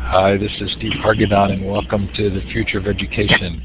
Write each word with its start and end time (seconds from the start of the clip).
Hi, 0.00 0.36
this 0.36 0.50
is 0.60 0.72
Steve 0.72 0.92
Hargadon, 0.94 1.52
and 1.52 1.70
welcome 1.70 2.08
to 2.16 2.30
the 2.30 2.40
Future 2.52 2.78
of 2.78 2.88
Education. 2.88 3.64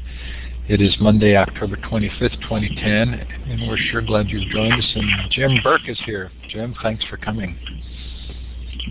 It 0.68 0.80
is 0.80 0.96
Monday, 1.00 1.36
October 1.36 1.76
25th, 1.76 2.40
2010, 2.42 3.14
and 3.48 3.68
we're 3.68 3.76
sure 3.76 4.00
glad 4.00 4.28
you've 4.28 4.48
joined 4.50 4.74
us. 4.74 4.92
And 4.94 5.30
Jim 5.32 5.58
Burke 5.64 5.88
is 5.88 5.98
here. 6.06 6.30
Jim, 6.48 6.76
thanks 6.84 7.04
for 7.06 7.16
coming. 7.16 7.58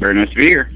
Very 0.01 0.15
nice 0.15 0.29
to 0.31 0.35
be 0.35 0.47
here. 0.47 0.69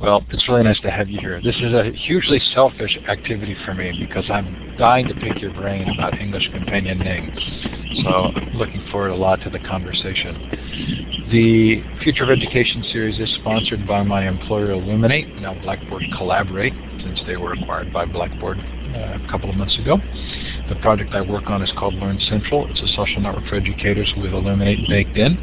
Well, 0.00 0.24
it's 0.30 0.48
really 0.48 0.62
nice 0.62 0.80
to 0.80 0.90
have 0.90 1.08
you 1.08 1.20
here. 1.20 1.40
This 1.42 1.56
is 1.56 1.72
a 1.72 1.92
hugely 1.92 2.40
selfish 2.54 2.98
activity 3.08 3.56
for 3.64 3.74
me 3.74 3.92
because 3.98 4.24
I'm 4.30 4.76
dying 4.78 5.06
to 5.08 5.14
pick 5.14 5.40
your 5.40 5.52
brain 5.52 5.88
about 5.96 6.18
English 6.18 6.48
companion 6.52 6.98
names. 6.98 7.38
So 8.04 8.10
I'm 8.10 8.54
looking 8.54 8.84
forward 8.90 9.10
a 9.10 9.16
lot 9.16 9.40
to 9.42 9.50
the 9.50 9.58
conversation. 9.60 11.28
The 11.30 11.82
Future 12.02 12.24
of 12.24 12.30
Education 12.30 12.84
series 12.92 13.18
is 13.18 13.32
sponsored 13.40 13.86
by 13.86 14.02
my 14.02 14.26
employer 14.26 14.72
Elluminate, 14.72 15.40
now 15.40 15.54
Blackboard 15.62 16.02
Collaborate, 16.16 16.74
since 17.02 17.20
they 17.26 17.36
were 17.36 17.52
acquired 17.52 17.92
by 17.92 18.04
Blackboard 18.04 18.58
uh, 18.58 19.18
a 19.22 19.28
couple 19.30 19.50
of 19.50 19.56
months 19.56 19.78
ago. 19.78 19.98
The 20.68 20.76
project 20.76 21.14
I 21.14 21.20
work 21.22 21.44
on 21.46 21.62
is 21.62 21.72
called 21.78 21.94
Learn 21.94 22.18
Central. 22.28 22.68
It's 22.70 22.82
a 22.82 22.88
social 22.96 23.20
network 23.20 23.46
for 23.48 23.56
educators 23.56 24.12
with 24.16 24.32
Elluminate 24.32 24.88
baked 24.88 25.16
in. 25.16 25.36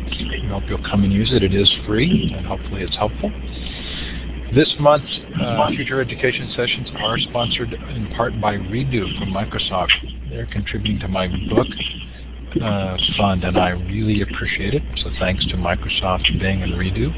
We 0.44 0.48
hope 0.50 0.64
you'll 0.68 0.84
come 0.84 1.04
and 1.04 1.14
use 1.14 1.32
it. 1.34 1.44
It 1.44 1.54
is 1.54 1.72
free, 1.86 2.34
and 2.36 2.46
hopefully 2.46 2.84
it's 2.84 2.96
helpful. 2.96 3.32
This 4.54 4.74
month's 4.80 5.20
uh, 5.40 5.68
Future 5.76 6.02
Education 6.02 6.52
sessions 6.56 6.90
are 6.98 7.20
sponsored 7.20 7.72
in 7.72 8.12
part 8.16 8.34
by 8.42 8.56
Redo 8.56 9.06
from 9.20 9.30
Microsoft. 9.30 9.92
They're 10.28 10.48
contributing 10.48 11.00
to 11.02 11.08
my 11.08 11.28
book 11.28 11.68
uh, 12.60 12.98
fund, 13.16 13.44
and 13.44 13.60
I 13.60 13.70
really 13.70 14.24
appreciate 14.24 14.74
it. 14.74 14.82
So 15.04 15.12
thanks 15.20 15.46
to 15.48 15.54
Microsoft, 15.56 16.40
Bing, 16.40 16.64
and 16.64 16.74
Redo. 16.74 17.14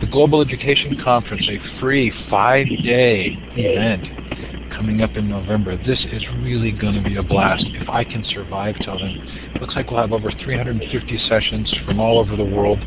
The 0.00 0.06
Global 0.06 0.40
Education 0.40 0.98
Conference, 1.04 1.46
a 1.50 1.80
free 1.80 2.10
five-day 2.30 3.36
event 3.56 4.51
coming 4.76 5.02
up 5.02 5.16
in 5.16 5.28
November. 5.28 5.76
This 5.76 6.04
is 6.12 6.24
really 6.42 6.72
going 6.72 6.94
to 6.94 7.02
be 7.02 7.16
a 7.16 7.22
blast 7.22 7.64
if 7.74 7.88
I 7.88 8.04
can 8.04 8.24
survive 8.30 8.76
till 8.84 8.98
then. 8.98 9.52
Looks 9.60 9.74
like 9.76 9.90
we'll 9.90 10.00
have 10.00 10.12
over 10.12 10.30
350 10.30 11.18
sessions 11.28 11.72
from 11.86 12.00
all 12.00 12.18
over 12.18 12.36
the 12.36 12.44
world 12.44 12.78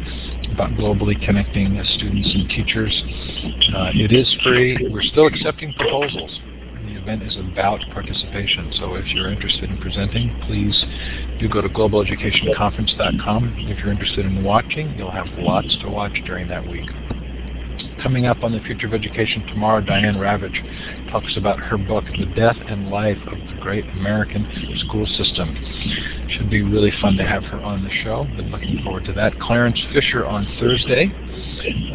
about 0.52 0.72
globally 0.72 1.16
connecting 1.26 1.82
students 1.96 2.32
and 2.34 2.50
teachers. 2.50 3.04
Uh, 3.76 3.92
it 3.94 4.12
is 4.12 4.36
free. 4.44 4.78
We're 4.92 5.04
still 5.04 5.28
accepting 5.28 5.74
proposals. 5.74 6.40
The 6.86 6.96
event 7.02 7.24
is 7.24 7.36
about 7.38 7.82
participation, 7.94 8.72
so 8.80 8.96
if 8.96 9.06
you're 9.08 9.32
interested 9.32 9.70
in 9.70 9.78
presenting, 9.78 10.40
please 10.48 10.86
do 11.40 11.50
go 11.50 11.62
to 11.62 11.70
globaleducationconference.com. 11.70 13.56
If 13.68 13.80
you're 13.80 13.92
interested 13.92 14.26
in 14.26 14.44
watching, 14.44 14.96
you'll 14.98 15.12
have 15.12 15.28
lots 15.38 15.76
to 15.82 15.90
watch 15.90 16.14
during 16.26 16.48
that 16.50 16.68
week. 16.68 16.90
Coming 18.04 18.26
up 18.26 18.44
on 18.44 18.52
the 18.52 18.60
Future 18.60 18.88
of 18.88 18.94
Education 18.94 19.46
tomorrow, 19.48 19.82
Diane 19.82 20.16
Ravitch 20.16 21.05
talks 21.22 21.38
about 21.38 21.58
her 21.60 21.78
book, 21.78 22.04
The 22.20 22.26
Death 22.36 22.58
and 22.68 22.90
Life 22.90 23.18
of 23.28 23.38
the 23.38 23.62
Great 23.62 23.86
American 23.92 24.46
School 24.86 25.06
System. 25.06 25.56
Should 26.28 26.50
be 26.50 26.62
really 26.62 26.92
fun 27.02 27.16
to 27.16 27.24
have 27.24 27.44
her 27.44 27.62
on 27.62 27.86
the 27.86 27.90
show. 28.04 28.26
Been 28.36 28.52
looking 28.52 28.84
forward 28.84 29.06
to 29.06 29.14
that. 29.14 29.40
Clarence 29.40 29.80
Fisher 29.94 30.26
on 30.26 30.46
Thursday 30.60 31.14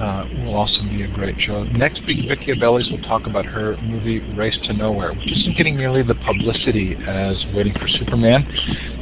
uh, 0.00 0.24
will 0.44 0.54
also 0.54 0.80
be 0.84 1.02
a 1.02 1.08
great 1.08 1.38
show. 1.38 1.64
Next 1.64 2.00
week, 2.06 2.26
Vicki 2.28 2.52
Abeles 2.52 2.91
will 2.91 3.02
talk 3.02 3.26
about 3.26 3.44
her 3.44 3.76
movie 3.82 4.20
Race 4.34 4.58
to 4.64 4.72
Nowhere, 4.72 5.12
which 5.12 5.30
isn't 5.30 5.56
getting 5.56 5.76
nearly 5.76 6.02
the 6.02 6.14
publicity 6.14 6.96
as 7.06 7.36
Waiting 7.54 7.74
for 7.74 7.88
Superman, 7.88 8.46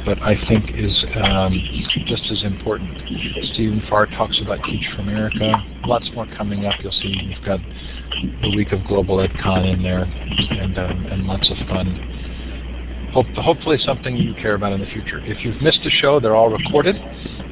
but 0.05 0.21
I 0.21 0.35
think 0.49 0.71
is 0.75 1.05
um, 1.23 1.53
just 2.07 2.23
as 2.29 2.43
important. 2.43 2.97
Stephen 3.53 3.81
Farr 3.89 4.07
talks 4.07 4.39
about 4.41 4.59
Teach 4.65 4.85
for 4.95 5.01
America. 5.01 5.53
Lots 5.85 6.09
more 6.13 6.27
coming 6.35 6.65
up. 6.65 6.73
You'll 6.81 6.91
see 6.91 7.15
we've 7.27 7.45
got 7.45 7.59
the 8.41 8.55
week 8.55 8.71
of 8.71 8.83
Global 8.85 9.17
EdCon 9.17 9.73
in 9.73 9.83
there, 9.83 10.05
and 10.51 10.77
um, 10.77 11.05
and 11.11 11.25
lots 11.25 11.49
of 11.49 11.57
fun. 11.67 11.99
Hope, 13.11 13.25
hopefully 13.35 13.77
something 13.79 14.15
you 14.15 14.35
care 14.35 14.53
about 14.53 14.71
in 14.71 14.79
the 14.79 14.85
future. 14.87 15.19
If 15.25 15.43
you've 15.43 15.59
missed 15.61 15.79
a 15.83 15.89
show, 15.89 16.19
they're 16.19 16.35
all 16.35 16.49
recorded. 16.49 16.95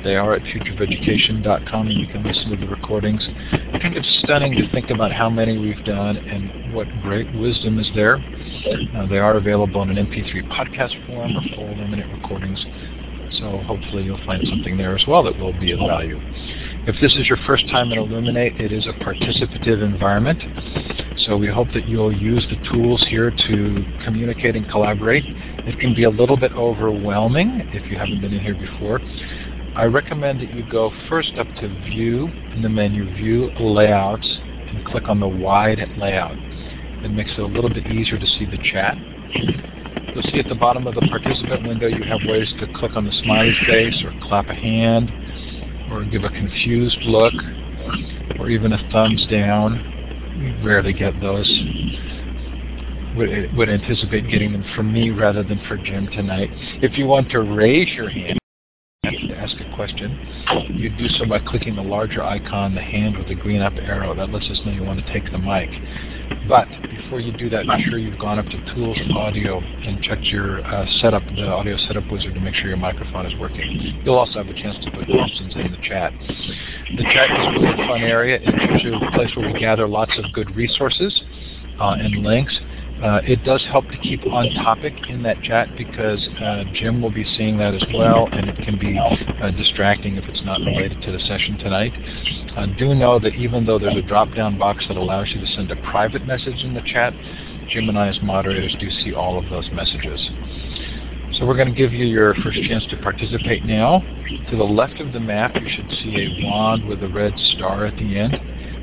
They 0.03 0.15
are 0.15 0.33
at 0.33 0.43
futureofeducation.com, 0.43 1.87
and 1.87 1.99
you 1.99 2.07
can 2.07 2.23
listen 2.23 2.51
to 2.51 2.57
the 2.57 2.67
recordings. 2.67 3.27
I 3.51 3.79
think 3.79 3.95
it's 3.95 4.19
stunning 4.23 4.53
to 4.53 4.69
think 4.71 4.91
about 4.91 5.11
how 5.11 5.31
many 5.31 5.57
we've 5.57 5.83
done 5.83 6.17
and 6.17 6.73
what 6.73 6.87
great 7.01 7.33
wisdom 7.33 7.79
is 7.79 7.89
there. 7.95 8.23
Uh, 8.95 9.07
they 9.07 9.17
are 9.17 9.37
available 9.37 9.81
in 9.81 9.89
an 9.97 10.05
MP3 10.05 10.47
podcast 10.47 10.93
form 11.07 11.35
or 11.35 11.41
full 11.55 11.75
limited 11.75 12.05
recordings. 12.11 12.63
So 13.39 13.57
hopefully 13.63 14.03
you'll 14.03 14.23
find 14.25 14.45
something 14.47 14.77
there 14.77 14.95
as 14.95 15.03
well 15.07 15.23
that 15.23 15.37
will 15.37 15.53
be 15.59 15.71
of 15.71 15.79
value. 15.79 16.19
If 16.87 16.95
this 17.01 17.13
is 17.19 17.27
your 17.27 17.37
first 17.45 17.67
time 17.67 17.91
at 17.91 17.97
Elluminate, 17.97 18.61
it 18.61 18.71
is 18.71 18.87
a 18.87 18.93
participative 19.03 19.83
environment. 19.83 20.41
So 21.27 21.35
we 21.35 21.47
hope 21.47 21.67
that 21.73 21.85
you'll 21.85 22.15
use 22.15 22.47
the 22.49 22.55
tools 22.71 23.05
here 23.09 23.29
to 23.29 23.85
communicate 24.05 24.55
and 24.55 24.65
collaborate. 24.69 25.25
It 25.27 25.77
can 25.81 25.93
be 25.93 26.05
a 26.05 26.09
little 26.09 26.37
bit 26.37 26.53
overwhelming 26.53 27.69
if 27.73 27.91
you 27.91 27.97
haven't 27.97 28.21
been 28.21 28.31
in 28.31 28.39
here 28.39 28.55
before. 28.55 29.01
I 29.75 29.83
recommend 29.83 30.39
that 30.39 30.55
you 30.55 30.63
go 30.71 30.93
first 31.09 31.33
up 31.37 31.47
to 31.59 31.67
View 31.91 32.27
in 32.55 32.61
the 32.61 32.69
menu, 32.69 33.03
View 33.15 33.51
Layouts, 33.59 34.37
and 34.69 34.85
click 34.85 35.09
on 35.09 35.19
the 35.19 35.27
Wide 35.27 35.79
Layout. 35.97 36.37
It 37.03 37.11
makes 37.11 37.31
it 37.31 37.39
a 37.39 37.47
little 37.47 37.69
bit 37.69 37.85
easier 37.87 38.17
to 38.17 38.27
see 38.39 38.45
the 38.45 38.63
chat. 38.71 38.95
You'll 40.15 40.23
see 40.31 40.39
at 40.39 40.47
the 40.47 40.55
bottom 40.55 40.87
of 40.87 40.95
the 40.95 41.05
participant 41.11 41.67
window 41.67 41.87
you 41.87 42.03
have 42.03 42.21
ways 42.29 42.47
to 42.61 42.73
click 42.79 42.95
on 42.95 43.03
the 43.03 43.11
smiley 43.23 43.53
face 43.67 44.01
or 44.05 44.13
clap 44.29 44.47
a 44.47 44.55
hand 44.55 45.11
or 45.91 46.03
give 46.05 46.23
a 46.23 46.29
confused 46.29 46.99
look 47.03 47.33
or 48.39 48.49
even 48.49 48.73
a 48.73 48.89
thumbs 48.91 49.25
down. 49.29 49.93
We 50.39 50.65
rarely 50.65 50.93
get 50.93 51.19
those. 51.21 51.47
Would, 53.15 53.55
would 53.57 53.69
anticipate 53.69 54.29
getting 54.29 54.51
them 54.51 54.63
from 54.75 54.93
me 54.93 55.09
rather 55.09 55.41
than 55.41 55.59
for 55.67 55.77
Jim 55.77 56.07
tonight. 56.07 56.49
If 56.83 56.97
you 56.97 57.07
want 57.07 57.31
to 57.31 57.39
raise 57.39 57.89
your 57.95 58.09
hand 58.09 58.37
to 59.03 59.35
ask 59.35 59.55
a 59.59 59.75
question, 59.75 60.11
you 60.75 60.95
do 60.95 61.07
so 61.17 61.25
by 61.25 61.39
clicking 61.39 61.75
the 61.75 61.81
larger 61.81 62.21
icon, 62.21 62.75
the 62.75 62.81
hand 62.81 63.17
with 63.17 63.27
the 63.27 63.35
green 63.35 63.61
up 63.61 63.73
arrow. 63.77 64.13
That 64.13 64.29
lets 64.29 64.45
us 64.45 64.59
know 64.65 64.71
you 64.71 64.83
want 64.83 65.03
to 65.03 65.13
take 65.13 65.31
the 65.31 65.39
mic. 65.39 65.69
But 66.47 66.67
before 66.89 67.19
you 67.19 67.35
do 67.35 67.49
that, 67.49 67.65
make 67.65 67.85
sure 67.85 67.97
you've 67.97 68.19
gone 68.19 68.39
up 68.39 68.45
to 68.45 68.73
Tools 68.73 68.97
Audio 69.15 69.59
and 69.59 70.01
checked 70.01 70.23
your 70.25 70.65
uh, 70.65 70.85
setup, 71.01 71.23
the 71.35 71.47
audio 71.47 71.75
setup 71.87 72.09
wizard, 72.09 72.33
to 72.35 72.39
make 72.39 72.55
sure 72.55 72.67
your 72.67 72.77
microphone 72.77 73.25
is 73.25 73.37
working. 73.39 74.01
You'll 74.03 74.15
also 74.15 74.43
have 74.43 74.47
a 74.47 74.53
chance 74.53 74.77
to 74.85 74.91
put 74.91 75.07
questions 75.07 75.53
in 75.55 75.71
the 75.71 75.77
chat. 75.83 76.13
The 76.95 77.03
chat 77.03 77.31
is 77.31 77.47
really 77.53 77.73
a 77.73 77.87
fun 77.87 78.01
area. 78.01 78.39
It's 78.41 78.83
usually 78.83 79.05
a 79.05 79.11
place 79.11 79.35
where 79.35 79.51
we 79.51 79.59
gather 79.59 79.87
lots 79.87 80.11
of 80.17 80.31
good 80.33 80.55
resources 80.55 81.21
uh, 81.79 81.97
and 81.99 82.23
links. 82.23 82.57
Uh, 83.01 83.21
it 83.25 83.43
does 83.43 83.63
help 83.69 83.87
to 83.89 83.97
keep 83.99 84.25
on 84.25 84.49
topic 84.63 84.93
in 85.07 85.21
that 85.21 85.39
chat 85.43 85.69
because 85.77 86.27
uh, 86.41 86.63
Jim 86.73 86.99
will 86.99 87.11
be 87.11 87.25
seeing 87.37 87.55
that 87.57 87.75
as 87.75 87.83
well, 87.93 88.27
and 88.31 88.49
it 88.49 88.57
can 88.57 88.77
be 88.79 88.97
uh, 88.97 89.51
distracting 89.51 90.15
if 90.15 90.23
it's 90.25 90.43
not 90.43 90.59
related 90.61 90.99
to 91.03 91.11
the 91.11 91.19
session 91.19 91.57
tonight. 91.59 91.93
Uh, 92.57 92.65
do 92.79 92.95
know 92.95 93.19
that 93.19 93.35
even 93.35 93.65
though 93.65 93.77
there's 93.77 93.95
a 93.95 94.01
drop-down 94.01 94.57
box 94.57 94.83
that 94.87 94.97
allows 94.97 95.27
you 95.31 95.39
to 95.39 95.47
send 95.53 95.69
a 95.69 95.75
private 95.91 96.25
message 96.25 96.63
in 96.63 96.73
the 96.73 96.81
chat, 96.91 97.13
Jim 97.69 97.87
and 97.87 97.99
I 97.99 98.07
as 98.07 98.17
moderators 98.23 98.75
do 98.79 98.89
see 99.03 99.13
all 99.13 99.37
of 99.37 99.47
those 99.51 99.69
messages. 99.73 100.19
So 101.33 101.45
we're 101.45 101.57
going 101.57 101.67
to 101.67 101.75
give 101.75 101.93
you 101.93 102.05
your 102.05 102.33
first 102.35 102.57
chance 102.63 102.83
to 102.87 102.97
participate 102.97 103.63
now. 103.63 104.01
To 104.49 104.57
the 104.57 104.63
left 104.63 104.99
of 104.99 105.13
the 105.13 105.19
map, 105.19 105.55
you 105.55 105.69
should 105.69 105.91
see 106.01 106.15
a 106.15 106.47
wand 106.47 106.87
with 106.87 107.03
a 107.03 107.09
red 107.09 107.33
star 107.55 107.85
at 107.85 107.95
the 107.97 108.17
end. 108.17 108.39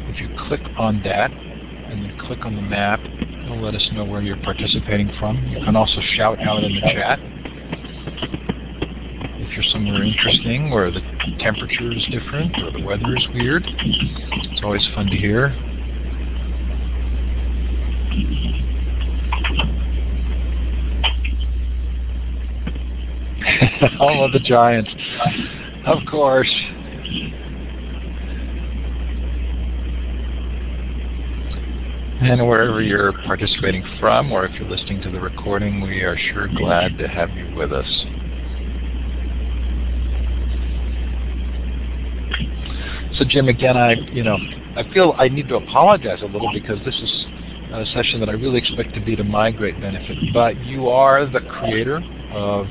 If 0.06 0.20
you 0.20 0.28
click 0.46 0.60
on 0.78 1.02
that 1.02 1.32
and 1.32 2.04
then 2.04 2.16
click 2.20 2.44
on 2.44 2.54
the 2.54 2.62
map, 2.62 3.00
it'll 3.44 3.60
let 3.60 3.74
us 3.74 3.88
know 3.92 4.04
where 4.04 4.22
you're 4.22 4.42
participating 4.42 5.10
from. 5.18 5.36
You 5.46 5.64
can 5.64 5.76
also 5.76 6.00
shout 6.16 6.40
out 6.40 6.64
in 6.64 6.74
the 6.74 6.80
chat 6.80 7.18
if 9.36 9.52
you're 9.52 9.72
somewhere 9.72 10.02
interesting 10.02 10.72
or 10.72 10.90
the 10.90 11.00
temperature 11.38 11.92
is 11.92 12.04
different 12.10 12.56
or 12.62 12.72
the 12.72 12.82
weather 12.84 13.14
is 13.16 13.26
weird. 13.34 13.62
It's 13.66 14.62
always 14.62 14.86
fun 14.94 15.06
to 15.06 15.16
hear. 15.16 15.54
All 24.00 24.24
of 24.24 24.32
the 24.32 24.40
giants. 24.40 24.90
Of 25.86 25.98
course. 26.10 26.50
And 32.24 32.48
wherever 32.48 32.80
you're 32.80 33.12
participating 33.26 33.84
from, 34.00 34.32
or 34.32 34.46
if 34.46 34.58
you're 34.58 34.68
listening 34.68 35.02
to 35.02 35.10
the 35.10 35.20
recording, 35.20 35.82
we 35.82 36.00
are 36.00 36.16
sure 36.16 36.48
glad 36.48 36.96
to 36.96 37.06
have 37.06 37.28
you 37.32 37.54
with 37.54 37.70
us. 37.70 37.86
So 43.18 43.26
Jim, 43.28 43.48
again, 43.48 43.76
I, 43.76 43.92
you 44.10 44.22
know, 44.22 44.38
I 44.74 44.90
feel 44.94 45.14
I 45.18 45.28
need 45.28 45.48
to 45.48 45.56
apologize 45.56 46.22
a 46.22 46.24
little 46.24 46.50
because 46.50 46.78
this 46.86 46.94
is 46.94 47.26
a 47.74 47.84
session 47.92 48.20
that 48.20 48.30
I 48.30 48.32
really 48.32 48.58
expect 48.58 48.94
to 48.94 49.04
be 49.04 49.14
to 49.16 49.24
my 49.24 49.50
great 49.50 49.78
benefit. 49.78 50.16
But 50.32 50.58
you 50.64 50.88
are 50.88 51.26
the 51.26 51.40
creator 51.40 52.02
of 52.32 52.66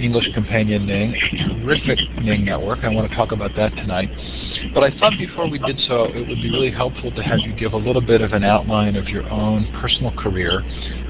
English 0.00 0.26
Companion 0.34 0.86
Ning, 0.86 1.14
terrific 1.60 1.98
Ning 2.22 2.44
network. 2.44 2.80
I 2.84 2.88
want 2.88 3.08
to 3.08 3.16
talk 3.16 3.32
about 3.32 3.52
that 3.56 3.74
tonight. 3.76 4.10
But 4.74 4.84
I 4.84 4.90
thought 4.98 5.12
before 5.18 5.48
we 5.48 5.58
did 5.58 5.78
so, 5.88 6.04
it 6.04 6.28
would 6.28 6.42
be 6.42 6.50
really 6.50 6.70
helpful 6.70 7.10
to 7.10 7.22
have 7.22 7.38
you 7.40 7.54
give 7.54 7.72
a 7.72 7.76
little 7.76 8.02
bit 8.02 8.20
of 8.20 8.32
an 8.32 8.44
outline 8.44 8.96
of 8.96 9.08
your 9.08 9.28
own 9.30 9.66
personal 9.80 10.12
career, 10.12 10.60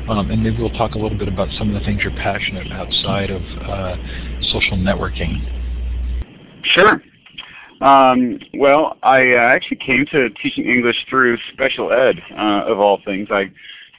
um, 0.08 0.30
and 0.30 0.42
maybe 0.42 0.58
we'll 0.58 0.70
talk 0.70 0.94
a 0.94 0.98
little 0.98 1.18
bit 1.18 1.28
about 1.28 1.48
some 1.58 1.74
of 1.74 1.80
the 1.80 1.84
things 1.84 2.02
you're 2.02 2.12
passionate 2.12 2.70
outside 2.72 3.30
of 3.30 3.42
uh, 3.42 3.96
social 4.52 4.76
networking. 4.76 5.34
Sure. 6.62 7.02
Um, 7.80 8.38
well, 8.54 8.96
I 9.02 9.32
uh, 9.32 9.38
actually 9.38 9.78
came 9.78 10.06
to 10.12 10.30
teaching 10.42 10.64
English 10.64 10.96
through 11.10 11.36
special 11.52 11.92
ed, 11.92 12.16
uh, 12.32 12.64
of 12.66 12.78
all 12.78 13.00
things. 13.04 13.28
I 13.30 13.50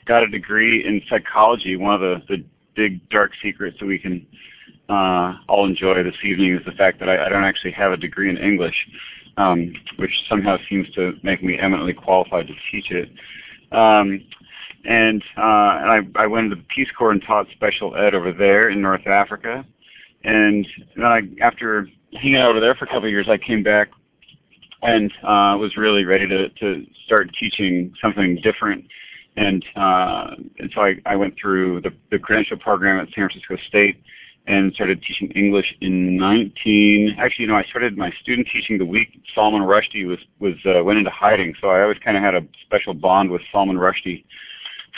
got 0.05 0.23
a 0.23 0.27
degree 0.27 0.85
in 0.85 1.01
psychology. 1.09 1.75
One 1.75 1.93
of 1.93 2.01
the, 2.01 2.23
the 2.27 2.43
big 2.75 3.07
dark 3.09 3.31
secrets 3.41 3.77
that 3.79 3.85
we 3.85 3.99
can 3.99 4.25
uh, 4.89 5.33
all 5.47 5.65
enjoy 5.65 6.03
this 6.03 6.15
evening 6.23 6.55
is 6.55 6.65
the 6.65 6.71
fact 6.71 6.99
that 6.99 7.09
I, 7.09 7.25
I 7.25 7.29
don't 7.29 7.43
actually 7.43 7.71
have 7.71 7.91
a 7.91 7.97
degree 7.97 8.29
in 8.29 8.37
English, 8.37 8.75
um, 9.37 9.73
which 9.97 10.11
somehow 10.29 10.57
seems 10.69 10.89
to 10.91 11.13
make 11.23 11.43
me 11.43 11.57
eminently 11.59 11.93
qualified 11.93 12.47
to 12.47 12.53
teach 12.71 12.91
it. 12.91 13.09
Um, 13.71 14.23
and 14.85 15.21
uh, 15.37 15.79
and 15.81 15.91
I, 15.91 15.99
I 16.15 16.27
went 16.27 16.45
into 16.45 16.55
the 16.55 16.63
Peace 16.73 16.87
Corps 16.97 17.11
and 17.11 17.21
taught 17.21 17.47
special 17.53 17.95
ed 17.95 18.15
over 18.15 18.31
there 18.31 18.69
in 18.69 18.81
North 18.81 19.05
Africa. 19.05 19.65
And 20.23 20.65
then 20.95 21.05
I, 21.05 21.21
after 21.41 21.87
hanging 22.13 22.37
out 22.37 22.49
over 22.49 22.59
there 22.59 22.75
for 22.75 22.85
a 22.85 22.87
couple 22.87 23.05
of 23.05 23.11
years, 23.11 23.27
I 23.29 23.37
came 23.37 23.63
back 23.63 23.89
and 24.81 25.11
uh, 25.23 25.57
was 25.59 25.75
really 25.75 26.05
ready 26.05 26.27
to, 26.27 26.49
to 26.49 26.85
start 27.05 27.29
teaching 27.39 27.93
something 28.01 28.39
different. 28.41 28.85
And, 29.35 29.63
uh, 29.75 30.35
and 30.59 30.71
so 30.73 30.81
I, 30.81 30.95
I 31.05 31.15
went 31.15 31.35
through 31.39 31.81
the, 31.81 31.91
the 32.11 32.19
credential 32.19 32.57
program 32.57 32.99
at 32.99 33.07
San 33.13 33.27
Francisco 33.29 33.57
State 33.67 34.01
and 34.47 34.73
started 34.73 35.03
teaching 35.03 35.29
English 35.31 35.75
in 35.81 36.17
19. 36.17 37.17
Actually, 37.19 37.43
you 37.43 37.51
know, 37.51 37.57
I 37.57 37.63
started 37.65 37.97
my 37.97 38.11
student 38.21 38.47
teaching 38.51 38.77
the 38.77 38.85
week 38.85 39.21
Salman 39.35 39.61
Rushdie 39.61 40.07
was 40.07 40.19
was 40.39 40.55
uh, 40.65 40.83
went 40.83 40.97
into 40.97 41.11
hiding. 41.11 41.53
So 41.61 41.67
I 41.67 41.81
always 41.81 41.97
kind 41.99 42.17
of 42.17 42.23
had 42.23 42.33
a 42.33 42.41
special 42.65 42.93
bond 42.93 43.29
with 43.29 43.41
Salman 43.51 43.77
Rushdie 43.77 44.23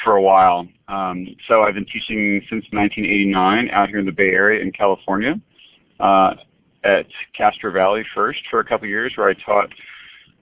for 0.04 0.16
a 0.16 0.22
while. 0.22 0.68
Um, 0.88 1.36
so 1.48 1.64
I've 1.64 1.74
been 1.74 1.86
teaching 1.86 2.42
since 2.50 2.64
1989 2.72 3.70
out 3.72 3.90
here 3.90 4.00
in 4.00 4.06
the 4.06 4.12
Bay 4.12 4.30
Area 4.30 4.62
in 4.62 4.72
California. 4.72 5.40
Uh, 6.00 6.36
at 6.84 7.08
Castro 7.36 7.72
Valley 7.72 8.06
first 8.16 8.40
for 8.50 8.60
a 8.60 8.64
couple 8.64 8.88
years, 8.88 9.12
where 9.16 9.28
I 9.28 9.34
taught 9.34 9.70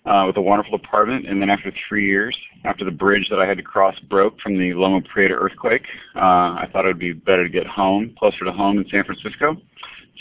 with 0.05 0.37
a 0.37 0.41
wonderful 0.41 0.77
department, 0.77 1.27
and 1.27 1.41
then 1.41 1.49
after 1.49 1.71
three 1.87 2.05
years, 2.05 2.35
after 2.63 2.85
the 2.85 2.91
bridge 2.91 3.27
that 3.29 3.39
I 3.39 3.45
had 3.45 3.57
to 3.57 3.63
cross 3.63 3.99
broke 4.09 4.39
from 4.39 4.57
the 4.57 4.73
Loma 4.73 5.01
Prieta 5.01 5.33
earthquake, 5.33 5.85
uh, 6.15 6.19
I 6.19 6.69
thought 6.71 6.85
it 6.85 6.89
would 6.89 6.99
be 6.99 7.13
better 7.13 7.43
to 7.43 7.49
get 7.49 7.67
home, 7.67 8.15
closer 8.17 8.45
to 8.45 8.51
home 8.51 8.77
in 8.77 8.87
San 8.89 9.03
Francisco. 9.03 9.57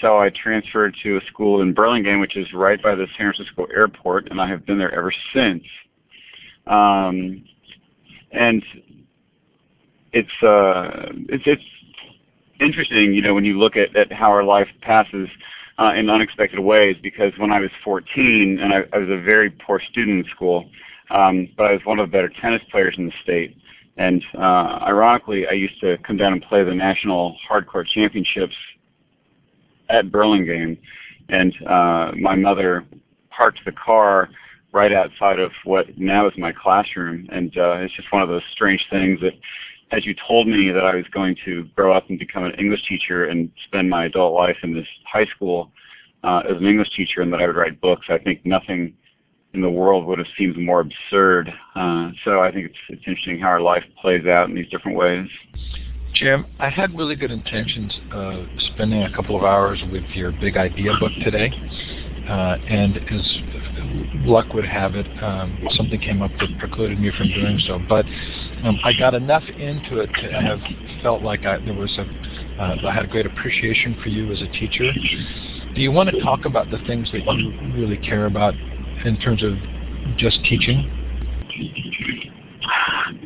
So 0.01 0.19
I 0.19 0.31
transferred 0.31 0.95
to 1.03 1.17
a 1.17 1.21
school 1.27 1.63
in 1.63 1.73
Burlingame, 1.73 2.21
which 2.21 2.37
is 2.37 2.53
right 2.53 2.83
by 2.83 2.95
the 2.95 3.07
San 3.17 3.33
Francisco 3.33 3.67
airport, 3.75 4.31
and 4.31 4.41
I 4.41 4.49
have 4.49 4.67
been 4.67 4.79
there 4.79 4.95
ever 4.95 5.13
since. 5.33 5.63
Um, 6.67 7.45
and 8.33 8.63
it's 10.13 10.43
uh, 10.43 11.13
it's 11.29 11.45
it's 11.47 11.63
interesting, 12.61 13.15
you 13.15 13.23
know, 13.23 13.35
when 13.35 13.45
you 13.45 13.59
look 13.59 13.77
at, 13.77 13.95
at 13.97 14.13
how 14.13 14.31
our 14.31 14.45
life 14.45 14.69
passes 14.81 15.29
uh, 15.79 15.93
in 15.95 16.09
unexpected 16.09 16.59
ways 16.59 16.97
because 17.03 17.33
when 17.39 17.51
I 17.51 17.61
was 17.61 17.71
14, 17.85 18.59
and 18.61 18.73
I, 18.73 18.85
I 18.93 18.99
was 18.99 19.11
a 19.11 19.21
very 19.21 19.51
poor 19.51 19.81
student 19.91 20.27
in 20.27 20.31
school, 20.33 20.69
um, 21.11 21.49
but 21.57 21.67
I 21.67 21.73
was 21.73 21.81
one 21.85 21.99
of 21.99 22.09
the 22.09 22.13
better 22.13 22.31
tennis 22.41 22.63
players 22.71 22.95
in 22.99 23.07
the 23.07 23.13
state. 23.23 23.57
And 23.97 24.23
uh, 24.35 24.81
ironically, 24.83 25.47
I 25.47 25.53
used 25.53 25.81
to 25.81 25.97
come 25.99 26.17
down 26.17 26.33
and 26.33 26.43
play 26.43 26.65
the 26.65 26.75
national 26.75 27.37
hardcourt 27.49 27.87
championships 27.87 28.55
at 29.89 30.11
Burlingame. 30.11 30.79
And 31.29 31.55
uh, 31.67 32.13
my 32.19 32.35
mother 32.35 32.85
parked 33.31 33.61
the 33.65 33.73
car 33.73 34.29
right 34.73 34.93
outside 34.93 35.39
of 35.39 35.51
what 35.65 35.97
now 35.97 36.27
is 36.27 36.35
my 36.37 36.53
classroom. 36.53 37.27
And 37.31 37.57
uh, 37.57 37.79
it's 37.81 37.95
just 37.95 38.13
one 38.13 38.23
of 38.23 38.29
those 38.29 38.43
strange 38.53 38.85
things 38.91 39.21
that 39.21 39.33
as 39.93 40.05
you 40.05 40.15
told 40.27 40.49
me 40.49 40.71
that 40.71 40.85
I 40.85 40.97
was 40.97 41.07
going 41.13 41.37
to 41.45 41.65
grow 41.77 41.93
up 41.93 42.09
and 42.09 42.19
become 42.19 42.45
an 42.45 42.53
English 42.53 42.87
teacher 42.89 43.27
and 43.27 43.51
spend 43.67 43.89
my 43.89 44.07
adult 44.07 44.35
life 44.35 44.57
in 44.63 44.75
this 44.75 44.87
high 45.05 45.27
school 45.27 45.71
uh, 46.25 46.43
as 46.51 46.57
an 46.57 46.67
English 46.67 46.91
teacher 46.97 47.23
and 47.23 47.33
that 47.33 47.41
I 47.41 47.47
would 47.47 47.57
write 47.57 47.81
books, 47.81 48.07
I 48.09 48.19
think 48.19 48.45
nothing 48.45 48.95
in 49.55 49.63
the 49.63 49.71
world 49.71 50.05
would 50.07 50.19
have 50.19 50.27
seemed 50.37 50.59
more 50.59 50.81
absurd. 50.81 51.53
Uh, 51.75 52.11
so 52.25 52.41
I 52.41 52.53
think 52.53 52.67
it's, 52.67 52.79
it's 52.89 53.03
interesting 53.07 53.39
how 53.39 53.49
our 53.49 53.61
life 53.61 53.85
plays 54.01 54.27
out 54.27 54.49
in 54.49 54.55
these 54.55 54.69
different 54.69 54.99
ways. 54.99 55.29
Jim, 56.15 56.47
I 56.59 56.69
had 56.69 56.97
really 56.97 57.15
good 57.15 57.31
intentions 57.31 57.99
of 58.11 58.47
spending 58.75 59.03
a 59.03 59.15
couple 59.15 59.37
of 59.37 59.45
hours 59.45 59.83
with 59.93 60.05
your 60.15 60.33
big 60.33 60.57
idea 60.57 60.93
book 60.99 61.13
today. 61.23 61.53
Uh, 62.29 62.59
and 62.69 62.97
as 62.97 63.39
luck 64.27 64.53
would 64.53 64.67
have 64.67 64.95
it, 64.97 65.07
um, 65.23 65.57
something 65.77 66.01
came 66.01 66.23
up 66.23 66.31
that 66.41 66.49
precluded 66.59 66.99
me 66.99 67.13
from 67.17 67.29
doing 67.29 67.59
so. 67.67 67.79
But 67.89 68.05
um, 68.65 68.77
I 68.85 68.93
got 68.99 69.15
enough 69.15 69.45
into 69.49 70.01
it 70.01 70.11
to 70.23 70.33
have 70.33 70.59
felt 71.03 71.23
like 71.23 71.45
I, 71.45 71.59
there 71.59 71.75
was 71.75 71.97
a, 71.99 72.63
uh, 72.63 72.89
I 72.89 72.93
had 72.93 73.05
a 73.05 73.09
great 73.09 73.27
appreciation 73.27 73.97
for 74.03 74.09
you 74.09 74.33
as 74.33 74.43
a 74.43 74.49
teacher. 74.49 74.93
Do 75.75 75.81
you 75.81 75.93
want 75.93 76.11
to 76.11 76.21
talk 76.21 76.47
about 76.47 76.71
the 76.71 76.79
things 76.87 77.11
that 77.13 77.25
you 77.25 77.53
really 77.75 77.99
care 77.99 78.27
about 78.27 78.55
in 79.05 79.19
terms 79.23 79.45
of 79.45 79.53
just 80.17 80.43
teaching? 80.45 80.91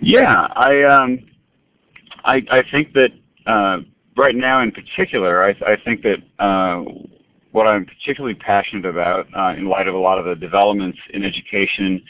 Yeah, 0.03 0.47
I 0.57 0.83
um, 0.83 1.21
I, 2.25 2.43
I 2.51 2.63
think 2.71 2.93
that 2.95 3.11
uh, 3.47 3.79
right 4.17 4.35
now 4.35 4.63
in 4.63 4.73
particular, 4.73 5.45
I, 5.45 5.51
I 5.67 5.77
think 5.85 6.03
that 6.03 6.19
uh, 6.39 6.85
what 7.53 7.67
I'm 7.67 7.85
particularly 7.85 8.35
passionate 8.35 8.87
about 8.87 9.27
uh, 9.37 9.55
in 9.57 9.69
light 9.69 9.89
of 9.89 9.95
a 9.95 9.99
lot 9.99 10.19
of 10.19 10.25
the 10.25 10.35
developments 10.35 10.99
in 11.13 11.25
education 11.25 12.03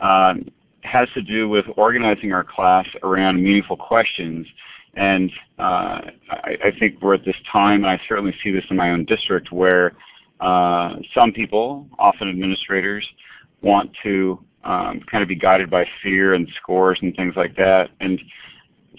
uh, 0.00 0.34
has 0.82 1.08
to 1.14 1.22
do 1.22 1.48
with 1.48 1.66
organizing 1.76 2.32
our 2.32 2.44
class 2.44 2.86
around 3.02 3.42
meaningful 3.42 3.76
questions. 3.76 4.46
And 4.94 5.30
uh, 5.58 6.00
I, 6.30 6.56
I, 6.64 6.78
think 6.78 7.00
we're 7.02 7.14
at 7.14 7.24
this 7.24 7.36
time, 7.52 7.84
and 7.84 7.86
I 7.86 8.00
certainly 8.08 8.34
see 8.42 8.50
this 8.50 8.64
in 8.70 8.76
my 8.76 8.90
own 8.90 9.04
district, 9.04 9.52
where 9.52 9.92
uh, 10.40 10.94
some 11.14 11.32
people, 11.32 11.86
often 11.98 12.28
administrators, 12.28 13.06
want 13.60 13.90
to 14.02 14.42
um, 14.64 15.00
kind 15.10 15.22
of 15.22 15.28
be 15.28 15.34
guided 15.34 15.70
by 15.70 15.84
fear 16.02 16.34
and 16.34 16.48
scores 16.60 16.98
and 17.02 17.14
things 17.16 17.34
like 17.36 17.54
that. 17.56 17.90
And 18.00 18.20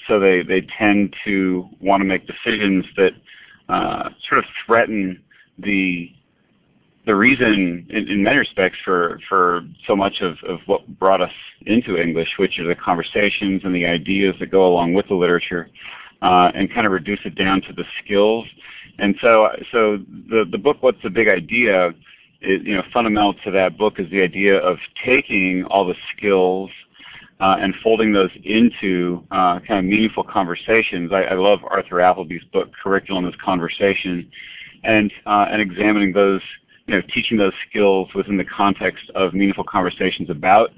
so 0.07 0.19
they, 0.19 0.43
they 0.43 0.65
tend 0.77 1.15
to 1.25 1.67
want 1.81 2.01
to 2.01 2.05
make 2.05 2.27
decisions 2.27 2.85
that 2.95 3.11
uh, 3.67 4.09
sort 4.27 4.39
of 4.39 4.45
threaten 4.65 5.21
the 5.63 6.11
the 7.05 7.15
reason 7.15 7.87
in, 7.89 8.07
in, 8.07 8.21
many 8.21 8.37
respects 8.37 8.77
for, 8.85 9.19
for 9.27 9.61
so 9.87 9.95
much 9.95 10.21
of, 10.21 10.35
of 10.47 10.59
what 10.67 10.85
brought 10.99 11.21
us 11.21 11.31
into 11.65 11.97
English, 11.97 12.29
which 12.37 12.59
are 12.59 12.67
the 12.67 12.75
conversations 12.75 13.61
and 13.63 13.73
the 13.73 13.85
ideas 13.85 14.35
that 14.39 14.51
go 14.51 14.67
along 14.67 14.93
with 14.93 15.07
the 15.07 15.15
literature, 15.15 15.69
uh, 16.21 16.51
and 16.53 16.71
kind 16.71 16.85
of 16.85 16.91
reduce 16.91 17.19
it 17.25 17.33
down 17.35 17.61
to 17.61 17.73
the 17.73 17.85
skills. 18.03 18.45
And 18.99 19.15
so, 19.21 19.49
so 19.71 19.97
the, 20.29 20.45
the 20.51 20.57
book, 20.57 20.77
What's 20.81 21.01
the 21.01 21.09
Big 21.09 21.27
Idea, 21.27 21.95
is, 22.41 22.61
you 22.63 22.75
know, 22.75 22.83
fundamental 22.93 23.33
to 23.45 23.51
that 23.51 23.77
book 23.77 23.99
is 23.99 24.09
the 24.11 24.21
idea 24.21 24.57
of 24.57 24.77
taking 25.03 25.63
all 25.65 25.87
the 25.87 25.95
skills 26.15 26.69
uh, 27.39 27.55
and 27.59 27.73
folding 27.81 28.11
those 28.11 28.31
into 28.43 29.23
uh, 29.31 29.59
kind 29.59 29.79
of 29.79 29.85
meaningful 29.85 30.23
conversations. 30.23 31.11
I, 31.13 31.23
I 31.23 31.33
love 31.33 31.59
Arthur 31.63 31.95
Applebee's 31.95 32.43
book, 32.51 32.69
Curriculum 32.83 33.25
as 33.25 33.33
Conversation, 33.43 34.29
and 34.83 35.11
uh, 35.25 35.47
and 35.49 35.61
examining 35.61 36.13
those, 36.13 36.41
you 36.87 36.95
know, 36.95 37.01
teaching 37.13 37.37
those 37.37 37.53
skills 37.69 38.09
within 38.15 38.37
the 38.37 38.45
context 38.45 39.09
of 39.15 39.33
meaningful 39.33 39.63
conversations 39.63 40.29
about 40.29 40.71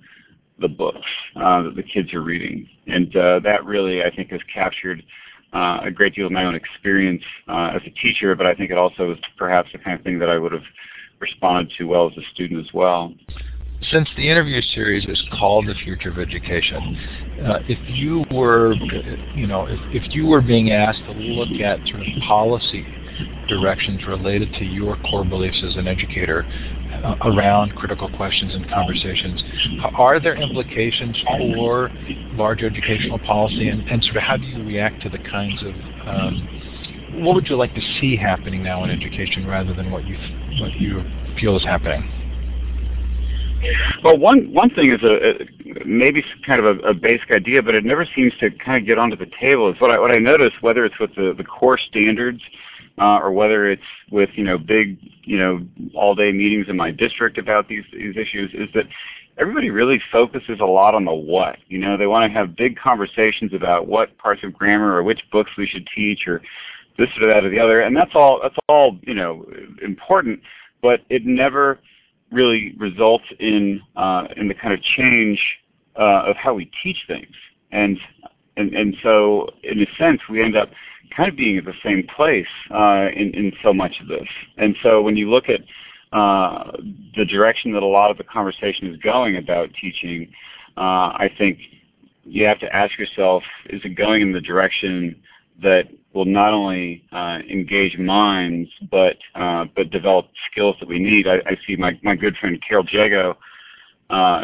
the 0.60 0.68
books 0.68 1.08
uh, 1.36 1.64
that 1.64 1.76
the 1.76 1.84
kids 1.84 2.14
are 2.14 2.22
reading, 2.22 2.68
and 2.88 3.16
uh, 3.16 3.40
that 3.40 3.66
really 3.66 4.04
I 4.04 4.14
think 4.16 4.32
has 4.32 4.42
captured 4.54 5.04
uh, 5.54 5.80
a 5.84 5.92
great 5.92 6.16
deal 6.16 6.28
of 6.28 6.32
my 6.32 6.46
own 6.46 6.56
experience 6.56 7.24
uh, 7.48 7.72
as 7.76 7.82
a 7.86 7.90
teacher, 7.90 8.36
but 8.36 8.46
I 8.46 8.54
think 8.56 8.72
it 8.72 8.78
also 8.78 9.12
is 9.12 9.20
perhaps 9.38 9.70
the 9.72 9.80
kind 9.80 9.98
of 9.98 10.04
thing 10.04 10.20
that 10.20 10.30
I 10.30 10.38
would 10.38 10.52
have 10.52 10.64
responded 11.20 11.74
to 11.78 11.86
well 11.86 12.10
as 12.10 12.18
a 12.18 12.26
student 12.34 12.66
as 12.66 12.74
well. 12.74 13.14
Since 13.92 14.10
the 14.16 14.30
interview 14.30 14.62
series 14.62 15.06
is 15.06 15.22
called 15.40 15.66
"The 15.68 15.74
Future 15.74 16.10
of 16.10 16.20
Education," 16.20 16.98
uh, 17.44 17.60
if 17.68 17.80
you 17.88 18.24
were, 18.32 18.76
you 19.34 19.48
know, 19.48 19.66
if, 19.66 19.80
if 19.92 20.04
you 20.14 20.28
were 20.28 20.42
being 20.42 20.72
asked 20.72 21.04
to 21.06 21.12
look 21.12 21.60
at 21.60 21.80
sort 21.88 22.02
of 22.02 22.08
policy 22.28 23.01
directions 23.48 24.06
related 24.08 24.54
to 24.54 24.66
your 24.66 24.98
core 25.10 25.26
beliefs 25.26 25.62
as 25.68 25.76
an 25.76 25.88
educator 25.88 26.46
uh, 27.04 27.16
around 27.26 27.76
critical 27.76 28.10
questions 28.16 28.54
and 28.54 28.70
conversations. 28.70 29.44
Are 29.96 30.20
there 30.20 30.36
implications 30.36 31.18
for 31.38 31.90
large 32.34 32.64
educational 32.64 33.20
policy, 33.20 33.70
and, 33.70 33.82
and 33.90 34.04
sort 34.04 34.18
of 34.18 34.24
how 34.24 34.38
do 34.38 34.44
you 34.44 34.64
react 34.64 35.02
to 35.04 35.10
the 35.10 35.20
kinds 35.20 35.62
of 35.64 35.74
um, 36.08 36.62
what 37.24 37.36
would 37.36 37.48
you 37.48 37.56
like 37.56 37.74
to 37.76 37.82
see 38.00 38.16
happening 38.16 38.64
now 38.64 38.84
in 38.84 38.90
education 38.90 39.46
rather 39.46 39.74
than 39.74 39.92
what 39.92 40.06
you 40.06 40.18
what 40.62 40.74
you 40.80 41.04
feel 41.40 41.56
is 41.58 41.64
happening? 41.64 42.10
Well, 44.04 44.18
one 44.18 44.54
one 44.54 44.70
thing 44.72 44.92
is 44.92 45.04
a, 45.04 45.42
a 45.42 45.86
maybe 45.86 46.24
kind 46.46 46.64
of 46.64 46.78
a, 46.78 46.90
a, 46.90 46.94
basic 46.94 47.32
idea, 47.32 47.62
but 47.62 47.76
it 47.76 47.86
never 47.86 48.06
seems 48.16 48.34
to 48.40 48.50
kind 48.50 48.82
of 48.82 48.88
get 48.88 48.98
onto 48.98 49.16
the 49.16 49.30
table. 49.40 49.72
Is 49.72 49.80
what 49.80 49.92
I 49.92 50.00
what 50.00 50.12
I 50.12 50.18
notice, 50.18 50.54
whether 50.62 50.86
it's 50.86 50.98
with 51.00 51.14
the 51.16 51.34
the 51.38 51.44
core 51.44 51.78
standards 51.78 52.42
uh, 53.00 53.20
or 53.22 53.32
whether 53.32 53.70
it's 53.70 53.82
with 54.12 54.30
you 54.36 54.44
know 54.44 54.58
big 54.58 54.98
you 55.24 55.38
know 55.38 55.66
all 55.94 56.16
day 56.16 56.32
meetings 56.32 56.68
in 56.70 56.76
my 56.76 56.92
district 56.92 57.38
about 57.38 57.68
these 57.68 57.86
these 57.92 58.16
issues, 58.18 58.52
is 58.54 58.70
that 58.74 58.86
everybody 59.38 59.70
really 59.70 60.02
focuses 60.12 60.60
a 60.60 60.66
lot 60.66 60.96
on 60.96 61.06
the 61.06 61.14
what. 61.14 61.58
You 61.68 61.80
know, 61.80 61.98
they 61.98 62.08
want 62.08 62.32
to 62.32 62.38
have 62.38 62.56
big 62.56 62.78
conversations 62.78 63.54
about 63.54 63.88
what 63.88 64.18
parts 64.18 64.44
of 64.44 64.54
grammar 64.54 64.96
or 64.96 65.04
which 65.04 65.22
books 65.32 65.52
we 65.58 65.68
should 65.68 65.88
teach 65.96 66.28
or 66.28 66.42
this 66.98 67.10
or 67.20 67.28
that 67.28 67.44
or 67.44 67.50
the 67.50 67.60
other, 67.60 67.82
and 67.82 67.96
that's 67.96 68.12
all 68.14 68.40
that's 68.42 68.58
all 68.68 68.98
you 69.04 69.14
know 69.14 69.46
important, 69.82 70.42
but 70.82 71.02
it 71.10 71.26
never 71.26 71.80
really 72.32 72.76
results 72.78 73.26
in 73.40 73.82
uh, 73.96 74.28
in 74.38 74.48
the 74.48 74.54
kind 74.54 74.74
of 74.74 74.82
change 74.82 75.40
uh, 75.98 76.24
of 76.26 76.36
how 76.36 76.54
we 76.54 76.70
teach 76.84 76.98
things. 77.08 77.34
And 77.72 77.98
and 78.58 78.74
and 78.74 78.96
so 79.02 79.50
in 79.64 79.82
a 79.82 79.88
sense 79.98 80.22
we 80.30 80.42
end 80.42 80.56
up 80.56 80.70
kind 81.16 81.30
of 81.30 81.36
being 81.36 81.58
at 81.58 81.66
the 81.66 81.74
same 81.84 82.06
place 82.16 82.48
uh, 82.72 83.08
in 83.16 83.34
in 83.34 83.54
so 83.64 83.74
much 83.74 84.00
of 84.02 84.08
this. 84.08 84.28
And 84.58 84.76
so 84.84 85.02
when 85.02 85.18
you 85.18 85.30
look 85.30 85.46
at 85.50 85.62
uh, 86.12 86.72
the 87.16 87.26
direction 87.26 87.74
that 87.74 87.84
a 87.84 87.88
lot 87.88 88.12
of 88.12 88.18
the 88.18 88.24
conversation 88.24 88.88
is 88.88 88.98
going 88.98 89.38
about 89.38 89.70
teaching, 89.80 90.32
uh, 90.78 91.16
I 91.16 91.30
think 91.38 91.60
you 92.24 92.46
have 92.46 92.60
to 92.60 92.76
ask 92.76 92.98
yourself: 92.98 93.44
Is 93.70 93.82
it 93.84 93.96
going 93.96 94.22
in 94.22 94.32
the 94.32 94.42
direction 94.42 95.16
that 95.62 95.90
will 96.14 96.26
not 96.26 96.54
only 96.54 97.04
uh, 97.12 97.40
engage 97.50 97.98
minds 97.98 98.70
but 98.90 99.18
uh, 99.36 99.66
but 99.76 99.90
develop 99.92 100.28
skills 100.52 100.76
that 100.80 100.90
we 100.90 101.00
need? 101.00 101.28
I, 101.28 101.38
I 101.46 101.58
see 101.68 101.76
my 101.76 102.00
my 102.04 102.16
good 102.16 102.36
friend 102.38 102.62
Carol 102.68 102.86
Jago 102.92 103.38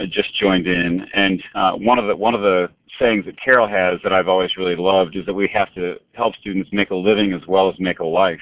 just 0.09 0.33
joined 0.35 0.67
in, 0.67 1.05
and 1.13 1.43
uh, 1.55 1.73
one 1.73 1.99
of 1.99 2.07
the 2.07 2.15
one 2.15 2.33
of 2.33 2.41
the 2.41 2.69
sayings 2.99 3.25
that 3.25 3.39
Carol 3.39 3.67
has 3.67 3.99
that 4.03 4.13
I've 4.13 4.27
always 4.27 4.55
really 4.57 4.75
loved 4.75 5.15
is 5.15 5.25
that 5.25 5.33
we 5.33 5.47
have 5.53 5.73
to 5.75 5.97
help 6.13 6.35
students 6.35 6.69
make 6.71 6.89
a 6.89 6.95
living 6.95 7.33
as 7.33 7.41
well 7.47 7.69
as 7.69 7.75
make 7.79 7.99
a 7.99 8.05
life, 8.05 8.41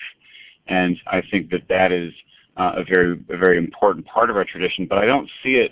and 0.67 0.97
I 1.07 1.21
think 1.31 1.49
that 1.51 1.67
that 1.69 1.91
is 1.91 2.13
uh, 2.57 2.73
a 2.77 2.83
very 2.83 3.19
a 3.29 3.37
very 3.37 3.57
important 3.57 4.05
part 4.05 4.29
of 4.29 4.37
our 4.37 4.45
tradition. 4.45 4.85
But 4.85 4.99
I 4.99 5.05
don't 5.05 5.29
see 5.43 5.55
it 5.55 5.71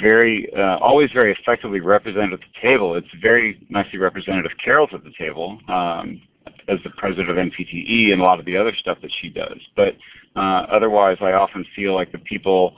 very 0.00 0.52
uh, 0.56 0.78
always 0.78 1.10
very 1.12 1.32
effectively 1.32 1.80
represented 1.80 2.32
at 2.32 2.40
the 2.40 2.60
table. 2.60 2.94
It's 2.96 3.06
very 3.20 3.64
nicely 3.68 3.98
represented 3.98 4.46
if 4.46 4.52
Carol's 4.62 4.90
at 4.92 5.04
the 5.04 5.12
table 5.18 5.58
um, 5.68 6.20
as 6.68 6.78
the 6.84 6.90
president 6.96 7.30
of 7.30 7.36
NCTE 7.36 8.12
and 8.12 8.20
a 8.20 8.24
lot 8.24 8.38
of 8.38 8.46
the 8.46 8.56
other 8.56 8.74
stuff 8.78 8.98
that 9.02 9.10
she 9.20 9.28
does. 9.28 9.58
But 9.76 9.96
uh, 10.36 10.66
otherwise, 10.70 11.18
I 11.20 11.32
often 11.32 11.64
feel 11.76 11.94
like 11.94 12.12
the 12.12 12.18
people 12.18 12.74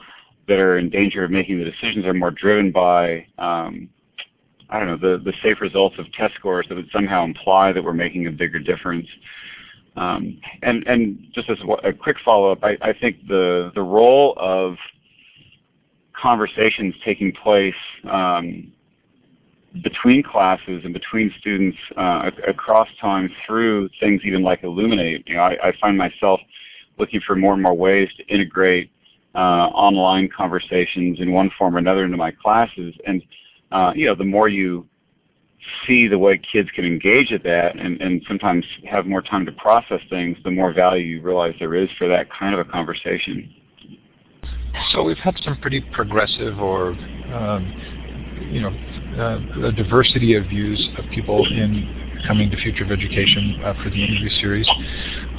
that 0.47 0.59
are 0.59 0.77
in 0.77 0.89
danger 0.89 1.23
of 1.23 1.31
making 1.31 1.59
the 1.59 1.65
decisions 1.65 2.05
are 2.05 2.13
more 2.13 2.31
driven 2.31 2.71
by 2.71 3.25
um, 3.37 3.89
I 4.69 4.79
don't 4.79 4.87
know 4.87 4.97
the 4.97 5.23
the 5.23 5.33
safe 5.41 5.61
results 5.61 5.95
of 5.97 6.11
test 6.11 6.35
scores 6.35 6.67
that 6.69 6.75
would 6.75 6.89
somehow 6.91 7.23
imply 7.23 7.71
that 7.71 7.83
we're 7.83 7.93
making 7.93 8.27
a 8.27 8.31
bigger 8.31 8.59
difference. 8.59 9.07
Um, 9.95 10.39
and 10.61 10.85
and 10.87 11.27
just 11.33 11.49
as 11.49 11.57
a 11.83 11.93
quick 11.93 12.17
follow 12.23 12.51
up, 12.51 12.63
I, 12.63 12.77
I 12.81 12.93
think 12.93 13.27
the 13.27 13.71
the 13.75 13.81
role 13.81 14.33
of 14.37 14.75
conversations 16.13 16.95
taking 17.05 17.31
place 17.31 17.75
um, 18.09 18.71
between 19.83 20.23
classes 20.23 20.81
and 20.83 20.93
between 20.93 21.33
students 21.39 21.77
uh, 21.95 22.31
across 22.47 22.87
time 22.99 23.29
through 23.45 23.89
things 23.99 24.21
even 24.25 24.43
like 24.43 24.63
Elluminate. 24.63 25.27
You 25.27 25.35
know, 25.35 25.41
I, 25.41 25.69
I, 25.69 25.73
find 25.79 25.97
myself 25.97 26.39
looking 26.97 27.21
for 27.21 27.35
more 27.35 27.53
and 27.53 27.61
more 27.61 27.75
ways 27.75 28.09
to 28.17 28.25
integrate 28.27 28.89
online 29.39 30.29
conversations 30.35 31.19
in 31.19 31.31
one 31.31 31.51
form 31.57 31.75
or 31.75 31.79
another 31.79 32.05
into 32.05 32.17
my 32.17 32.31
classes. 32.31 32.95
And 33.05 33.23
uh, 33.71 33.93
you 33.95 34.05
know, 34.05 34.15
the 34.15 34.23
more 34.23 34.47
you 34.47 34.87
see 35.85 36.07
the 36.07 36.17
way 36.17 36.39
kids 36.51 36.69
can 36.75 36.85
engage 36.85 37.31
at 37.31 37.43
that 37.43 37.77
and, 37.77 38.01
and 38.01 38.23
sometimes 38.27 38.65
have 38.89 39.05
more 39.05 39.21
time 39.21 39.45
to 39.45 39.51
process 39.53 39.99
things, 40.09 40.37
the 40.43 40.51
more 40.51 40.71
value 40.73 41.17
you 41.17 41.21
realize 41.21 41.53
there 41.59 41.75
is 41.75 41.89
for 41.97 42.07
that 42.07 42.27
kind 42.31 42.53
of 42.53 42.65
a 42.65 42.69
conversation. 42.69 43.53
So 44.91 45.03
we've 45.03 45.17
had 45.17 45.35
some 45.43 45.57
pretty 45.59 45.81
progressive 45.93 46.59
or 46.59 46.91
um, 47.33 48.47
you 48.51 48.61
know 48.61 48.69
uh, 49.17 49.67
a 49.67 49.71
diversity 49.71 50.35
of 50.35 50.45
views 50.45 50.89
of 50.97 51.05
people 51.11 51.45
in 51.45 52.21
coming 52.27 52.49
to 52.49 52.57
Future 52.57 52.83
of 52.83 52.91
Education 52.91 53.59
uh, 53.63 53.73
for 53.83 53.89
the 53.89 54.03
interview 54.03 54.29
series. 54.41 54.67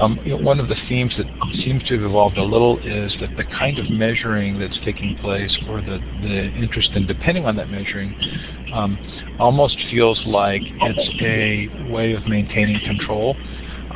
Um, 0.01 0.19
you 0.25 0.37
know, 0.37 0.45
one 0.45 0.61
of 0.61 0.69
the 0.69 0.77
themes 0.89 1.13
that 1.17 1.27
seems 1.65 1.83
to 1.85 1.95
have 1.95 2.03
evolved 2.03 2.39
a 2.39 2.45
little 2.45 2.79
is 2.79 3.15
that 3.21 3.37
the 3.37 3.45
kind 3.45 3.79
of 3.79 3.91
measuring 3.91 4.59
that's 4.59 4.79
taking 4.85 5.17
place 5.19 5.57
or 5.69 5.81
the, 5.81 5.99
the 6.23 6.53
interest 6.55 6.91
in 6.95 7.07
depending 7.07 7.45
on 7.47 7.57
that 7.57 7.69
measuring 7.69 8.15
um, 8.73 8.99
almost 9.39 9.77
feels 9.91 10.21
like 10.25 10.63
it's 10.63 11.23
a 11.23 11.93
way 11.93 12.15
of 12.15 12.27
maintaining 12.27 12.79
control 12.85 13.37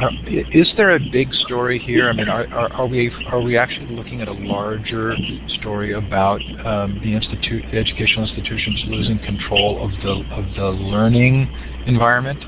uh, 0.00 0.08
is 0.26 0.72
there 0.76 0.90
a 0.90 0.98
big 1.12 1.32
story 1.32 1.78
here? 1.78 2.08
I 2.08 2.12
mean, 2.12 2.28
are, 2.28 2.46
are, 2.48 2.72
are, 2.72 2.86
we 2.86 3.12
are 3.26 3.40
we 3.40 3.58
actually 3.58 3.94
looking 3.94 4.22
at 4.22 4.28
a 4.28 4.32
larger 4.32 5.14
story 5.60 5.92
about 5.92 6.40
um, 6.64 6.98
the 7.04 7.14
institute, 7.14 7.62
the 7.70 7.78
educational 7.78 8.26
institutions 8.26 8.82
losing 8.86 9.18
control 9.18 9.84
of 9.84 9.90
the 10.02 10.24
of 10.34 10.46
the 10.56 10.70
learning 10.70 11.52
environment? 11.86 12.42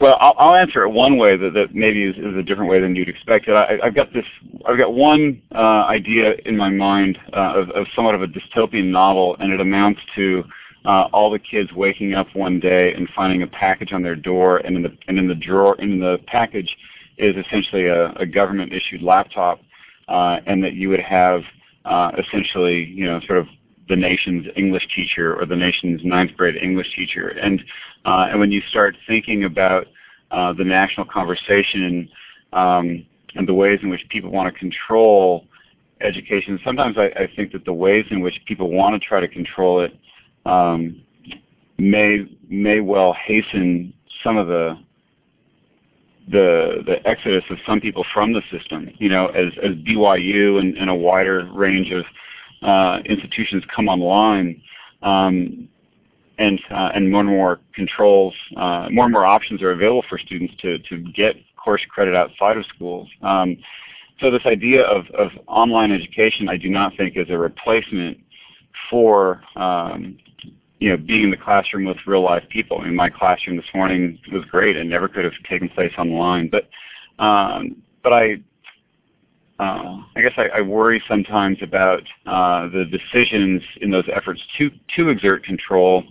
Well, 0.00 0.16
I'll, 0.20 0.34
I'll 0.38 0.54
answer 0.54 0.82
it 0.84 0.90
one 0.90 1.16
way 1.16 1.36
that, 1.36 1.54
that 1.54 1.74
maybe 1.74 2.04
is, 2.04 2.16
is, 2.16 2.36
a 2.36 2.42
different 2.42 2.70
way 2.70 2.80
than 2.80 2.94
you'd 2.94 3.08
expect. 3.08 3.48
I, 3.48 3.78
have 3.82 3.94
got 3.94 4.12
this. 4.12 4.24
I've 4.66 4.78
got 4.78 4.94
one 4.94 5.42
uh, 5.54 5.86
idea 5.86 6.34
in 6.46 6.56
my 6.56 6.70
mind 6.70 7.18
uh, 7.32 7.54
of, 7.56 7.70
of 7.70 7.86
somewhat 7.96 8.14
of 8.14 8.22
a 8.22 8.26
dystopian 8.28 8.86
novel, 8.86 9.36
and 9.40 9.52
it 9.52 9.60
amounts 9.60 10.00
to 10.14 10.44
uh, 10.84 11.08
all 11.12 11.30
the 11.30 11.38
kids 11.38 11.72
waking 11.72 12.14
up 12.14 12.28
one 12.34 12.60
day 12.60 12.94
and 12.94 13.08
finding 13.14 13.42
a 13.42 13.46
package 13.48 13.92
on 13.92 14.02
their 14.02 14.14
door, 14.14 14.58
and 14.58 14.76
in 14.76 14.82
the 14.82 14.96
and 15.08 15.18
in 15.18 15.26
the 15.26 15.34
drawer 15.34 15.74
in 15.80 15.98
the 15.98 16.18
package 16.26 16.76
is 17.16 17.34
essentially 17.36 17.86
a, 17.86 18.12
a 18.12 18.26
government 18.26 18.72
issued 18.72 19.02
laptop, 19.02 19.60
uh, 20.06 20.38
and 20.46 20.62
that 20.62 20.74
you 20.74 20.88
would 20.88 21.00
have 21.00 21.42
uh, 21.84 22.12
essentially 22.18 22.84
you 22.84 23.04
know 23.04 23.20
sort 23.26 23.40
of 23.40 23.46
the 23.88 23.96
nation's 23.96 24.46
English 24.56 24.86
teacher 24.94 25.34
or 25.38 25.46
the 25.46 25.56
nation's 25.56 26.04
ninth 26.04 26.36
grade 26.36 26.56
English 26.56 26.94
teacher, 26.94 27.28
and 27.28 27.62
uh, 28.04 28.28
and 28.30 28.40
when 28.40 28.52
you 28.52 28.62
start 28.70 28.96
thinking 29.06 29.44
about 29.44 29.86
uh, 30.30 30.52
the 30.52 30.64
national 30.64 31.06
conversation 31.06 32.08
um, 32.52 33.04
and 33.34 33.46
the 33.46 33.54
ways 33.54 33.80
in 33.82 33.90
which 33.90 34.04
people 34.10 34.30
want 34.30 34.52
to 34.52 34.58
control 34.58 35.44
education, 36.00 36.58
sometimes 36.64 36.96
I, 36.96 37.06
I 37.06 37.30
think 37.34 37.52
that 37.52 37.64
the 37.64 37.72
ways 37.72 38.04
in 38.10 38.20
which 38.20 38.38
people 38.46 38.70
want 38.70 39.00
to 39.00 39.06
try 39.06 39.20
to 39.20 39.28
control 39.28 39.80
it 39.80 39.96
um, 40.46 41.02
may 41.78 42.26
may 42.48 42.80
well 42.80 43.14
hasten 43.14 43.92
some 44.22 44.36
of 44.36 44.46
the 44.46 44.78
the 46.30 46.82
the 46.86 47.06
exodus 47.08 47.44
of 47.50 47.58
some 47.66 47.80
people 47.80 48.04
from 48.12 48.32
the 48.32 48.42
system. 48.50 48.90
You 48.98 49.08
know, 49.08 49.26
as 49.28 49.52
as 49.62 49.72
BYU 49.76 50.60
and, 50.60 50.76
and 50.76 50.90
a 50.90 50.94
wider 50.94 51.48
range 51.52 51.90
of 51.90 52.04
uh, 52.62 53.00
institutions 53.04 53.64
come 53.74 53.88
online, 53.88 54.60
um, 55.02 55.68
and 56.38 56.60
uh, 56.70 56.90
and 56.94 57.10
more 57.10 57.20
and 57.20 57.28
more 57.28 57.60
controls, 57.74 58.34
uh, 58.56 58.88
more 58.90 59.04
and 59.04 59.12
more 59.12 59.26
options 59.26 59.62
are 59.62 59.72
available 59.72 60.04
for 60.08 60.18
students 60.18 60.54
to 60.60 60.78
to 60.80 60.98
get 61.12 61.36
course 61.56 61.82
credit 61.88 62.14
outside 62.14 62.56
of 62.56 62.64
schools. 62.66 63.08
Um, 63.22 63.56
so 64.20 64.30
this 64.30 64.46
idea 64.46 64.82
of, 64.82 65.06
of 65.10 65.30
online 65.46 65.92
education, 65.92 66.48
I 66.48 66.56
do 66.56 66.68
not 66.68 66.96
think 66.96 67.16
is 67.16 67.30
a 67.30 67.38
replacement 67.38 68.18
for 68.90 69.42
um, 69.54 70.18
you 70.78 70.90
know, 70.90 70.96
being 70.96 71.24
in 71.24 71.30
the 71.30 71.36
classroom 71.36 71.84
with 71.84 71.96
real 72.06 72.22
life 72.22 72.44
people. 72.48 72.78
I 72.80 72.84
mean, 72.84 72.94
my 72.94 73.10
classroom 73.10 73.56
this 73.56 73.66
morning 73.74 74.18
was 74.32 74.44
great. 74.44 74.76
It 74.76 74.84
never 74.84 75.08
could 75.08 75.24
have 75.24 75.32
taken 75.48 75.68
place 75.68 75.92
online. 75.98 76.48
But, 76.48 76.68
um, 77.22 77.82
but 78.02 78.12
I, 78.12 78.36
uh, 79.58 79.98
I 80.14 80.22
guess 80.22 80.32
I, 80.36 80.58
I, 80.58 80.60
worry 80.60 81.02
sometimes 81.08 81.58
about 81.62 82.02
uh, 82.26 82.68
the 82.68 82.84
decisions 82.84 83.60
in 83.80 83.90
those 83.90 84.04
efforts 84.14 84.40
to 84.58 84.70
to 84.96 85.08
exert 85.08 85.42
control 85.42 86.04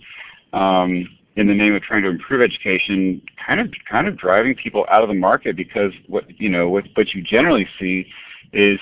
um, 0.52 1.08
in 1.36 1.46
the 1.46 1.54
name 1.54 1.74
of 1.74 1.82
trying 1.82 2.02
to 2.02 2.10
improve 2.10 2.42
education, 2.42 3.22
kind 3.46 3.60
of 3.60 3.72
kind 3.90 4.06
of 4.06 4.18
driving 4.18 4.54
people 4.54 4.84
out 4.90 5.02
of 5.02 5.08
the 5.08 5.14
market 5.14 5.56
because 5.56 5.92
what 6.08 6.24
you 6.38 6.50
know 6.50 6.68
what 6.68 6.84
what 6.94 7.14
you 7.14 7.22
generally 7.22 7.66
see 7.78 8.06
is 8.52 8.78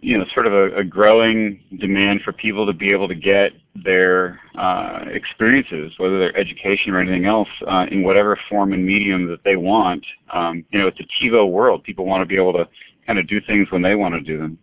you 0.00 0.16
know, 0.16 0.24
sort 0.34 0.46
of 0.46 0.52
a, 0.52 0.76
a, 0.76 0.84
growing 0.84 1.60
demand 1.78 2.20
for 2.22 2.32
people 2.32 2.66
to 2.66 2.72
be 2.72 2.92
able 2.92 3.08
to 3.08 3.14
get 3.14 3.52
their 3.84 4.40
uh, 4.56 5.04
experiences, 5.08 5.92
whether 5.98 6.18
they're 6.18 6.36
education 6.36 6.92
or 6.92 7.00
anything 7.00 7.24
else, 7.24 7.48
uh, 7.66 7.86
in 7.90 8.02
whatever 8.02 8.38
form 8.48 8.72
and 8.72 8.84
medium 8.84 9.26
that 9.26 9.42
they 9.44 9.56
want. 9.56 10.04
Um, 10.32 10.64
you 10.70 10.78
know, 10.78 10.86
it's 10.86 11.00
a 11.00 11.24
TiVo 11.24 11.50
world. 11.50 11.82
People 11.82 12.04
want 12.04 12.22
to 12.22 12.26
be 12.26 12.36
able 12.36 12.52
to 12.52 12.68
kind 13.06 13.18
of 13.18 13.26
do 13.28 13.40
things 13.46 13.70
when 13.70 13.82
they 13.82 13.94
want 13.94 14.14
to 14.14 14.20
do 14.20 14.38
them. 14.38 14.58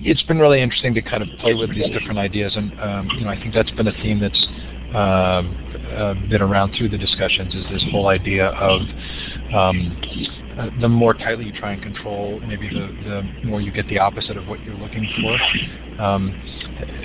It's 0.00 0.22
been 0.22 0.38
really 0.38 0.60
interesting 0.60 0.94
to 0.94 1.02
kind 1.02 1.22
of 1.22 1.28
play 1.38 1.54
with 1.54 1.70
these 1.70 1.88
different 1.90 2.18
ideas, 2.18 2.56
and 2.56 2.72
um, 2.80 3.08
you 3.18 3.24
know, 3.24 3.30
I 3.30 3.36
think 3.36 3.54
that's 3.54 3.70
been 3.72 3.86
a 3.86 3.92
theme 4.02 4.18
that's 4.18 4.46
um, 4.94 5.54
uh, 5.94 6.14
been 6.28 6.42
around 6.42 6.74
through 6.76 6.88
the 6.88 6.98
discussions. 6.98 7.54
Is 7.54 7.64
this 7.70 7.84
whole 7.90 8.08
idea 8.08 8.46
of 8.48 8.80
um, 9.54 10.00
the 10.80 10.88
more 10.88 11.14
tightly 11.14 11.46
you 11.46 11.52
try 11.52 11.72
and 11.72 11.82
control, 11.82 12.40
maybe 12.40 12.68
the, 12.68 12.86
the 13.08 13.46
more 13.46 13.60
you 13.60 13.70
get 13.70 13.86
the 13.88 13.98
opposite 13.98 14.36
of 14.36 14.46
what 14.48 14.62
you're 14.64 14.74
looking 14.74 15.08
for. 15.20 16.02
Um, 16.02 16.32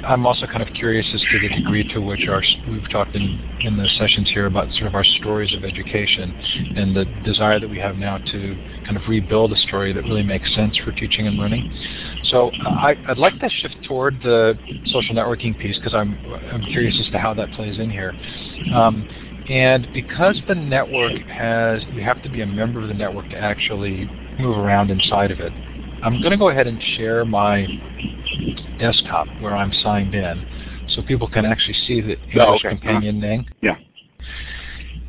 I'm 0.06 0.26
also 0.26 0.46
kind 0.46 0.62
of 0.62 0.74
curious 0.74 1.06
as 1.14 1.22
to 1.22 1.40
the 1.40 1.50
degree 1.50 1.88
to 1.94 2.00
which 2.00 2.28
our 2.28 2.44
we've 2.70 2.90
talked 2.92 3.16
in, 3.16 3.40
in 3.62 3.78
the 3.78 3.88
sessions 3.98 4.30
here 4.34 4.46
about 4.46 4.72
sort 4.74 4.88
of 4.88 4.96
our 4.96 5.04
stories 5.04 5.54
of 5.56 5.64
education 5.64 6.32
and 6.76 6.96
the 6.96 7.06
desire 7.24 7.60
that 7.60 7.70
we 7.70 7.80
have 7.80 7.96
now 7.96 8.18
to 8.18 8.56
kind 8.86 8.98
of 8.98 9.04
rebuild 9.08 9.52
a 9.52 9.58
story 9.68 9.94
that 9.94 10.04
really 10.04 10.24
makes 10.24 10.54
sense 10.56 10.78
for 10.84 10.92
teaching 10.92 11.28
and 11.28 11.38
learning. 11.38 11.72
So 12.26 12.52
I, 12.66 12.96
would 13.08 13.18
like 13.18 13.40
to 13.40 13.50
shift 13.50 13.78
toward 13.88 14.20
the 14.22 14.58
social 14.88 15.16
networking 15.16 15.58
piece 15.58 15.78
because 15.78 15.94
I'm 15.94 16.18
I'm 16.52 16.62
curious 16.62 16.96
as 17.00 17.12
to 17.12 17.20
how 17.20 17.34
that 17.36 17.52
plays 17.52 17.80
in 17.80 17.90
here. 17.90 18.14
Um, 18.74 19.08
and 19.50 19.88
because 19.94 20.42
the 20.48 20.56
network 20.56 21.22
has, 21.28 21.82
you 21.92 22.02
have 22.02 22.22
to 22.24 22.30
be 22.30 22.42
a 22.42 22.46
member 22.46 22.82
of 22.82 22.88
the 22.88 22.94
network 22.94 23.30
to 23.30 23.38
actually 23.38 24.10
move 24.40 24.58
around 24.58 24.90
inside 24.90 25.32
of 25.32 25.40
it. 25.40 25.52
I'm 26.04 26.20
going 26.22 26.32
to 26.32 26.38
go 26.38 26.50
ahead 26.50 26.68
and 26.68 26.82
share 26.98 27.26
my 27.26 27.66
desktop 28.80 29.28
where 29.42 29.56
I'm 29.56 29.72
signed 29.84 30.16
in 30.16 30.46
so 30.90 31.02
people 31.02 31.30
can 31.30 31.46
actually 31.46 31.76
see 31.88 32.02
the 32.02 32.20
English 32.20 32.38
oh, 32.40 32.54
okay. 32.56 32.70
companion 32.70 33.20
name. 33.20 33.46
Yeah. 33.62 33.76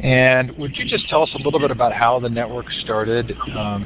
And 0.00 0.56
would 0.58 0.76
you 0.76 0.84
just 0.86 1.08
tell 1.08 1.22
us 1.22 1.30
a 1.34 1.42
little 1.42 1.60
bit 1.60 1.70
about 1.70 1.92
how 1.92 2.20
the 2.20 2.28
network 2.28 2.66
started 2.82 3.32
um, 3.56 3.84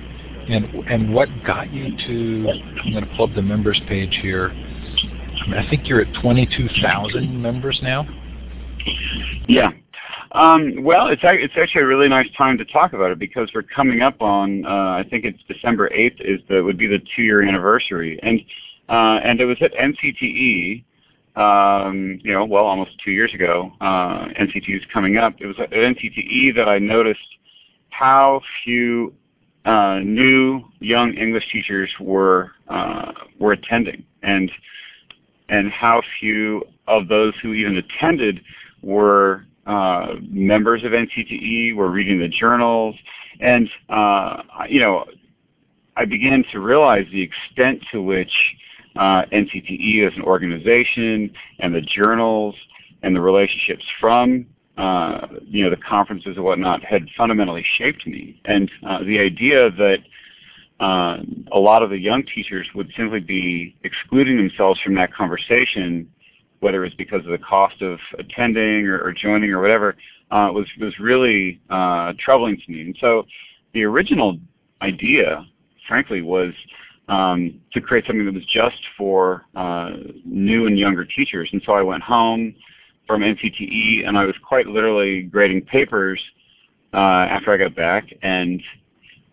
and, 0.49 0.65
and 0.89 1.15
what 1.15 1.29
got 1.47 1.73
you 1.73 1.97
to, 1.97 2.51
I'm 2.85 2.93
going 2.93 3.07
to 3.07 3.15
pull 3.17 3.29
up 3.29 3.35
the 3.35 3.43
members 3.43 3.81
page 3.87 4.19
here. 4.23 4.51
I, 4.51 5.49
mean, 5.49 5.59
I 5.59 5.69
think 5.69 5.89
you're 5.89 6.01
at 6.01 6.23
22,000 6.23 7.41
members 7.41 7.79
now. 7.83 8.07
Yeah. 9.47 9.71
Um, 10.33 10.83
well, 10.83 11.09
it's 11.09 11.23
it's 11.25 11.55
actually 11.57 11.83
a 11.83 11.87
really 11.87 12.09
nice 12.09 12.29
time 12.37 12.59
to 12.59 12.65
talk 12.67 12.93
about 12.93 13.11
it 13.11 13.19
because 13.19 13.51
we're 13.55 13.63
coming 13.63 14.03
up 14.03 14.21
on 14.21 14.67
uh, 14.67 14.69
I 14.69 15.07
think 15.09 15.25
it's 15.25 15.43
December 15.49 15.89
8th 15.89 16.21
is 16.21 16.41
the 16.49 16.63
would 16.63 16.77
be 16.77 16.87
the 16.87 17.01
two 17.17 17.23
year 17.23 17.43
anniversary, 17.43 18.19
and 18.23 18.41
uh, 18.89 19.21
and 19.25 19.41
it 19.41 19.47
was 19.47 19.57
at 19.63 19.73
NCTE, 19.73 20.85
um, 21.37 22.21
you 22.23 22.33
know, 22.33 22.45
well 22.45 22.65
almost 22.65 22.91
two 23.03 23.11
years 23.11 23.33
ago. 23.33 23.73
Uh, 23.81 24.27
NCTE 24.39 24.77
is 24.77 24.83
coming 24.93 25.17
up. 25.17 25.35
It 25.39 25.47
was 25.47 25.57
at 25.59 25.71
NCTE 25.71 26.55
that 26.57 26.69
I 26.69 26.79
noticed 26.79 27.21
how 27.91 28.43
few 28.65 29.15
uh, 29.65 30.01
new 30.05 30.63
young 30.81 31.15
English 31.15 31.51
teachers 31.51 31.91
were 32.01 32.53
uh, 32.69 33.13
were 33.39 33.53
attending, 33.53 34.05
and 34.23 34.51
and 35.49 35.71
how 35.71 36.03
few 36.21 36.65
of 36.87 37.09
those 37.09 37.33
who 37.43 37.55
even 37.55 37.77
attended 37.77 38.43
were 38.83 39.45
uh, 39.69 40.15
members 40.23 40.83
of 40.83 40.93
NCTE 40.93 41.77
were 41.77 41.91
reading 41.91 42.19
the 42.19 42.29
journals, 42.29 42.97
and 43.39 43.69
uh, 43.91 44.43
you 44.67 44.81
know, 44.81 45.05
I 45.95 46.07
began 46.07 46.43
to 46.53 46.61
realize 46.61 47.07
the 47.13 47.21
extent 47.21 47.85
to 47.93 48.01
which 48.01 48.33
uh, 48.97 49.27
NCTE 49.31 50.07
as 50.07 50.17
an 50.17 50.23
organization 50.23 51.31
and 51.59 51.75
the 51.75 51.83
journals 51.83 52.55
and 53.03 53.15
the 53.15 53.21
relationships 53.21 53.85
from 54.01 54.47
uh, 54.79 55.27
you 55.43 55.65
know 55.65 55.71
the 55.71 55.77
conferences 55.77 56.37
and 56.37 56.45
whatnot 56.45 56.83
had 56.83 57.07
fundamentally 57.15 57.65
shaped 57.77 58.07
me, 58.07 58.41
and 58.47 58.71
uh, 58.87 59.01
the 59.05 59.19
idea 59.19 59.71
that 59.71 59.99
uh, 60.81 61.19
a 61.53 61.59
lot 61.59 61.83
of 61.83 61.91
the 61.91 61.99
young 61.99 62.23
teachers 62.25 62.67
would 62.75 62.91
simply 62.97 63.21
be 63.21 63.77
excluding 63.85 64.39
themselves 64.39 64.81
from 64.81 64.95
that 64.95 65.13
conversation 65.13 66.09
whether 66.61 66.85
it's 66.85 66.95
because 66.97 67.25
of 67.25 67.31
the 67.31 67.39
cost 67.39 67.81
of 67.83 67.99
attending 68.19 68.87
or, 68.87 69.01
or 69.01 69.13
joining 69.13 69.51
or 69.51 69.61
whatever, 69.61 69.97
uh, 70.31 70.51
was 70.53 70.67
was 70.81 70.99
really 70.99 71.61
uh, 71.71 72.13
troubling 72.19 72.57
to 72.57 72.73
me. 72.73 72.81
And 72.83 72.97
so, 73.01 73.27
the 73.73 73.85
original 73.85 74.39
idea, 74.83 75.47
frankly, 75.87 76.23
was 76.23 76.53
um, 77.09 77.61
to 77.73 77.81
create 77.81 78.05
something 78.07 78.27
that 78.27 78.35
was 78.35 78.45
just 78.47 78.81
for 78.97 79.45
uh, 79.57 79.91
new 80.25 80.67
and 80.67 80.79
younger 80.79 81.05
teachers. 81.05 81.49
And 81.53 81.63
so 81.65 81.73
I 81.73 81.83
went 81.83 82.03
home 82.03 82.55
from 83.07 83.23
NCTE, 83.23 84.07
and 84.07 84.19
I 84.19 84.25
was 84.25 84.35
quite 84.47 84.67
literally 84.67 85.23
grading 85.23 85.63
papers 85.63 86.21
uh, 86.93 86.97
after 86.97 87.53
I 87.53 87.57
got 87.57 87.75
back, 87.75 88.05
and 88.23 88.63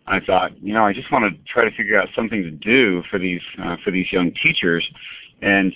I 0.08 0.20
thought, 0.20 0.62
you 0.62 0.74
know, 0.74 0.86
I 0.86 0.94
just 0.94 1.12
want 1.12 1.26
to 1.26 1.52
try 1.52 1.66
to 1.66 1.76
figure 1.76 2.00
out 2.00 2.08
something 2.16 2.42
to 2.44 2.52
do 2.52 3.04
for 3.10 3.20
these 3.20 3.42
uh, 3.62 3.76
for 3.84 3.92
these 3.92 4.12
young 4.12 4.32
teachers, 4.42 4.88
and 5.42 5.74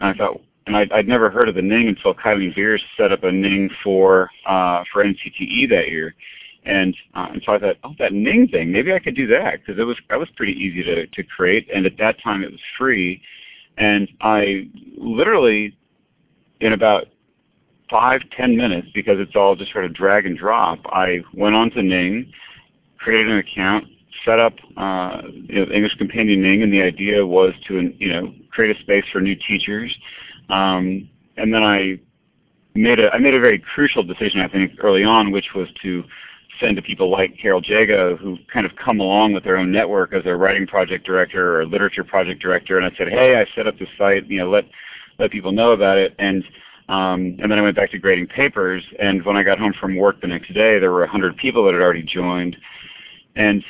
I 0.00 0.14
thought, 0.14 0.40
and 0.66 0.76
I'd, 0.76 0.90
I'd 0.92 1.08
never 1.08 1.30
heard 1.30 1.48
of 1.48 1.54
the 1.54 1.62
Ning 1.62 1.88
until 1.88 2.14
Kylene 2.14 2.54
Beers 2.54 2.82
set 2.96 3.12
up 3.12 3.24
a 3.24 3.32
Ning 3.32 3.70
for 3.82 4.30
uh, 4.46 4.82
for 4.92 5.04
NCTE 5.04 5.68
that 5.70 5.88
year, 5.88 6.14
and 6.64 6.96
uh, 7.14 7.28
and 7.32 7.42
so 7.44 7.52
I 7.52 7.58
thought, 7.58 7.76
oh, 7.84 7.94
that 7.98 8.12
Ning 8.12 8.48
thing, 8.48 8.72
maybe 8.72 8.92
I 8.92 8.98
could 8.98 9.16
do 9.16 9.26
that 9.28 9.60
because 9.60 9.78
it 9.78 9.84
was 9.84 9.96
that 10.08 10.18
was 10.18 10.28
pretty 10.36 10.52
easy 10.52 10.82
to 10.82 11.06
to 11.06 11.22
create, 11.22 11.68
and 11.74 11.84
at 11.86 11.98
that 11.98 12.22
time 12.22 12.42
it 12.42 12.50
was 12.50 12.60
free, 12.78 13.20
and 13.76 14.08
I 14.20 14.68
literally 14.96 15.76
in 16.60 16.72
about 16.72 17.06
five 17.90 18.22
ten 18.36 18.56
minutes 18.56 18.88
because 18.94 19.18
it's 19.18 19.36
all 19.36 19.56
just 19.56 19.72
sort 19.72 19.84
of 19.84 19.92
drag 19.92 20.24
and 20.24 20.38
drop. 20.38 20.78
I 20.86 21.22
went 21.34 21.54
on 21.54 21.70
to 21.72 21.82
Ning, 21.82 22.32
created 22.98 23.30
an 23.30 23.38
account, 23.38 23.84
set 24.24 24.38
up 24.38 24.54
uh, 24.78 25.20
you 25.26 25.66
know, 25.66 25.72
English 25.72 25.96
Companion 25.98 26.40
Ning, 26.40 26.62
and 26.62 26.72
the 26.72 26.80
idea 26.80 27.26
was 27.26 27.52
to 27.68 27.92
you 27.98 28.08
know 28.10 28.32
create 28.50 28.74
a 28.74 28.80
space 28.80 29.04
for 29.12 29.20
new 29.20 29.36
teachers 29.36 29.94
um, 30.48 31.08
and 31.36 31.52
then 31.52 31.62
I 31.62 31.98
made 32.74 33.00
a 33.00 33.10
I 33.10 33.18
made 33.18 33.34
a 33.34 33.40
very 33.40 33.58
crucial 33.58 34.02
decision 34.02 34.40
I 34.40 34.48
think 34.48 34.72
early 34.82 35.04
on, 35.04 35.30
which 35.30 35.54
was 35.54 35.68
to 35.82 36.04
send 36.60 36.76
to 36.76 36.82
people 36.82 37.10
like 37.10 37.36
Carol 37.40 37.62
Jago 37.62 38.16
who 38.16 38.36
kind 38.52 38.66
of 38.66 38.72
come 38.76 39.00
along 39.00 39.32
with 39.32 39.44
their 39.44 39.56
own 39.56 39.72
network 39.72 40.12
as 40.12 40.22
a 40.24 40.34
writing 40.34 40.66
project 40.66 41.04
director 41.04 41.60
or 41.60 41.66
literature 41.66 42.04
project 42.04 42.40
director, 42.40 42.78
and 42.78 42.86
I 42.86 42.96
said, 42.96 43.08
hey, 43.08 43.40
I 43.40 43.46
set 43.54 43.66
up 43.66 43.78
this 43.78 43.88
site, 43.98 44.26
you 44.26 44.38
know, 44.38 44.50
let 44.50 44.64
let 45.18 45.30
people 45.30 45.52
know 45.52 45.72
about 45.72 45.98
it, 45.98 46.14
and 46.18 46.44
um, 46.88 47.38
and 47.40 47.50
then 47.50 47.58
I 47.58 47.62
went 47.62 47.76
back 47.76 47.90
to 47.92 47.98
grading 47.98 48.26
papers, 48.28 48.84
and 49.00 49.24
when 49.24 49.36
I 49.36 49.42
got 49.42 49.58
home 49.58 49.72
from 49.80 49.96
work 49.96 50.20
the 50.20 50.26
next 50.26 50.52
day, 50.52 50.78
there 50.78 50.92
were 50.92 51.00
100 51.00 51.36
people 51.38 51.64
that 51.64 51.72
had 51.72 51.82
already 51.82 52.02
joined, 52.02 52.56
and 53.36 53.64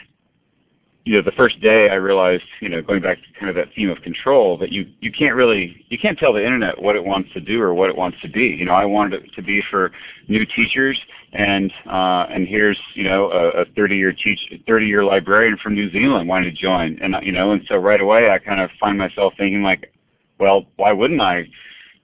you 1.05 1.15
know, 1.15 1.23
the 1.23 1.33
first 1.33 1.61
day 1.61 1.91
I 1.91 1.97
realized, 1.97 2.45
you 2.61 2.71
know, 2.71 2.81
going 2.81 3.03
back 3.03 3.19
to 3.19 3.39
kind 3.39 3.51
of 3.51 3.57
that 3.57 3.75
theme 3.75 3.91
of 3.91 4.01
control, 4.01 4.57
that 4.57 4.73
you 4.73 4.87
you 5.01 5.13
can't 5.13 5.35
really 5.35 5.85
you 5.91 5.99
can't 5.99 6.19
tell 6.19 6.33
the 6.33 6.43
internet 6.43 6.81
what 6.81 6.97
it 6.97 7.05
wants 7.05 7.31
to 7.35 7.41
do 7.41 7.61
or 7.61 7.75
what 7.75 7.91
it 7.91 7.97
wants 7.97 8.19
to 8.23 8.29
be. 8.29 8.47
You 8.47 8.65
know, 8.65 8.73
I 8.73 8.87
wanted 8.87 9.25
it 9.25 9.35
to 9.35 9.43
be 9.43 9.63
for 9.71 9.93
new 10.29 10.47
teachers, 10.47 10.99
and 11.35 11.71
uh, 11.87 12.27
and 12.31 12.49
here's 12.49 12.79
you 12.95 13.05
know 13.05 13.31
a, 13.31 13.67
30 13.77 13.97
year 13.97 14.13
teach 14.13 14.41
30 14.67 14.87
year 14.87 15.05
librarian 15.05 15.59
from 15.59 15.75
New 15.75 15.91
Zealand 15.91 16.27
wanting 16.27 16.55
to 16.55 16.57
join, 16.59 16.99
and 17.03 17.15
you 17.23 17.33
know, 17.33 17.53
and 17.53 17.63
so 17.69 17.77
right 17.77 18.01
away 18.01 18.31
I 18.31 18.39
kind 18.39 18.61
of 18.61 18.71
find 18.81 18.97
myself 18.97 19.35
thinking 19.37 19.63
like, 19.63 19.93
well, 20.41 20.65
why 20.77 20.93
wouldn't 20.93 21.21
I? 21.21 21.47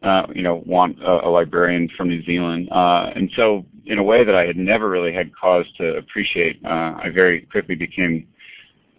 Uh, 0.02 0.26
you 0.34 0.42
know, 0.42 0.62
want 0.64 0.98
a, 1.02 1.26
a 1.26 1.28
librarian 1.28 1.86
from 1.94 2.08
New 2.08 2.24
Zealand, 2.24 2.70
uh, 2.72 3.12
and 3.14 3.30
so 3.36 3.66
in 3.84 3.98
a 3.98 4.02
way 4.02 4.24
that 4.24 4.34
I 4.34 4.46
had 4.46 4.56
never 4.56 4.88
really 4.88 5.12
had 5.12 5.30
cause 5.34 5.66
to 5.76 5.96
appreciate, 5.96 6.58
uh, 6.64 6.96
I 7.02 7.10
very 7.12 7.42
quickly 7.42 7.74
became 7.74 8.26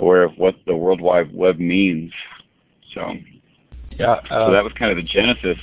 aware 0.01 0.23
of 0.23 0.37
what 0.37 0.55
the 0.65 0.75
World 0.75 1.01
Wide 1.01 1.33
Web 1.33 1.59
means. 1.59 2.11
So, 2.93 3.13
yeah, 3.91 4.13
uh, 4.29 4.47
so 4.47 4.51
that 4.51 4.63
was 4.63 4.73
kind 4.77 4.91
of 4.91 4.97
the 4.97 5.03
genesis. 5.03 5.57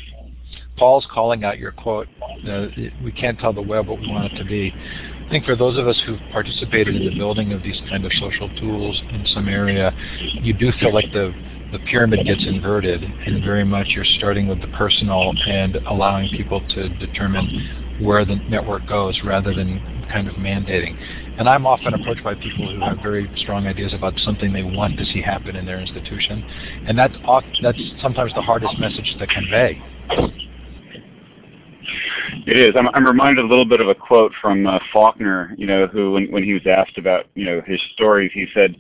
Paul's 0.77 1.07
calling 1.11 1.44
out 1.44 1.59
your 1.59 1.72
quote. 1.72 2.07
Uh, 2.48 2.68
we 3.03 3.12
can't 3.12 3.38
tell 3.38 3.53
the 3.53 3.62
web 3.62 3.88
what 3.88 4.01
we 4.01 4.09
want 4.09 4.33
it 4.33 4.38
to 4.38 4.44
be. 4.44 4.72
I 4.72 5.31
think 5.31 5.44
for 5.44 5.57
those 5.57 5.77
of 5.77 5.87
us 5.88 6.01
who've 6.07 6.20
participated 6.33 6.96
in 6.96 7.05
the 7.05 7.18
building 7.18 7.53
of 7.53 7.62
these 7.62 7.79
kind 7.90 8.05
of 8.05 8.12
social 8.20 8.48
tools 8.57 8.98
in 9.11 9.27
some 9.35 9.48
area, 9.48 9.92
you 10.40 10.55
do 10.55 10.72
feel 10.81 10.94
like 10.94 11.12
the 11.12 11.35
the 11.72 11.79
pyramid 11.81 12.24
gets 12.24 12.46
inverted, 12.46 13.03
and 13.03 13.44
very 13.44 13.64
much 13.64 13.88
you're 13.88 14.05
starting 14.16 14.48
with 14.48 14.59
the 14.62 14.68
personal 14.68 15.35
and 15.46 15.77
allowing 15.87 16.31
people 16.31 16.66
to 16.70 16.88
determine 16.98 17.98
where 18.01 18.24
the 18.24 18.37
network 18.48 18.87
goes 18.87 19.20
rather 19.22 19.53
than 19.53 19.79
kind 20.11 20.29
of 20.29 20.35
mandating. 20.37 20.96
And 21.38 21.48
I'm 21.48 21.66
often 21.66 21.94
approached 21.94 22.24
by 22.24 22.35
people 22.35 22.74
who 22.74 22.81
have 22.81 22.98
very 23.01 23.31
strong 23.37 23.66
ideas 23.66 23.94
about 23.94 24.14
something 24.18 24.53
they 24.53 24.64
want 24.64 24.98
to 24.98 25.05
see 25.07 25.22
happen 25.22 25.55
in 25.55 25.64
their 25.64 25.79
institution, 25.79 26.44
and 26.87 26.98
that's 26.98 27.14
that's 27.62 27.81
sometimes 28.03 28.35
the 28.35 28.42
hardest 28.42 28.77
message 28.79 29.14
to 29.18 29.27
convey. 29.29 29.81
It 32.46 32.57
is. 32.57 32.74
I'm, 32.77 32.88
I'm 32.88 33.07
reminded 33.07 33.44
a 33.44 33.48
little 33.48 33.64
bit 33.64 33.81
of 33.81 33.88
a 33.88 33.94
quote 33.94 34.33
from 34.40 34.66
uh, 34.66 34.79
Faulkner, 34.92 35.55
you 35.57 35.66
know, 35.66 35.87
who 35.87 36.12
when, 36.12 36.31
when 36.31 36.42
he 36.42 36.53
was 36.53 36.66
asked 36.66 36.98
about, 36.98 37.27
you 37.35 37.44
know, 37.44 37.62
his 37.66 37.81
stories, 37.94 38.31
he 38.35 38.46
said, 38.53 38.77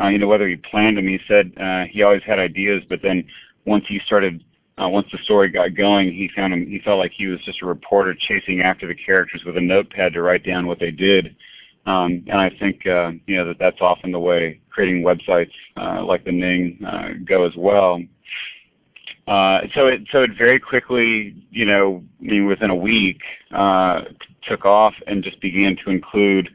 uh, 0.00 0.08
you 0.08 0.18
know, 0.18 0.26
whether 0.26 0.48
he 0.48 0.56
planned 0.56 0.96
them, 0.96 1.06
he 1.06 1.18
said 1.26 1.52
uh, 1.60 1.84
he 1.90 2.02
always 2.02 2.22
had 2.24 2.38
ideas, 2.38 2.82
but 2.88 3.00
then 3.02 3.24
once 3.64 3.84
he 3.88 4.00
started, 4.06 4.42
uh, 4.78 4.88
once 4.88 5.06
the 5.12 5.18
story 5.24 5.50
got 5.50 5.74
going, 5.74 6.12
he 6.12 6.30
found 6.34 6.52
him, 6.52 6.66
he 6.66 6.80
felt 6.80 6.98
like 6.98 7.12
he 7.12 7.26
was 7.26 7.40
just 7.44 7.62
a 7.62 7.66
reporter 7.66 8.14
chasing 8.18 8.60
after 8.60 8.86
the 8.86 8.94
characters 8.94 9.42
with 9.44 9.56
a 9.56 9.60
notepad 9.60 10.12
to 10.12 10.22
write 10.22 10.44
down 10.44 10.66
what 10.66 10.78
they 10.78 10.90
did. 10.90 11.34
Um, 11.84 12.24
and 12.28 12.40
I 12.40 12.50
think 12.60 12.86
uh, 12.86 13.12
you 13.26 13.36
know 13.36 13.46
that 13.46 13.58
that's 13.58 13.80
often 13.80 14.12
the 14.12 14.20
way 14.20 14.60
creating 14.70 15.02
websites 15.02 15.50
uh, 15.76 16.04
like 16.04 16.24
the 16.24 16.32
Ning 16.32 16.78
uh, 16.86 17.10
go 17.24 17.44
as 17.44 17.54
well. 17.56 18.00
Uh, 19.26 19.62
so 19.74 19.86
it 19.86 20.02
so 20.10 20.22
it 20.22 20.30
very 20.36 20.60
quickly, 20.60 21.34
you 21.50 21.64
know, 21.64 22.02
I 22.20 22.24
mean, 22.24 22.46
within 22.46 22.70
a 22.70 22.76
week, 22.76 23.20
uh, 23.52 24.02
took 24.48 24.64
off 24.64 24.94
and 25.06 25.24
just 25.24 25.40
began 25.40 25.76
to 25.84 25.90
include 25.90 26.48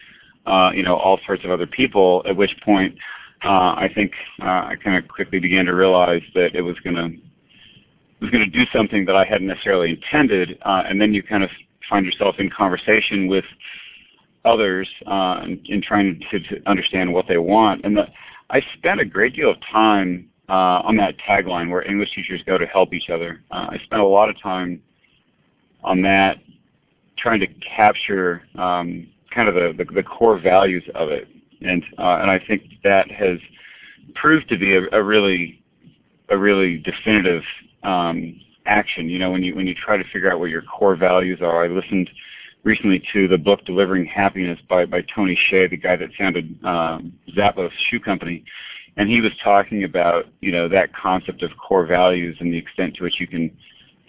uh, 0.46 0.72
you 0.74 0.84
know, 0.84 0.96
all 0.96 1.20
sorts 1.26 1.44
of 1.44 1.52
other 1.52 1.68
people. 1.68 2.24
At 2.26 2.38
which 2.38 2.56
point, 2.64 2.98
I 3.42 3.90
think 3.94 4.14
I 4.40 4.76
kind 4.82 4.98
of 4.98 5.10
quickly 5.10 5.40
began 5.40 5.66
to 5.66 5.74
realize 5.74 6.24
that 6.36 6.56
it 6.56 6.62
was 6.62 6.80
going 6.80 6.96
to 6.96 7.10
was 8.22 8.32
going 8.32 8.44
to 8.44 8.50
do 8.50 8.66
something 8.74 9.06
that 9.06 9.16
I 9.16 9.26
hadn't 9.26 9.48
necessarily 9.48 9.92
intended, 9.92 10.58
and 10.64 11.02
then 11.02 11.14
you 11.14 11.22
kind 11.22 11.44
of 11.44 11.50
find 11.90 12.06
yourself 12.06 12.36
in 12.40 12.50
conversation 12.50 13.28
with 13.28 13.46
others 14.48 14.88
uh, 15.06 15.42
in, 15.44 15.62
in 15.66 15.82
trying 15.82 16.22
to, 16.32 16.40
to, 16.40 16.62
understand 16.66 17.14
what 17.14 17.28
they 17.28 17.38
want. 17.38 17.84
And 17.84 17.98
the, 17.98 18.08
I 18.50 18.62
spent 18.78 19.02
a 19.02 19.06
great 19.06 19.36
deal 19.36 19.52
of 19.52 19.58
time 19.72 20.30
uh, 20.50 20.82
on 20.84 20.96
that 20.98 21.16
tagline 21.18 21.70
where 21.70 21.86
English 21.88 22.14
teachers 22.16 22.42
go 22.46 22.58
to 22.58 22.66
help 22.66 22.94
each 22.94 23.10
other. 23.10 23.42
Uh, 23.52 23.68
I 23.72 23.78
spent 23.84 24.02
a 24.02 24.06
lot 24.06 24.30
of 24.30 24.40
time 24.42 24.82
on 25.84 26.02
that, 26.04 26.38
trying 27.18 27.40
to 27.42 27.48
capture 27.48 28.44
um, 28.56 29.08
kind 29.34 29.50
of 29.50 29.56
the, 29.56 29.84
the, 29.84 29.94
the, 29.94 30.04
core 30.04 30.40
values 30.40 30.84
of 30.96 31.10
it, 31.10 31.28
and 31.62 31.84
uh, 31.98 32.20
and 32.22 32.32
I 32.32 32.40
think 32.40 32.64
that 32.84 33.12
has 33.12 33.40
proved 34.16 34.50
to 34.50 34.58
be 34.58 34.76
a, 34.76 34.84
a 34.92 35.04
really 35.04 35.62
a 36.30 36.38
really 36.38 36.78
definitive 36.78 37.44
um, 37.84 38.40
action. 38.66 39.10
You 39.10 39.20
know, 39.20 39.32
when 39.32 39.44
you 39.44 39.56
when 39.56 39.68
you 39.68 39.76
try 39.76 39.98
to 39.98 40.04
figure 40.06 40.32
out 40.32 40.40
what 40.40 40.50
your 40.50 40.62
core 40.62 40.96
values 40.96 41.40
are. 41.42 41.64
I 41.64 41.68
listened 41.68 42.10
recently 42.64 43.04
to 43.14 43.28
the 43.28 43.38
book 43.38 43.66
Delivering 43.66 44.06
Happiness 44.06 44.60
by 44.70 44.86
by 44.86 45.02
Tony 45.14 45.38
Hsieh, 45.50 45.70
the 45.70 45.78
guy 45.78 45.96
that 45.96 46.10
founded 46.18 46.58
um, 46.64 47.14
Zappos 47.36 47.72
Shoe 47.90 48.00
Company, 48.00 48.44
and 48.98 49.10
he 49.10 49.22
was 49.22 49.32
talking 49.44 49.84
about 49.84 50.26
you 50.42 50.52
know 50.52 50.68
that 50.68 50.94
concept 50.96 51.44
of 51.44 51.52
core 51.58 51.86
values 51.86 52.38
and 52.40 52.54
the 52.54 52.58
extent 52.58 52.96
to 52.96 53.04
which 53.04 53.20
you 53.20 53.28
can 53.28 53.56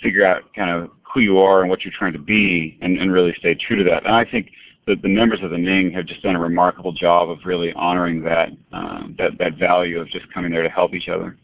figure 0.02 0.24
out 0.24 0.52
kind 0.54 0.70
of 0.70 0.90
who 1.02 1.20
you 1.20 1.38
are 1.38 1.62
and 1.62 1.70
what 1.70 1.84
you're 1.84 1.92
trying 1.96 2.12
to 2.12 2.18
be, 2.18 2.78
and, 2.80 2.98
and 2.98 3.12
really 3.12 3.34
stay 3.38 3.54
true 3.54 3.76
to 3.76 3.84
that. 3.84 4.04
And 4.04 4.14
I 4.14 4.24
think 4.24 4.50
that 4.86 5.02
the 5.02 5.08
members 5.08 5.40
of 5.42 5.50
the 5.50 5.58
Ning 5.58 5.90
have 5.92 6.06
just 6.06 6.22
done 6.22 6.36
a 6.36 6.40
remarkable 6.40 6.92
job 6.92 7.30
of 7.30 7.38
really 7.44 7.72
honoring 7.74 8.22
that 8.24 8.50
uh, 8.72 9.04
that 9.18 9.38
that 9.38 9.58
value 9.58 10.00
of 10.00 10.08
just 10.08 10.32
coming 10.32 10.50
there 10.50 10.62
to 10.62 10.70
help 10.70 10.94
each 10.94 11.08
other. 11.08 11.36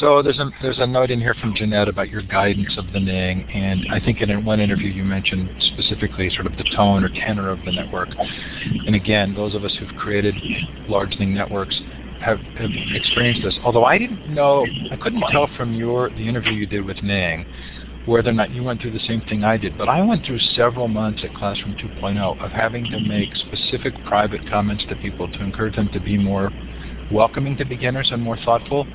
So 0.00 0.22
there's 0.22 0.38
a 0.38 0.50
there's 0.60 0.78
a 0.80 0.86
note 0.86 1.10
in 1.10 1.20
here 1.20 1.34
from 1.40 1.54
Jeanette 1.54 1.88
about 1.88 2.08
your 2.08 2.22
guidance 2.22 2.76
of 2.78 2.92
the 2.92 2.98
Ning, 2.98 3.48
and 3.50 3.86
I 3.92 4.00
think 4.00 4.20
in 4.20 4.44
one 4.44 4.58
interview 4.58 4.88
you 4.88 5.04
mentioned 5.04 5.48
specifically 5.72 6.30
sort 6.30 6.46
of 6.46 6.56
the 6.56 6.64
tone 6.74 7.04
or 7.04 7.08
tenor 7.08 7.50
of 7.50 7.58
the 7.64 7.70
network. 7.70 8.08
And 8.86 8.96
again, 8.96 9.34
those 9.34 9.54
of 9.54 9.64
us 9.64 9.74
who've 9.78 9.94
created 9.96 10.34
large 10.88 11.16
Ning 11.18 11.32
networks 11.32 11.80
have, 12.20 12.38
have 12.38 12.70
experienced 12.94 13.42
this. 13.44 13.54
Although 13.62 13.84
I 13.84 13.98
didn't 13.98 14.34
know, 14.34 14.66
I 14.90 14.96
couldn't 14.96 15.22
tell 15.30 15.48
from 15.56 15.74
your 15.74 16.10
the 16.10 16.26
interview 16.28 16.52
you 16.52 16.66
did 16.66 16.84
with 16.84 17.02
Ning 17.02 17.46
whether 18.06 18.30
or 18.30 18.34
not 18.34 18.50
you 18.50 18.62
went 18.62 18.82
through 18.82 18.92
the 18.92 19.06
same 19.06 19.22
thing 19.22 19.44
I 19.44 19.56
did. 19.56 19.78
But 19.78 19.88
I 19.88 20.02
went 20.02 20.26
through 20.26 20.38
several 20.56 20.88
months 20.88 21.22
at 21.24 21.34
Classroom 21.34 21.76
2.0 21.76 22.44
of 22.44 22.50
having 22.50 22.84
to 22.84 23.00
make 23.00 23.34
specific 23.36 23.94
private 24.06 24.46
comments 24.50 24.84
to 24.88 24.96
people 24.96 25.28
to 25.28 25.42
encourage 25.42 25.76
them 25.76 25.88
to 25.92 26.00
be 26.00 26.18
more 26.18 26.50
welcoming 27.12 27.56
to 27.56 27.64
beginners 27.64 28.10
and 28.12 28.22
more 28.22 28.36
thoughtful. 28.44 28.86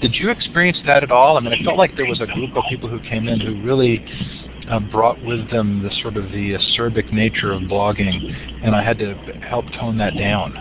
Did 0.00 0.14
you 0.14 0.30
experience 0.30 0.78
that 0.86 1.02
at 1.02 1.10
all? 1.10 1.36
I 1.36 1.40
mean, 1.40 1.52
it 1.52 1.64
felt 1.64 1.78
like 1.78 1.96
there 1.96 2.06
was 2.06 2.20
a 2.20 2.26
group 2.26 2.56
of 2.56 2.64
people 2.68 2.88
who 2.88 3.00
came 3.00 3.28
in 3.28 3.40
who 3.40 3.62
really 3.62 4.04
uh, 4.70 4.80
brought 4.80 5.22
with 5.24 5.50
them 5.50 5.82
the 5.82 5.90
sort 6.02 6.16
of 6.16 6.24
the 6.30 6.54
acerbic 6.54 7.12
nature 7.12 7.52
of 7.52 7.62
blogging, 7.62 8.34
and 8.62 8.74
I 8.74 8.82
had 8.82 8.98
to 8.98 9.14
help 9.48 9.64
tone 9.78 9.98
that 9.98 10.16
down. 10.16 10.56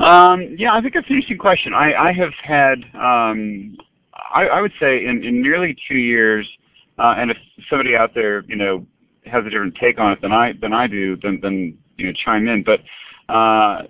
Um, 0.00 0.56
yeah, 0.58 0.74
I 0.74 0.80
think 0.80 0.94
that's 0.94 1.08
an 1.08 1.16
interesting 1.16 1.38
question. 1.38 1.74
I, 1.74 1.94
I 1.94 2.12
have 2.12 2.32
had, 2.42 2.84
um, 2.94 3.76
I, 4.34 4.46
I, 4.46 4.60
would 4.60 4.72
say, 4.80 5.04
in, 5.04 5.22
in, 5.22 5.42
nearly 5.42 5.76
two 5.86 5.98
years, 5.98 6.48
uh, 6.98 7.14
and 7.18 7.30
if 7.30 7.36
somebody 7.68 7.94
out 7.94 8.14
there, 8.14 8.42
you 8.48 8.56
know, 8.56 8.86
has 9.26 9.44
a 9.46 9.50
different 9.50 9.76
take 9.76 9.98
on 10.00 10.12
it 10.12 10.20
than 10.20 10.32
I 10.32 10.52
than 10.60 10.72
I 10.72 10.86
do, 10.86 11.16
then 11.22 11.38
then 11.42 11.78
you 11.96 12.06
know, 12.06 12.12
chime 12.24 12.48
in. 12.48 12.62
But 12.62 12.80
uh, 13.32 13.82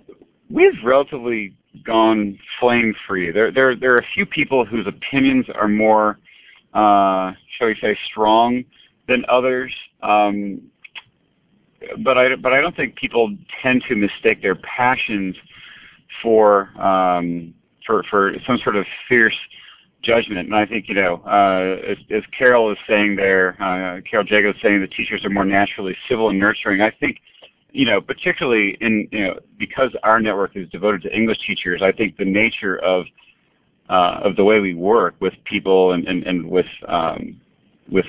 we've 0.49 0.83
relatively 0.83 1.55
gone 1.83 2.37
flame 2.59 2.95
free. 3.07 3.31
There, 3.31 3.51
there, 3.51 3.75
there 3.75 3.93
are 3.95 3.99
a 3.99 4.07
few 4.13 4.25
people 4.25 4.65
whose 4.65 4.87
opinions 4.87 5.45
are 5.53 5.67
more, 5.67 6.19
uh, 6.73 7.33
shall 7.57 7.67
we 7.67 7.75
say, 7.81 7.97
strong 8.09 8.63
than 9.07 9.25
others. 9.29 9.73
Um, 10.01 10.61
but 12.03 12.17
I, 12.17 12.35
but 12.35 12.53
I 12.53 12.61
don't 12.61 12.75
think 12.75 12.95
people 12.95 13.35
tend 13.61 13.83
to 13.87 13.95
mistake 13.95 14.41
their 14.41 14.55
passions 14.55 15.35
for, 16.21 16.69
um, 16.81 17.53
for, 17.85 18.03
for 18.09 18.33
some 18.47 18.57
sort 18.63 18.75
of 18.75 18.85
fierce 19.07 19.35
judgment. 20.01 20.47
And 20.47 20.55
I 20.55 20.65
think, 20.65 20.87
you 20.87 20.95
know, 20.95 21.21
uh, 21.25 21.91
as, 21.91 21.97
as 22.09 22.23
Carol 22.37 22.71
is 22.71 22.77
saying 22.87 23.15
there, 23.15 23.49
uh, 23.61 24.01
Carol 24.09 24.25
Jago 24.25 24.51
is 24.51 24.55
saying 24.61 24.81
the 24.81 24.87
teachers 24.87 25.25
are 25.25 25.29
more 25.29 25.45
naturally 25.45 25.95
civil 26.07 26.29
and 26.29 26.39
nurturing. 26.39 26.81
I 26.81 26.91
think 26.91 27.19
you 27.75 27.85
know, 27.85 27.99
particularly 27.99 28.77
in 28.79 29.07
you 29.11 29.19
know 29.25 29.39
because 29.59 29.91
our 30.03 30.21
network 30.21 30.55
is 30.55 30.69
devoted 30.69 31.01
to 31.03 31.13
English 31.13 31.39
teachers, 31.45 31.81
I 31.81 31.91
think 31.91 32.15
the 32.15 32.25
nature 32.25 32.77
of 32.77 33.05
uh, 33.89 34.21
of 34.23 34.37
the 34.37 34.45
way 34.45 34.61
we 34.61 34.73
work 34.73 35.15
with 35.19 35.33
people 35.43 35.91
and 35.91 36.07
and, 36.07 36.23
and 36.23 36.49
with 36.49 36.65
um, 36.87 37.39
with 37.91 38.05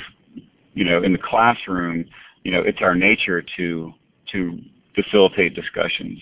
you 0.74 0.84
know 0.84 1.02
in 1.02 1.12
the 1.12 1.18
classroom, 1.18 2.04
you 2.44 2.52
know, 2.52 2.60
it's 2.60 2.78
our 2.80 2.94
nature 2.94 3.42
to 3.56 3.92
to 4.30 4.58
facilitate 4.94 5.54
discussions. 5.54 6.20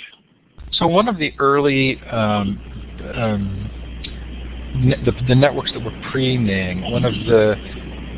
So 0.72 0.86
one 0.86 1.06
of 1.06 1.18
the 1.18 1.34
early 1.38 2.00
um, 2.10 2.58
um, 3.14 3.70
ne 4.74 4.96
the, 5.04 5.12
the, 5.28 5.34
networks 5.34 5.70
that 5.72 5.84
were 5.84 5.96
pre-Ning, 6.10 6.90
one 6.90 7.04
of 7.04 7.12
the 7.12 7.52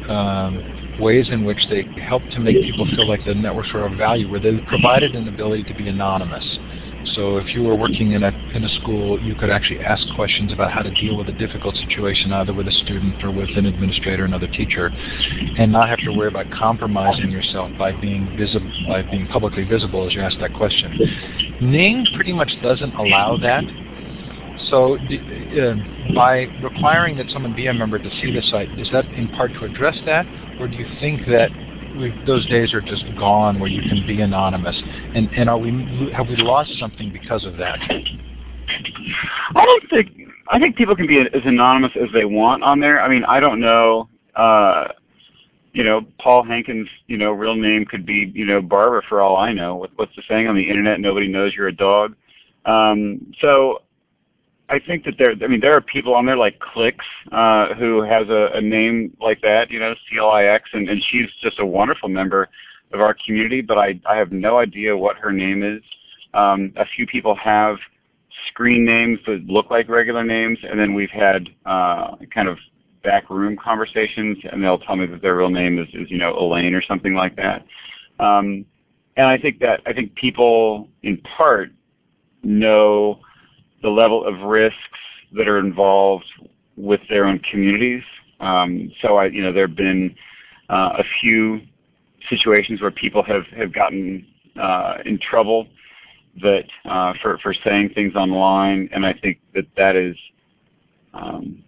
um, 0.08 0.86
ways 0.98 1.28
in 1.30 1.44
which 1.44 1.66
they 1.68 1.87
help 2.02 2.22
to 2.30 2.40
make 2.40 2.56
people 2.56 2.87
feel 2.94 3.09
like 3.09 3.24
the 3.24 3.35
networks 3.35 3.70
are 3.74 3.87
of 3.87 3.96
value, 3.96 4.28
where 4.28 4.40
they 4.40 4.59
provided 4.66 5.14
an 5.14 5.28
ability 5.28 5.64
to 5.64 5.74
be 5.74 5.88
anonymous. 5.88 6.44
So 7.14 7.37
if 7.37 7.54
you 7.54 7.62
were 7.62 7.76
working 7.76 8.12
in 8.12 8.24
a, 8.24 8.32
in 8.54 8.64
a 8.64 8.68
school, 8.80 9.20
you 9.22 9.35
could 9.37 9.50
actually 9.50 9.80
ask 9.80 10.02
questions 10.14 10.52
about 10.52 10.72
how 10.72 10.82
to 10.82 10.90
deal 10.90 11.16
with 11.16 11.28
a 11.28 11.32
difficult 11.32 11.76
situation, 11.76 12.32
either 12.32 12.52
with 12.52 12.66
a 12.66 12.72
student 12.72 13.22
or 13.22 13.30
with 13.30 13.48
an 13.56 13.66
administrator, 13.66 14.24
another 14.24 14.48
teacher, 14.48 14.90
and 15.56 15.70
not 15.70 15.88
have 15.88 15.98
to 16.00 16.11
worry 16.11 16.28
about 16.28 16.50
compromising 16.50 17.30
yourself 17.30 17.70
by 17.78 17.92
being 18.00 18.35
visible, 18.37 18.70
by 18.88 19.02
being 19.02 19.26
publicly 19.28 19.64
visible 19.64 20.06
as 20.06 20.14
you 20.14 20.20
ask 20.20 20.38
that 20.40 20.52
question. 20.52 20.92
Ning 21.61 22.04
pretty 22.14 22.32
much 22.32 22.50
doesn't 22.61 22.94
allow 22.94 23.37
that. 23.37 23.64
So 24.71 24.97
uh, 24.97 25.75
by 26.14 26.47
requiring 26.62 27.16
that 27.19 27.27
someone 27.31 27.55
be 27.55 27.66
a 27.66 27.75
member 27.75 27.99
to 27.99 28.11
see 28.21 28.33
the 28.33 28.42
site, 28.51 28.69
is 28.79 28.88
that 28.92 29.05
in 29.14 29.29
part 29.29 29.53
to 29.55 29.64
address 29.64 29.97
that, 30.07 30.27
or 30.61 30.69
do 30.69 30.77
you 30.77 30.87
think 31.01 31.27
that 31.29 31.51
those 32.27 32.47
days 32.49 32.75
are 32.75 32.81
just 32.81 33.05
gone 33.19 33.59
where 33.61 33.69
you 33.69 33.83
can 33.83 34.07
be 34.07 34.21
anonymous? 34.21 34.77
And, 35.14 35.29
and 35.37 35.49
are 35.49 35.59
we 35.59 36.11
have 36.14 36.29
we 36.29 36.37
lost 36.37 36.73
something 36.79 37.12
because 37.12 37.45
of 37.45 37.57
that? 37.59 37.79
I 39.55 39.64
don't 39.64 39.90
think 39.90 40.29
I 40.49 40.59
think 40.59 40.77
people 40.77 40.97
can 40.97 41.07
be 41.07 41.21
as 41.21 41.42
anonymous 41.45 41.92
as 41.97 42.09
they 42.12 42.25
want 42.25 42.62
on 42.62 42.81
there. 42.81 43.01
I 43.01 43.09
mean, 43.09 43.25
I 43.25 43.40
don't 43.40 43.61
know. 43.61 44.09
Uh, 44.35 44.88
you 45.73 45.85
know, 45.85 46.07
Paul 46.19 46.42
Hankins, 46.42 46.88
you 47.07 47.19
know, 47.19 47.33
real 47.33 47.55
name 47.55 47.85
could 47.85 48.07
be, 48.07 48.33
you 48.35 48.47
know, 48.47 48.62
Barbara 48.62 49.03
for 49.09 49.21
all 49.21 49.37
I 49.37 49.53
know. 49.53 49.87
What's 49.97 50.16
the 50.16 50.23
saying 50.27 50.47
on 50.47 50.57
the 50.57 50.69
internet? 50.69 51.01
Nobody 51.01 51.29
knows 51.29 51.53
you're 51.55 51.69
a 51.69 51.73
dog. 51.73 52.14
Um, 52.64 53.33
so 53.40 53.83
I 54.68 54.81
think 54.81 55.05
that 55.05 55.14
there, 55.18 55.33
I 55.42 55.46
mean, 55.46 55.61
there 55.61 55.74
are 55.74 55.81
people 55.81 56.14
on 56.14 56.26
there 56.26 56.37
like 56.37 56.59
Clix, 56.59 57.05
uh, 57.31 57.74
who 57.74 58.02
has 58.02 58.29
a, 58.29 58.50
a 58.55 58.61
name 58.61 59.16
like 59.20 59.40
that, 59.42 59.70
you 59.70 59.79
know, 59.79 59.94
C-L-I-X, 60.11 60.70
and, 60.72 60.88
and 60.88 61.02
she's 61.11 61.29
just 61.40 61.61
a 61.61 61.66
wonderful 61.66 62.09
member 62.09 62.48
of 62.92 63.00
our 63.00 63.14
community, 63.24 63.61
but 63.61 63.79
I, 63.79 64.00
I 64.09 64.16
have 64.16 64.33
no 64.33 64.59
idea 64.59 64.96
what 64.96 65.16
her 65.18 65.33
name 65.33 65.62
is. 65.62 65.83
Um, 66.35 66.72
a 66.76 66.85
few 66.85 67.07
people 67.07 67.35
have 67.37 67.76
screen 68.48 68.85
names 68.85 69.20
that 69.26 69.46
look 69.46 69.70
like 69.70 69.88
regular 69.88 70.24
names, 70.24 70.59
and 70.62 70.79
then 70.79 70.94
we've 70.94 71.11
had 71.11 71.48
uh, 71.64 72.16
kind 72.35 72.48
of 72.48 72.59
backroom 73.05 73.57
conversations, 73.57 74.38
and 74.50 74.62
they'll 74.62 74.79
tell 74.79 74.96
me 74.96 75.07
that 75.07 75.22
their 75.22 75.37
real 75.37 75.50
name 75.50 75.79
is, 75.79 75.88
is 75.94 76.11
you 76.11 76.18
know, 76.18 76.37
Elaine 76.37 76.74
or 76.74 76.83
something 76.83 77.14
like 77.14 77.37
that. 77.37 77.64
Um, 78.18 78.66
and 79.16 79.26
I 79.26 79.38
think 79.38 79.61
that 79.61 79.81
I 79.87 79.92
think 79.92 80.14
people, 80.14 80.88
in 81.02 81.18
part, 81.18 81.70
know 82.42 83.20
the 83.82 83.88
level 83.88 84.24
of 84.26 84.40
risks 84.40 84.78
that 85.32 85.48
are 85.48 85.58
involved 85.58 86.26
with 86.76 87.00
their 87.08 87.26
own 87.26 87.38
communities. 87.50 88.02
Um, 88.40 88.92
so 89.00 89.16
I, 89.16 89.26
you 89.26 89.42
know, 89.42 89.52
there 89.52 89.66
have 89.66 89.76
been 89.76 90.14
uh, 90.68 90.96
a 90.98 91.04
few 91.20 91.60
situations 92.28 92.80
where 92.80 92.90
people 92.90 93.22
have 93.22 93.46
have 93.56 93.72
gotten 93.72 94.26
uh, 94.60 94.98
in 95.04 95.18
trouble 95.18 95.68
that 96.42 96.64
uh, 96.84 97.14
for 97.22 97.38
for 97.38 97.54
saying 97.64 97.90
things 97.94 98.14
online, 98.14 98.88
and 98.92 99.06
I 99.06 99.14
think 99.14 99.38
that 99.54 99.66
that 99.76 99.96
is, 99.96 100.16
um, 101.14 101.62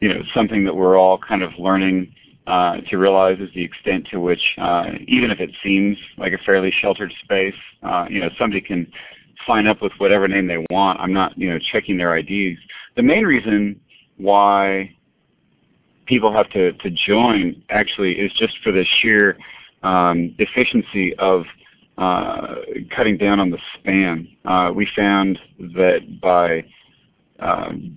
you 0.00 0.08
know, 0.08 0.22
something 0.34 0.64
that 0.64 0.74
we're 0.74 0.98
all 0.98 1.18
kind 1.18 1.42
of 1.42 1.52
learning 1.58 2.12
uh, 2.46 2.78
to 2.88 2.96
realize 2.96 3.38
is 3.38 3.48
the 3.54 3.62
extent 3.62 4.08
to 4.10 4.18
which, 4.18 4.42
uh, 4.58 4.86
even 5.06 5.30
if 5.30 5.40
it 5.40 5.50
seems 5.62 5.96
like 6.16 6.32
a 6.32 6.38
fairly 6.38 6.72
sheltered 6.80 7.12
space, 7.22 7.54
uh, 7.82 8.06
you 8.10 8.20
know, 8.20 8.30
somebody 8.38 8.60
can 8.60 8.90
sign 9.46 9.66
up 9.66 9.82
with 9.82 9.92
whatever 9.98 10.28
name 10.28 10.46
they 10.46 10.64
want. 10.70 11.00
I'm 11.00 11.12
not, 11.12 11.36
you 11.38 11.50
know, 11.50 11.58
checking 11.72 11.96
their 11.96 12.16
IDs. 12.16 12.58
The 12.96 13.02
main 13.02 13.24
reason 13.24 13.80
why 14.16 14.94
people 16.06 16.32
have 16.32 16.50
to, 16.50 16.72
to 16.72 16.90
join 16.90 17.62
actually 17.70 18.12
is 18.18 18.32
just 18.34 18.58
for 18.62 18.72
the 18.72 18.84
sheer 19.00 19.38
um, 19.82 20.34
efficiency 20.38 21.14
of 21.16 21.44
uh, 21.98 22.56
cutting 22.94 23.16
down 23.16 23.40
on 23.40 23.50
the 23.50 23.58
spam. 23.76 24.36
Uh, 24.44 24.72
we 24.72 24.88
found 24.96 25.38
that 25.58 26.20
by 26.20 26.64
um, 27.38 27.96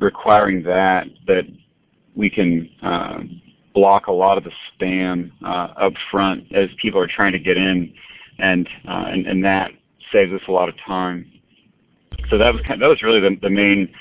requiring 0.00 0.62
that, 0.62 1.06
that 1.26 1.44
we 2.16 2.30
can 2.30 2.68
uh, 2.82 3.20
block 3.74 4.06
a 4.06 4.12
lot 4.12 4.38
of 4.38 4.44
the 4.44 4.52
spam 4.72 5.30
uh, 5.44 5.72
up 5.76 5.92
front 6.10 6.44
as 6.54 6.68
people 6.80 7.00
are 7.00 7.06
trying 7.06 7.32
to 7.32 7.38
get 7.38 7.56
in, 7.56 7.92
and 8.38 8.68
uh, 8.88 9.04
and, 9.08 9.26
and 9.26 9.44
that 9.44 9.70
saves 10.12 10.32
us 10.32 10.40
a 10.48 10.52
lot 10.52 10.68
of 10.68 10.74
time. 10.86 11.30
So 12.28 12.38
that 12.38 12.52
was 12.52 12.62
kind 12.62 12.74
of, 12.74 12.80
that 12.80 12.88
was 12.88 13.02
really 13.02 13.20
the, 13.20 13.36
the 13.40 13.50
main 13.50 13.92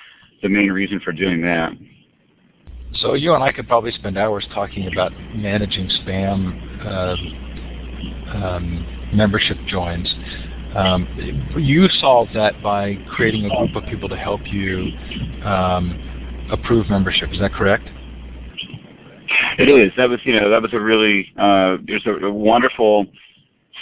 the 0.41 0.49
main 0.49 0.71
reason 0.71 0.99
for 0.99 1.11
doing 1.11 1.41
that. 1.41 1.73
So 2.95 3.13
you 3.13 3.33
and 3.33 3.43
I 3.43 3.51
could 3.51 3.67
probably 3.67 3.91
spend 3.91 4.17
hours 4.17 4.47
talking 4.53 4.91
about 4.91 5.11
managing 5.35 5.89
spam 6.01 6.85
uh, 6.85 8.35
um, 8.35 9.11
membership 9.13 9.57
joins. 9.67 10.13
Um, 10.75 11.07
you 11.57 11.87
solved 11.99 12.35
that 12.35 12.61
by 12.61 12.95
creating 13.15 13.45
a 13.45 13.49
group 13.49 13.75
of 13.75 13.89
people 13.89 14.07
to 14.09 14.15
help 14.15 14.41
you 14.45 14.91
um, 15.43 16.47
approve 16.51 16.89
membership. 16.89 17.31
Is 17.31 17.39
that 17.39 17.53
correct? 17.53 17.87
It 19.57 19.69
is. 19.69 19.91
That 19.97 20.09
was, 20.09 20.19
you 20.23 20.39
know, 20.39 20.49
that 20.49 20.61
was 20.61 20.73
a 20.73 20.79
really 20.79 21.31
uh, 21.37 21.77
there's 21.85 22.05
a, 22.05 22.25
a, 22.25 22.31
wonderful 22.31 23.05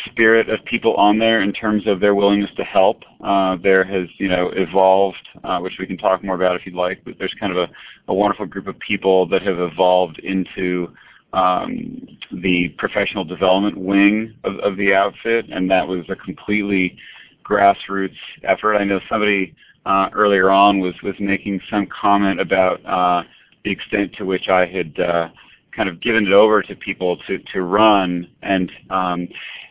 spirit 0.07 0.49
of 0.49 0.63
people 0.65 0.93
on 0.95 1.19
there 1.19 1.41
in 1.41 1.53
terms 1.53 1.87
of 1.87 1.99
their 1.99 2.15
willingness 2.15 2.51
to 2.57 2.63
help. 2.63 3.03
Uh, 3.21 3.57
there 3.61 3.83
has, 3.83 4.07
you 4.17 4.27
know, 4.27 4.49
evolved, 4.55 5.27
uh, 5.43 5.59
which 5.59 5.77
we 5.79 5.85
can 5.85 5.97
talk 5.97 6.23
more 6.23 6.35
about 6.35 6.55
if 6.55 6.65
you'd 6.65 6.75
like. 6.75 7.03
But 7.05 7.15
there's 7.17 7.33
kind 7.39 7.55
of 7.55 7.57
a, 7.57 7.69
a 8.07 8.13
wonderful 8.13 8.45
group 8.45 8.67
of 8.67 8.77
people 8.79 9.27
that 9.27 9.41
have 9.43 9.59
evolved 9.59 10.19
into 10.19 10.93
um, 11.33 12.07
the 12.31 12.69
professional 12.77 13.23
development 13.23 13.77
wing 13.77 14.33
of, 14.43 14.57
of 14.59 14.77
the 14.77 14.93
outfit, 14.93 15.45
and 15.51 15.69
that 15.69 15.87
was 15.87 16.05
a 16.09 16.15
completely 16.15 16.97
grassroots 17.43 18.17
effort. 18.43 18.75
I 18.75 18.83
know 18.83 18.99
somebody 19.09 19.55
uh, 19.85 20.09
earlier 20.13 20.49
on 20.49 20.79
was 20.79 20.93
was 21.01 21.15
making 21.19 21.61
some 21.69 21.87
comment 21.87 22.39
about 22.39 22.85
uh, 22.85 23.23
the 23.63 23.71
extent 23.71 24.13
to 24.17 24.25
which 24.25 24.49
I 24.49 24.65
had 24.65 24.99
uh, 24.99 25.29
kind 25.77 25.87
of 25.87 26.01
given 26.01 26.25
it 26.25 26.33
over 26.33 26.61
to 26.63 26.75
people 26.75 27.17
to 27.27 27.37
to 27.53 27.61
run, 27.61 28.27
and 28.41 28.69
um, 28.89 29.29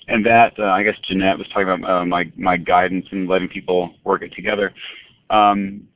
and 0.08 0.24
that 0.24 0.54
uh, 0.58 0.66
I 0.66 0.84
guess 0.84 0.96
Jeanette 1.02 1.36
was 1.36 1.48
talking 1.48 1.68
about 1.68 1.90
uh, 1.90 2.06
my 2.06 2.30
my 2.36 2.56
guidance 2.56 3.06
and 3.10 3.28
letting 3.28 3.48
people 3.48 3.92
work 4.04 4.22
it 4.22 4.32
together. 4.32 4.72
Um, 5.28 5.88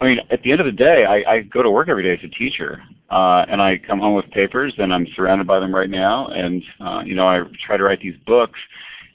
I 0.00 0.04
mean, 0.04 0.20
at 0.30 0.42
the 0.42 0.52
end 0.52 0.60
of 0.60 0.66
the 0.66 0.72
day, 0.72 1.04
I, 1.04 1.32
I 1.32 1.40
go 1.40 1.62
to 1.62 1.70
work 1.70 1.88
every 1.88 2.02
day 2.02 2.12
as 2.12 2.22
a 2.22 2.28
teacher, 2.28 2.82
uh, 3.10 3.44
and 3.48 3.60
I 3.60 3.78
come 3.78 3.98
home 3.98 4.14
with 4.14 4.30
papers, 4.30 4.74
and 4.78 4.94
I'm 4.94 5.06
surrounded 5.16 5.46
by 5.46 5.58
them 5.58 5.74
right 5.74 5.90
now. 5.90 6.28
And 6.28 6.62
uh, 6.80 7.02
you 7.04 7.14
know, 7.16 7.26
I 7.26 7.42
try 7.66 7.76
to 7.76 7.82
write 7.82 8.00
these 8.00 8.16
books. 8.24 8.58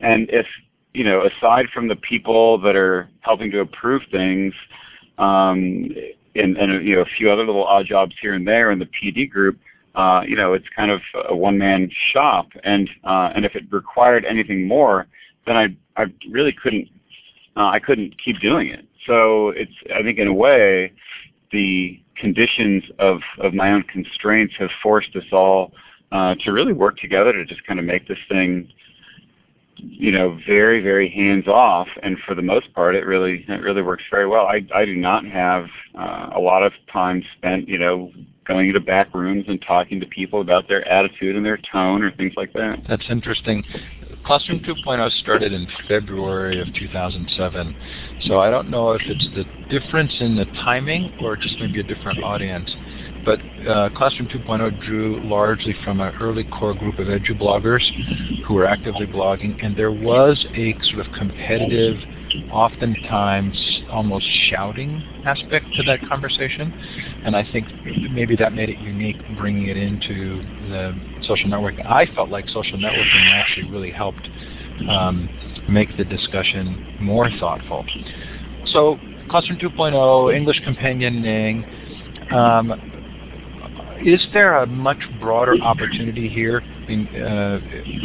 And 0.02 0.30
if 0.30 0.46
you 0.94 1.06
know, 1.06 1.26
aside 1.26 1.68
from 1.74 1.88
the 1.88 1.96
people 1.96 2.58
that 2.60 2.76
are 2.76 3.10
helping 3.22 3.50
to 3.52 3.62
approve 3.62 4.02
things, 4.12 4.54
um, 5.18 5.90
and, 6.36 6.58
and 6.58 6.86
you 6.86 6.96
know, 6.96 7.02
a 7.02 7.06
few 7.18 7.32
other 7.32 7.46
little 7.46 7.64
odd 7.64 7.86
jobs 7.86 8.14
here 8.22 8.34
and 8.34 8.46
there 8.46 8.72
in 8.72 8.80
the 8.80 8.88
PD 8.88 9.30
group, 9.30 9.58
uh, 9.96 10.22
you 10.26 10.36
know, 10.36 10.54
it's 10.54 10.68
kind 10.76 10.92
of 10.92 11.02
a 11.30 11.36
one-man 11.36 11.90
shop. 12.12 12.48
And 12.64 12.90
uh, 13.04 13.32
and 13.36 13.46
if 13.46 13.56
it 13.56 13.64
required 13.72 14.26
anything 14.26 14.68
more, 14.68 15.08
then 15.46 15.58
I 15.58 16.02
I 16.02 16.06
really 16.30 16.54
couldn't 16.54 16.88
uh, 17.56 17.68
I 17.68 17.80
couldn't 17.80 18.18
keep 18.24 18.40
doing 18.40 18.68
it. 18.68 18.86
So 19.06 19.50
it's 19.50 19.74
I 19.94 20.02
think 20.04 20.20
in 20.20 20.28
a 20.28 20.34
way 20.34 20.94
the 21.52 22.02
conditions 22.16 22.84
of, 23.00 23.20
of 23.40 23.54
my 23.54 23.72
own 23.72 23.84
constraints 23.84 24.54
have 24.58 24.70
forced 24.82 25.16
us 25.16 25.26
all 25.32 25.74
uh, 26.12 26.36
to 26.44 26.52
really 26.52 26.74
work 26.74 26.98
together 26.98 27.34
to 27.34 27.46
just 27.46 27.66
kind 27.66 27.80
of 27.80 27.86
make 27.86 28.08
this 28.08 28.20
thing 28.30 28.72
you 29.82 30.12
know 30.12 30.40
very 30.48 30.82
very 30.82 31.10
hands 31.10 31.48
off 31.48 31.88
and 32.04 32.18
for 32.26 32.36
the 32.36 32.42
most 32.42 32.74
part 32.74 32.96
it 32.96 33.06
really 33.06 33.46
it 33.48 33.62
really 33.62 33.82
works 33.82 34.04
very 34.10 34.28
well. 34.28 34.46
I 34.48 34.66
i 34.74 34.86
do 34.86 34.96
not 34.96 35.26
have 35.26 35.68
uh, 35.96 36.30
a 36.36 36.40
lot 36.40 36.64
of 36.64 36.74
time 36.92 37.24
spent 37.38 37.68
you 37.68 37.78
know 37.78 38.12
going 38.46 38.68
into 38.68 38.80
back 38.80 39.14
rooms 39.14 39.46
and 39.48 39.62
talking 39.62 40.00
to 40.00 40.06
people 40.08 40.42
about 40.42 40.68
their 40.68 40.88
attitude 40.88 41.36
and 41.36 41.46
their 41.46 41.58
tone 41.72 42.04
or 42.04 42.12
things 42.12 42.34
like 42.36 42.52
that. 42.54 42.82
That's 42.88 43.06
interesting. 43.10 43.64
Classroom 44.26 44.60
2.0 44.60 45.12
started 45.20 45.54
in 45.54 45.68
February 45.88 46.62
of 46.62 46.72
2007, 46.74 47.76
so 48.22 48.40
I 48.40 48.50
don't 48.50 48.70
know 48.70 48.92
if 48.92 49.02
it's 49.06 49.28
the 49.34 49.46
difference 49.70 50.14
in 50.20 50.36
the 50.36 50.46
timing 50.64 51.12
or 51.20 51.36
just 51.36 51.60
maybe 51.60 51.80
a 51.80 51.84
different 51.84 52.24
audience. 52.24 52.70
But 53.24 53.40
uh, 53.68 53.90
Classroom 53.96 54.28
2.0 54.30 54.84
drew 54.84 55.22
largely 55.24 55.76
from 55.84 56.02
an 56.02 56.14
early 56.20 56.44
core 56.44 56.74
group 56.74 56.98
of 56.98 57.08
edu-bloggers 57.08 57.84
who 58.46 58.56
were 58.56 58.66
actively 58.66 59.06
blogging, 59.06 59.64
and 59.64 59.76
there 59.76 59.92
was 59.92 60.44
a 60.56 60.76
sort 60.92 61.06
of 61.06 61.14
competitive, 61.14 61.98
oftentimes 62.52 63.82
almost 63.92 64.26
shouting 64.50 65.04
aspect 65.26 65.66
to 65.76 65.84
that 65.84 66.00
conversation. 66.08 66.74
And 67.24 67.36
I 67.36 67.48
think 67.52 67.68
maybe 68.12 68.36
that 68.38 68.54
made 68.54 68.70
it 68.70 68.80
unique 68.80 69.18
bringing 69.38 69.68
it 69.68 69.78
into 69.78 70.42
the 70.70 70.96
social 71.24 71.50
networking. 71.50 71.86
I 71.86 72.08
felt 72.16 72.30
like 72.30 72.50
social 72.50 72.78
networking 72.78 73.30
actually 73.32 73.70
really 73.70 73.92
helped 73.92 74.28
um, 74.90 75.30
make 75.70 75.96
the 75.98 76.06
discussion 76.06 76.98
more 77.00 77.30
thoughtful. 77.40 77.86
So 78.66 78.98
Classroom 79.30 79.60
2.0, 79.60 80.36
English 80.36 80.62
Companion 80.64 81.22
Ning, 81.22 81.66
um, 82.32 82.91
is 84.06 84.26
there 84.34 84.58
a 84.58 84.66
much 84.66 85.00
broader 85.20 85.56
opportunity 85.62 86.28
here? 86.28 86.62
I 86.62 86.88
mean, 86.88 87.08
uh, 87.16 87.60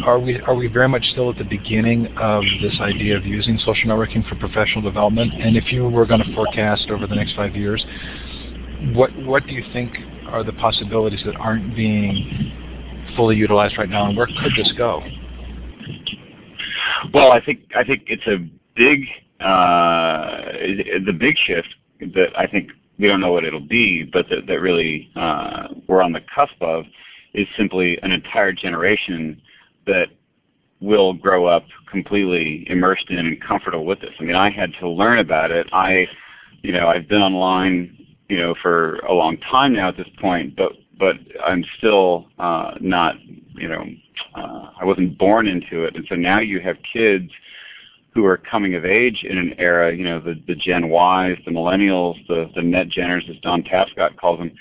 are 0.05 0.19
we 0.19 0.39
are 0.41 0.55
we 0.55 0.67
very 0.67 0.87
much 0.87 1.03
still 1.11 1.29
at 1.29 1.37
the 1.37 1.43
beginning 1.43 2.07
of 2.17 2.43
this 2.61 2.77
idea 2.79 3.17
of 3.17 3.25
using 3.25 3.57
social 3.59 3.89
networking 3.89 4.27
for 4.27 4.35
professional 4.35 4.81
development? 4.81 5.33
And 5.33 5.57
if 5.57 5.71
you 5.71 5.87
were 5.87 6.05
going 6.05 6.21
to 6.23 6.35
forecast 6.35 6.89
over 6.89 7.07
the 7.07 7.15
next 7.15 7.35
five 7.35 7.55
years, 7.55 7.83
what 8.93 9.15
what 9.25 9.45
do 9.47 9.53
you 9.53 9.63
think 9.73 9.91
are 10.27 10.43
the 10.43 10.53
possibilities 10.53 11.21
that 11.25 11.35
aren't 11.35 11.75
being 11.75 12.53
fully 13.15 13.35
utilized 13.35 13.77
right 13.77 13.89
now, 13.89 14.07
and 14.07 14.17
where 14.17 14.27
could 14.27 14.51
this 14.55 14.71
go? 14.77 15.01
Well, 17.13 17.31
I 17.31 17.43
think 17.43 17.59
I 17.75 17.83
think 17.83 18.03
it's 18.07 18.27
a 18.27 18.37
big 18.75 19.01
uh, 19.39 20.41
the 21.05 21.13
big 21.17 21.35
shift 21.45 21.73
that 21.99 22.37
I 22.37 22.47
think 22.47 22.69
we 22.99 23.07
don't 23.07 23.21
know 23.21 23.31
what 23.31 23.43
it'll 23.43 23.59
be, 23.59 24.03
but 24.03 24.27
that, 24.29 24.47
that 24.47 24.61
really 24.61 25.09
uh, 25.15 25.67
we're 25.87 26.01
on 26.01 26.13
the 26.13 26.21
cusp 26.33 26.61
of 26.61 26.85
is 27.33 27.47
simply 27.55 27.99
an 28.01 28.11
entire 28.11 28.51
generation 28.51 29.41
that 29.85 30.07
will 30.79 31.13
grow 31.13 31.45
up 31.45 31.65
completely 31.89 32.65
immersed 32.69 33.09
in 33.09 33.19
and 33.19 33.41
comfortable 33.41 33.85
with 33.85 33.99
this. 34.01 34.11
I 34.19 34.23
mean, 34.23 34.35
I 34.35 34.49
had 34.49 34.73
to 34.79 34.89
learn 34.89 35.19
about 35.19 35.51
it. 35.51 35.67
I, 35.71 36.07
you 36.61 36.71
know, 36.71 36.87
I've 36.87 37.07
been 37.07 37.21
online, 37.21 38.05
you 38.29 38.37
know, 38.37 38.55
for 38.61 38.97
a 38.99 39.13
long 39.13 39.37
time 39.37 39.73
now 39.73 39.89
at 39.89 39.97
this 39.97 40.09
point, 40.19 40.55
but 40.55 40.73
but 40.99 41.15
I'm 41.45 41.63
still 41.77 42.25
uh, 42.39 42.71
not, 42.81 43.17
you 43.53 43.67
know, 43.67 43.85
uh, 44.33 44.71
I 44.81 44.83
wasn't 44.83 45.15
born 45.15 45.47
into 45.47 45.83
it, 45.83 45.95
and 45.95 46.03
so 46.09 46.15
now 46.15 46.39
you 46.39 46.59
have 46.59 46.77
kids 46.91 47.31
who 48.17 48.25
are 48.25 48.37
coming 48.37 48.73
of 48.73 48.83
age 48.83 49.23
in 49.23 49.37
an 49.37 49.53
era, 49.59 49.95
you 49.95 50.03
know, 50.03 50.19
the, 50.19 50.41
the 50.47 50.55
Gen 50.55 50.85
Ys, 50.85 51.37
the 51.45 51.51
millennials, 51.51 52.15
the, 52.27 52.49
the 52.55 52.63
net 52.63 52.87
Genners, 52.87 53.29
as 53.29 53.39
Don 53.41 53.61
Tapscott 53.61 54.17
calls 54.17 54.39
them, 54.39 54.51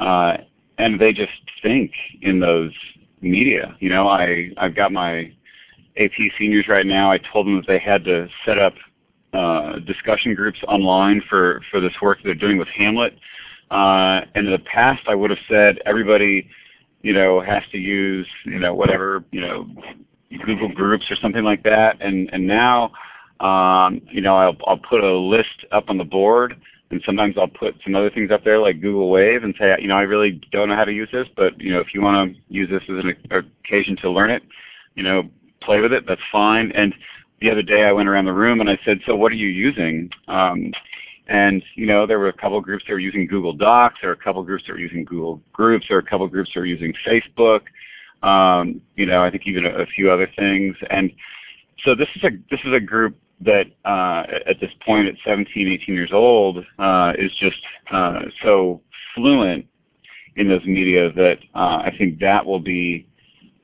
uh, 0.00 0.36
and 0.76 1.00
they 1.00 1.14
just 1.14 1.32
think 1.62 1.92
in 2.20 2.40
those 2.40 2.74
media. 3.22 3.74
You 3.80 3.88
know, 3.88 4.06
I, 4.06 4.50
I've 4.58 4.76
got 4.76 4.92
my 4.92 5.32
AP 5.96 6.10
seniors 6.38 6.68
right 6.68 6.84
now. 6.84 7.10
I 7.10 7.16
told 7.16 7.46
them 7.46 7.56
that 7.56 7.66
they 7.66 7.78
had 7.78 8.04
to 8.04 8.28
set 8.44 8.58
up 8.58 8.74
uh, 9.32 9.78
discussion 9.78 10.34
groups 10.34 10.58
online 10.68 11.22
for, 11.26 11.62
for 11.70 11.80
this 11.80 11.94
work 12.02 12.18
they're 12.22 12.34
doing 12.34 12.58
with 12.58 12.68
Hamlet. 12.68 13.14
Uh, 13.70 14.26
and 14.34 14.46
in 14.46 14.52
the 14.52 14.58
past, 14.58 15.04
I 15.08 15.14
would 15.14 15.30
have 15.30 15.38
said 15.48 15.78
everybody, 15.86 16.50
you 17.00 17.14
know, 17.14 17.40
has 17.40 17.62
to 17.72 17.78
use, 17.78 18.28
you 18.44 18.58
know, 18.58 18.74
whatever, 18.74 19.24
you 19.32 19.40
know, 19.40 19.66
Google 20.44 20.68
Groups 20.68 21.06
or 21.10 21.16
something 21.16 21.44
like 21.44 21.62
that. 21.64 22.00
And 22.00 22.30
and 22.32 22.46
now, 22.46 22.92
um, 23.40 24.02
you 24.10 24.20
know, 24.20 24.36
I'll 24.36 24.56
I'll 24.66 24.78
put 24.78 25.02
a 25.02 25.12
list 25.12 25.64
up 25.72 25.84
on 25.88 25.98
the 25.98 26.04
board, 26.04 26.56
and 26.90 27.02
sometimes 27.04 27.36
I'll 27.38 27.48
put 27.48 27.74
some 27.84 27.94
other 27.94 28.10
things 28.10 28.30
up 28.30 28.44
there 28.44 28.58
like 28.58 28.80
Google 28.80 29.10
Wave 29.10 29.44
and 29.44 29.54
say, 29.58 29.74
you 29.80 29.88
know, 29.88 29.96
I 29.96 30.02
really 30.02 30.40
don't 30.52 30.68
know 30.68 30.76
how 30.76 30.84
to 30.84 30.92
use 30.92 31.08
this, 31.12 31.28
but 31.36 31.60
you 31.60 31.72
know, 31.72 31.80
if 31.80 31.94
you 31.94 32.02
want 32.02 32.34
to 32.34 32.40
use 32.48 32.68
this 32.70 32.82
as 32.84 33.04
an 33.04 33.16
occasion 33.64 33.96
to 33.98 34.10
learn 34.10 34.30
it, 34.30 34.42
you 34.94 35.02
know, 35.02 35.28
play 35.60 35.80
with 35.80 35.92
it. 35.92 36.06
That's 36.06 36.20
fine. 36.30 36.72
And 36.72 36.94
the 37.40 37.50
other 37.50 37.62
day 37.62 37.84
I 37.84 37.92
went 37.92 38.08
around 38.08 38.24
the 38.24 38.32
room 38.32 38.60
and 38.60 38.70
I 38.70 38.78
said, 38.84 39.00
so 39.06 39.14
what 39.14 39.32
are 39.32 39.36
you 39.36 39.48
using? 39.48 40.10
Um, 40.28 40.72
and 41.28 41.62
you 41.74 41.86
know, 41.86 42.06
there 42.06 42.18
were 42.18 42.28
a 42.28 42.32
couple 42.32 42.60
groups 42.60 42.84
that 42.86 42.92
were 42.92 43.00
using 43.00 43.26
Google 43.26 43.52
Docs. 43.52 43.98
There 44.00 44.10
were 44.10 44.14
a 44.14 44.24
couple 44.24 44.42
groups 44.44 44.64
that 44.66 44.72
were 44.72 44.78
using 44.78 45.04
Google 45.04 45.40
Groups. 45.52 45.86
There 45.88 45.96
were 45.96 46.02
a 46.02 46.06
couple 46.10 46.26
groups 46.28 46.50
that 46.54 46.60
were 46.60 46.66
using 46.66 46.94
Facebook 47.06 47.62
um, 48.22 48.80
you 48.96 49.06
know, 49.06 49.22
I 49.22 49.30
think 49.30 49.46
even 49.46 49.66
a, 49.66 49.70
a, 49.70 49.86
few 49.86 50.10
other 50.10 50.28
things. 50.36 50.76
And 50.90 51.12
so 51.84 51.94
this 51.94 52.08
is 52.16 52.24
a 52.24 52.30
this 52.50 52.60
is 52.64 52.72
a 52.72 52.80
group 52.80 53.16
that 53.40 53.66
uh, 53.84 54.24
at 54.46 54.58
this 54.60 54.70
point, 54.84 55.08
at 55.08 55.14
17, 55.24 55.68
18 55.68 55.94
years 55.94 56.10
old, 56.12 56.64
uh, 56.78 57.12
is 57.18 57.30
just 57.38 57.60
uh, 57.90 58.20
so 58.42 58.80
fluent 59.14 59.66
in 60.36 60.48
those 60.48 60.64
media 60.64 61.12
that 61.12 61.38
uh, 61.54 61.82
I 61.84 61.94
think 61.98 62.18
that 62.20 62.44
will 62.44 62.60
be 62.60 63.06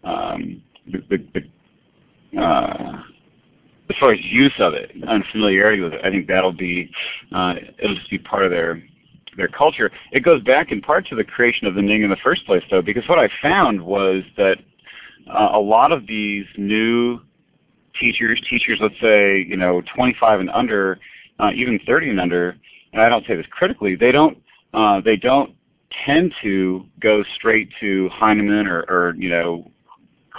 um, 0.04 0.62
the, 0.86 0.98
the, 1.08 1.42
the 2.32 2.40
uh, 2.40 3.02
as 3.90 3.96
far 3.98 4.12
as 4.12 4.20
use 4.22 4.54
of 4.58 4.74
it 4.74 4.90
and 4.94 5.24
familiarity 5.32 5.82
with 5.82 5.92
it, 5.92 6.00
I 6.04 6.10
think 6.10 6.26
that'll 6.26 6.52
be 6.52 6.90
uh, 7.32 7.54
it'll 7.78 7.96
just 7.96 8.10
be 8.10 8.18
part 8.18 8.44
of 8.44 8.50
their 8.50 8.82
their 9.36 9.48
culture. 9.48 9.90
It 10.12 10.20
goes 10.20 10.42
back 10.42 10.72
in 10.72 10.80
part 10.80 11.06
to 11.06 11.14
the 11.14 11.24
creation 11.24 11.66
of 11.66 11.74
the 11.74 11.82
Ning 11.82 12.02
in 12.02 12.10
the 12.10 12.16
first 12.16 12.44
place, 12.46 12.62
though, 12.70 12.82
because 12.82 13.08
what 13.08 13.18
I 13.18 13.28
found 13.40 13.80
was 13.80 14.22
that 14.36 14.58
uh, 15.28 15.50
a 15.52 15.60
lot 15.60 15.92
of 15.92 16.06
these 16.06 16.46
new 16.56 17.20
teachers, 17.98 18.40
teachers, 18.48 18.78
let's 18.80 18.98
say, 19.00 19.44
you 19.48 19.56
know, 19.56 19.82
25 19.94 20.40
and 20.40 20.50
under, 20.50 20.98
uh, 21.38 21.50
even 21.54 21.78
30 21.86 22.10
and 22.10 22.20
under, 22.20 22.56
and 22.92 23.02
I 23.02 23.08
don't 23.08 23.26
say 23.26 23.36
this 23.36 23.46
critically, 23.50 23.96
they 23.96 24.12
don't, 24.12 24.38
uh, 24.74 25.00
they 25.00 25.16
don't 25.16 25.54
tend 26.04 26.34
to 26.42 26.86
go 27.00 27.22
straight 27.34 27.68
to 27.80 28.08
Heinemann 28.10 28.66
or, 28.66 28.80
or 28.88 29.14
you 29.16 29.28
know, 29.28 29.70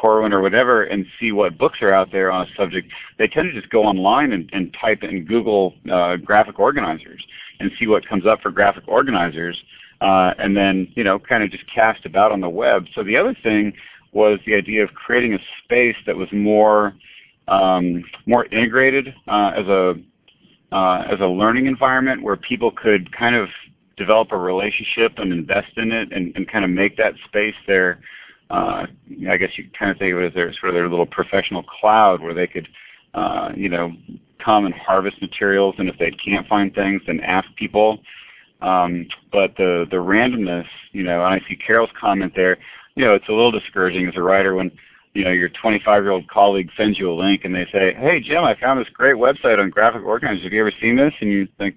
Corwin 0.04 0.34
or 0.34 0.42
whatever 0.42 0.84
and 0.84 1.06
see 1.18 1.32
what 1.32 1.58
books 1.58 1.82
are 1.82 1.94
out 1.94 2.12
there 2.12 2.30
on 2.30 2.46
a 2.46 2.56
subject. 2.58 2.92
They 3.18 3.26
tend 3.26 3.54
to 3.54 3.58
just 3.58 3.72
go 3.72 3.84
online 3.86 4.34
and, 4.34 4.50
and 4.52 4.76
type 4.80 5.02
in 5.02 5.24
Google 5.24 5.76
uh, 5.90 6.18
graphic 6.18 6.60
organizers 6.60 7.26
and 7.62 7.72
see 7.80 7.88
what 7.88 8.06
comes 8.06 8.26
up 8.26 8.42
for 8.42 8.52
graphic 8.52 8.84
organizers, 8.86 9.64
uh, 10.02 10.34
and 10.40 10.58
then 10.58 10.92
you 10.96 11.06
know, 11.06 11.20
kind 11.20 11.42
of 11.42 11.52
just 11.52 11.64
cast 11.74 12.06
about 12.06 12.34
on 12.34 12.42
the 12.42 12.50
web. 12.50 12.86
So 12.94 13.02
the 13.02 13.16
other 13.16 13.34
thing 13.44 13.72
was 14.12 14.40
the 14.46 14.56
idea 14.56 14.84
of 14.84 14.94
creating 14.94 15.36
a 15.36 15.40
space 15.64 15.96
that 16.06 16.18
was 16.18 16.28
more 16.34 16.94
um, 17.48 18.04
more 18.26 18.44
integrated 18.48 19.16
uh, 19.30 19.54
as 19.56 19.68
a 19.68 19.96
uh, 20.74 21.08
as 21.10 21.22
a 21.22 21.28
learning 21.28 21.68
environment 21.68 22.22
where 22.24 22.36
people 22.36 22.72
could 22.72 23.10
kind 23.16 23.36
of 23.36 23.48
develop 23.96 24.34
a 24.34 24.38
relationship 24.38 25.14
and 25.18 25.32
invest 25.32 25.78
in 25.78 25.94
it 25.94 26.12
and, 26.12 26.36
and 26.36 26.52
kind 26.52 26.66
of 26.66 26.72
make 26.72 26.98
that 26.98 27.14
space 27.26 27.56
their 27.68 28.02
uh, 28.50 28.86
I 29.30 29.38
guess 29.38 29.52
you 29.58 29.66
kind 29.78 29.92
of 29.92 29.98
think 29.98 30.14
of 30.14 30.22
it 30.22 30.28
as 30.28 30.34
their 30.34 30.54
sort 30.54 30.70
of 30.70 30.74
their 30.76 30.90
little 30.90 31.06
professional 31.06 31.64
cloud 31.64 32.22
where 32.22 32.34
they 32.34 32.48
could 32.48 32.68
uh, 33.14 33.52
you 33.56 33.70
know 33.70 33.92
come 34.44 34.66
and 34.66 34.74
harvest 34.74 35.22
materials 35.22 35.76
and 35.78 35.88
if 35.90 35.98
they 35.98 36.12
can't 36.12 36.48
find 36.48 36.74
things 36.74 37.02
then 37.08 37.20
ask 37.22 37.48
people 37.56 38.00
um, 38.62 39.08
but 39.32 39.56
the 39.58 39.86
the 39.90 39.98
randomness 39.98 40.68
you 40.92 41.04
know 41.04 41.24
and 41.26 41.34
I 41.34 41.48
see 41.48 41.56
Carol's 41.56 41.92
comment 42.00 42.34
there 42.36 42.58
you 42.96 43.06
know, 43.06 43.14
it's 43.14 43.28
a 43.28 43.32
little 43.32 43.52
discouraging 43.52 44.08
as 44.08 44.16
a 44.16 44.22
writer 44.22 44.56
when, 44.56 44.72
you 45.14 45.24
know, 45.24 45.32
your 45.32 45.50
25-year-old 45.50 46.28
colleague 46.28 46.70
sends 46.78 46.98
you 46.98 47.12
a 47.12 47.14
link 47.14 47.46
and 47.46 47.54
they 47.54 47.66
say, 47.72 47.94
hey, 47.94 48.20
Jim, 48.20 48.44
I 48.44 48.56
found 48.60 48.80
this 48.80 48.92
great 48.94 49.16
website 49.16 49.60
on 49.60 49.70
graphic 49.70 50.04
organizers. 50.04 50.44
Have 50.44 50.54
you 50.54 50.62
ever 50.62 50.74
seen 50.82 50.96
this? 50.96 51.14
And 51.22 51.32
you 51.32 51.48
think, 51.58 51.76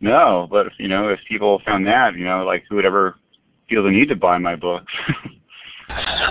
no, 0.00 0.48
but, 0.50 0.68
you 0.78 0.88
know, 0.88 1.08
if 1.08 1.20
people 1.28 1.62
found 1.64 1.86
that, 1.86 2.16
you 2.16 2.24
know, 2.24 2.44
like 2.44 2.64
who 2.68 2.76
would 2.76 2.86
ever 2.86 3.16
feel 3.68 3.82
the 3.82 3.90
need 3.90 4.08
to 4.08 4.16
buy 4.16 4.38
my 4.38 4.56
books? 4.56 4.92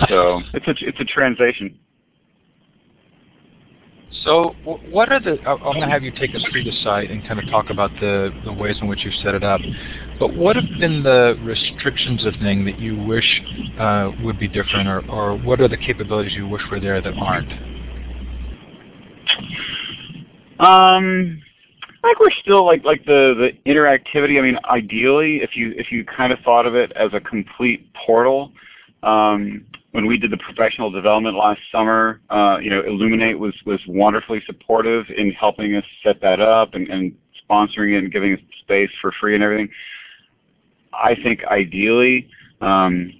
so 0.08 0.40
it's 0.54 0.66
a, 0.66 0.74
it's 0.86 1.00
a 1.00 1.04
translation. 1.04 1.78
So 4.24 4.54
what 4.90 5.10
are 5.10 5.18
the, 5.18 5.40
I'm 5.48 5.58
going 5.58 5.80
to 5.80 5.88
have 5.88 6.02
you 6.02 6.12
take 6.12 6.34
us 6.34 6.44
through 6.52 6.64
the 6.64 6.72
site 6.84 7.10
and 7.10 7.26
kind 7.26 7.40
of 7.40 7.48
talk 7.48 7.70
about 7.70 7.90
the, 7.98 8.30
the 8.44 8.52
ways 8.52 8.76
in 8.80 8.86
which 8.86 9.04
you've 9.04 9.14
set 9.14 9.34
it 9.34 9.42
up. 9.42 9.60
But 10.20 10.34
what 10.36 10.54
have 10.54 10.66
been 10.78 11.02
the 11.02 11.36
restrictions 11.42 12.24
of 12.26 12.40
Ning 12.40 12.64
that 12.66 12.78
you 12.78 13.02
wish 13.04 13.42
uh, 13.78 14.10
would 14.22 14.38
be 14.38 14.48
different 14.48 14.86
or, 14.86 15.04
or 15.10 15.36
what 15.38 15.60
are 15.60 15.68
the 15.68 15.78
capabilities 15.78 16.34
you 16.34 16.46
wish 16.46 16.62
were 16.70 16.78
there 16.78 17.00
that 17.00 17.14
aren't? 17.14 17.50
Um, 20.60 21.42
I 22.04 22.08
think 22.08 22.20
we're 22.20 22.30
still 22.42 22.64
like 22.64 22.84
like 22.84 23.04
the 23.04 23.34
the 23.64 23.70
interactivity. 23.70 24.38
I 24.38 24.42
mean, 24.42 24.58
ideally, 24.64 25.38
if 25.42 25.56
you 25.56 25.72
if 25.76 25.90
you 25.90 26.04
kind 26.04 26.32
of 26.32 26.38
thought 26.40 26.66
of 26.66 26.74
it 26.74 26.92
as 26.92 27.10
a 27.14 27.20
complete 27.20 27.88
portal, 27.94 28.52
um, 29.02 29.66
when 29.92 30.06
we 30.06 30.18
did 30.18 30.30
the 30.30 30.38
professional 30.38 30.90
development 30.90 31.36
last 31.36 31.60
summer, 31.70 32.20
uh, 32.30 32.58
you 32.60 32.70
know, 32.70 32.82
Elluminate 32.82 33.38
was 33.38 33.54
was 33.66 33.80
wonderfully 33.86 34.42
supportive 34.46 35.06
in 35.16 35.32
helping 35.32 35.74
us 35.76 35.84
set 36.02 36.20
that 36.22 36.40
up 36.40 36.74
and, 36.74 36.88
and 36.88 37.14
sponsoring 37.48 37.94
it 37.94 37.98
and 37.98 38.12
giving 38.12 38.34
us 38.34 38.40
space 38.60 38.90
for 39.00 39.12
free 39.20 39.34
and 39.34 39.44
everything. 39.44 39.68
I 40.92 41.14
think 41.14 41.44
ideally, 41.44 42.28
um, 42.60 43.12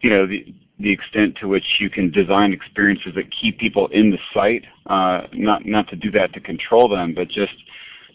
you 0.00 0.10
know, 0.10 0.26
the 0.26 0.54
the 0.80 0.92
extent 0.92 1.36
to 1.40 1.48
which 1.48 1.64
you 1.80 1.90
can 1.90 2.10
design 2.10 2.52
experiences 2.52 3.12
that 3.16 3.24
keep 3.32 3.58
people 3.58 3.88
in 3.88 4.10
the 4.10 4.18
site, 4.32 4.64
uh, 4.86 5.22
not 5.32 5.66
not 5.66 5.88
to 5.88 5.96
do 5.96 6.10
that 6.12 6.32
to 6.34 6.40
control 6.40 6.88
them, 6.88 7.14
but 7.14 7.28
just 7.28 7.54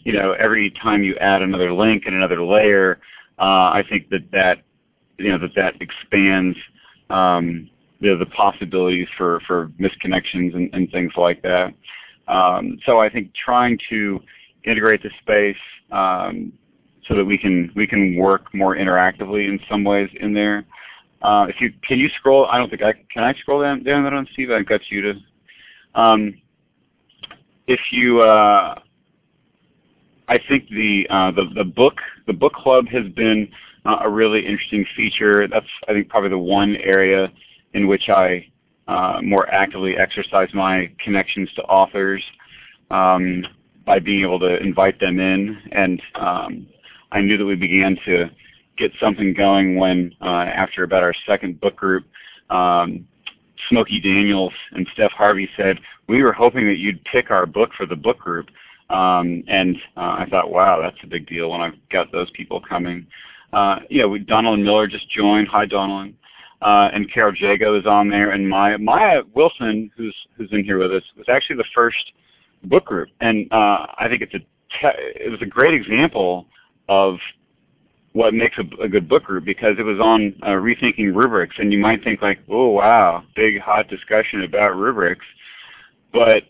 you 0.04 0.12
know, 0.12 0.32
every 0.32 0.70
time 0.70 1.02
you 1.02 1.16
add 1.16 1.40
another 1.40 1.72
link 1.72 2.04
and 2.06 2.14
another 2.14 2.42
layer, 2.42 3.00
uh, 3.38 3.72
I 3.72 3.82
think 3.88 4.10
that 4.10 4.30
that 4.32 4.62
you 5.18 5.30
know 5.30 5.38
that 5.38 5.54
that 5.56 5.80
expands 5.80 6.58
um, 7.10 7.68
the, 8.00 8.26
possibilities 8.36 9.08
for, 9.16 9.40
for 9.46 9.68
misconnections 9.80 10.54
and, 10.54 10.70
and 10.74 10.90
things 10.90 11.12
like 11.16 11.42
that. 11.42 11.72
Um, 12.28 12.78
so 12.86 13.00
I 13.00 13.08
think 13.08 13.32
trying 13.34 13.78
to 13.90 14.20
integrate 14.64 15.02
the 15.02 15.10
space 15.20 15.56
um, 15.90 16.52
so 17.06 17.14
that 17.14 17.24
we 17.24 17.36
can 17.36 17.70
we 17.76 17.86
can 17.86 18.16
work 18.16 18.54
more 18.54 18.76
interactively 18.76 19.48
in 19.48 19.60
some 19.68 19.84
ways 19.84 20.08
in 20.20 20.32
there. 20.32 20.64
Uh, 21.22 21.46
if 21.48 21.60
you 21.60 21.72
can 21.86 21.98
you 21.98 22.08
scroll? 22.18 22.46
I 22.46 22.58
don't 22.58 22.70
think 22.70 22.82
I 22.82 22.92
can. 23.12 23.24
I 23.24 23.34
scroll 23.34 23.62
down 23.62 23.82
down 23.82 24.04
that 24.04 24.12
on 24.12 24.26
Steve. 24.32 24.50
I 24.50 24.62
got 24.62 24.80
you 24.90 25.02
to. 25.02 25.14
Um, 25.94 26.34
if 27.66 27.80
you, 27.92 28.20
uh, 28.20 28.78
I 30.28 30.38
think 30.48 30.68
the, 30.68 31.06
uh, 31.08 31.30
the 31.30 31.46
the 31.54 31.64
book 31.64 31.94
the 32.26 32.32
book 32.32 32.52
club 32.52 32.88
has 32.88 33.06
been 33.12 33.48
a 33.84 34.08
really 34.08 34.46
interesting 34.46 34.86
feature. 34.96 35.46
That's 35.48 35.66
I 35.88 35.92
think 35.92 36.08
probably 36.08 36.30
the 36.30 36.38
one 36.38 36.76
area 36.76 37.30
in 37.74 37.86
which 37.86 38.08
I 38.08 38.46
uh, 38.86 39.20
more 39.22 39.48
actively 39.52 39.96
exercise 39.96 40.48
my 40.54 40.90
connections 41.02 41.48
to 41.56 41.62
authors 41.62 42.22
um, 42.90 43.46
by 43.86 43.98
being 43.98 44.22
able 44.22 44.38
to 44.40 44.58
invite 44.62 45.00
them 45.00 45.18
in. 45.18 45.58
And 45.72 46.02
um, 46.14 46.66
I 47.12 47.20
knew 47.20 47.36
that 47.36 47.44
we 47.44 47.56
began 47.56 47.96
to 48.06 48.30
get 48.76 48.92
something 49.00 49.34
going 49.34 49.76
when, 49.76 50.14
uh, 50.20 50.24
after 50.24 50.82
about 50.82 51.02
our 51.02 51.14
second 51.26 51.60
book 51.60 51.76
group, 51.76 52.04
um, 52.50 53.06
Smokey 53.68 54.00
Daniels 54.00 54.52
and 54.72 54.86
Steph 54.92 55.12
Harvey 55.12 55.48
said, 55.56 55.78
we 56.08 56.22
were 56.22 56.32
hoping 56.32 56.66
that 56.66 56.76
you'd 56.76 57.02
pick 57.04 57.30
our 57.30 57.46
book 57.46 57.70
for 57.76 57.86
the 57.86 57.96
book 57.96 58.18
group. 58.18 58.48
Um, 58.90 59.42
and 59.48 59.76
uh, 59.96 60.16
I 60.18 60.26
thought, 60.28 60.50
wow, 60.50 60.80
that's 60.82 61.02
a 61.02 61.06
big 61.06 61.26
deal 61.26 61.50
when 61.50 61.60
I've 61.60 61.88
got 61.90 62.12
those 62.12 62.30
people 62.32 62.60
coming. 62.60 63.06
Uh, 63.54 63.80
we, 64.08 64.18
Donald 64.18 64.60
Miller 64.60 64.88
just 64.88 65.08
joined. 65.10 65.48
Hi, 65.48 65.64
Donald. 65.64 66.12
Uh, 66.60 66.88
and 66.92 67.12
Carol 67.12 67.34
Jago 67.34 67.78
is 67.78 67.86
on 67.86 68.08
there, 68.08 68.30
and 68.30 68.48
Maja 68.48 68.78
Maja 68.78 69.22
Wilson, 69.34 69.90
who's 69.96 70.16
who's 70.36 70.48
in 70.52 70.64
here 70.64 70.78
with 70.78 70.92
us, 70.92 71.02
was 71.16 71.26
actually 71.28 71.56
the 71.56 71.64
first 71.74 72.12
book 72.64 72.86
group, 72.86 73.10
and 73.20 73.46
uh, 73.52 73.86
I 73.98 74.06
think 74.08 74.22
it's 74.22 74.34
a 74.34 74.40
it 74.82 75.30
was 75.30 75.42
a 75.42 75.46
great 75.46 75.74
example 75.74 76.46
of 76.88 77.18
what 78.12 78.32
makes 78.32 78.56
a, 78.58 78.82
a, 78.82 78.88
good 78.88 79.08
book 79.08 79.24
group 79.24 79.44
because 79.44 79.76
it 79.78 79.82
was 79.82 79.98
on 80.00 80.34
uh, 80.42 80.50
rethinking 80.50 81.14
rubrics, 81.14 81.56
and 81.58 81.72
you 81.72 81.78
might 81.78 82.02
think 82.02 82.22
like, 82.22 82.38
oh 82.48 82.68
wow, 82.68 83.24
big 83.36 83.60
hot 83.60 83.88
discussion 83.88 84.42
about 84.42 84.76
rubrics, 84.76 85.26
but 86.12 86.44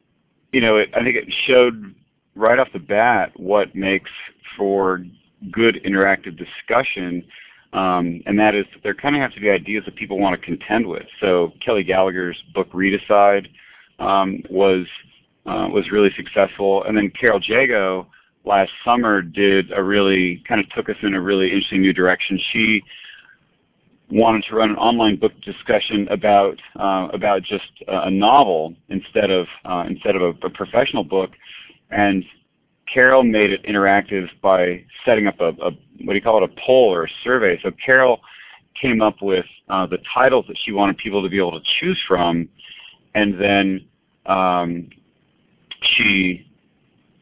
you 0.53 0.61
know, 0.61 0.77
it, 0.77 0.91
I 0.95 1.03
think 1.03 1.17
it 1.17 1.33
showed 1.47 1.95
right 2.37 2.59
off 2.59 2.69
the 2.73 2.79
bat 2.79 3.33
what 3.37 3.75
makes 3.75 4.11
for 4.57 5.05
good 5.51 5.81
interactive 5.85 6.37
discussion 6.37 7.25
um, 7.75 8.23
and 8.27 8.39
that 8.39 8.55
is 8.55 8.67
there 8.85 8.95
kind 8.95 9.17
of 9.17 9.21
have 9.21 9.35
to 9.35 9.41
be 9.41 9.51
ideas 9.51 9.85
that 9.85 9.97
people 9.97 10.19
want 10.19 10.41
to 10.41 10.47
contend 10.47 10.87
with. 10.87 11.07
So 11.21 11.53
Kelly 11.61 11.83
Gallagher's 11.83 12.41
book 12.55 12.69
Readicide 12.73 13.49
um, 13.99 14.43
was 14.49 14.87
uh, 15.45 15.69
was 15.71 15.91
really 15.91 16.11
successful, 16.17 16.85
and 16.85 16.97
then 16.97 17.11
Carol 17.11 17.41
Jago 17.43 18.07
last 18.45 18.71
summer 18.85 19.23
did 19.23 19.73
a 19.73 19.83
really 19.83 20.43
kind 20.49 20.61
of 20.61 20.71
took 20.71 20.89
us 20.89 20.97
in 21.03 21.15
a 21.15 21.21
really 21.21 21.51
interesting 21.51 21.81
new 21.81 21.93
direction. 21.93 22.39
She 22.53 22.83
wanted 24.11 24.45
to 24.49 24.55
run 24.55 24.71
an 24.71 24.77
online 24.77 25.17
book 25.17 25.33
discussion 25.43 26.07
about 26.11 26.57
uh, 26.79 27.09
about 27.13 27.43
just 27.43 27.65
a 27.89 28.11
novel 28.11 28.75
instead 28.89 29.33
of 29.33 29.49
uh, 29.65 29.85
instead 29.89 30.15
of 30.15 30.23
a, 30.23 30.47
a 30.47 30.51
professional 30.51 31.03
book, 31.03 31.31
and 31.91 32.25
Carol 32.95 33.25
made 33.25 33.51
it 33.51 33.63
interactive 33.65 34.29
by 34.41 34.85
setting 35.05 35.27
up 35.27 35.41
a, 35.41 35.49
a, 35.49 35.71
what 36.05 36.13
do 36.13 36.15
you 36.15 36.23
call 36.23 36.43
it, 36.43 36.49
a 36.49 36.61
poll 36.65 36.95
or 36.95 37.05
a 37.05 37.09
survey. 37.25 37.59
So 37.63 37.73
Carol 37.85 38.21
came 38.81 39.03
up 39.03 39.21
with 39.21 39.45
uh, 39.69 39.87
the 39.87 39.99
titles 40.15 40.45
that 40.47 40.57
she 40.65 40.71
wanted 40.71 40.97
people 40.99 41.23
to 41.23 41.29
be 41.29 41.39
able 41.39 41.61
to 41.61 41.67
choose 41.81 42.01
from, 42.07 42.49
and 43.15 43.41
then 43.41 43.85
um, 44.27 44.89
she, 45.83 46.47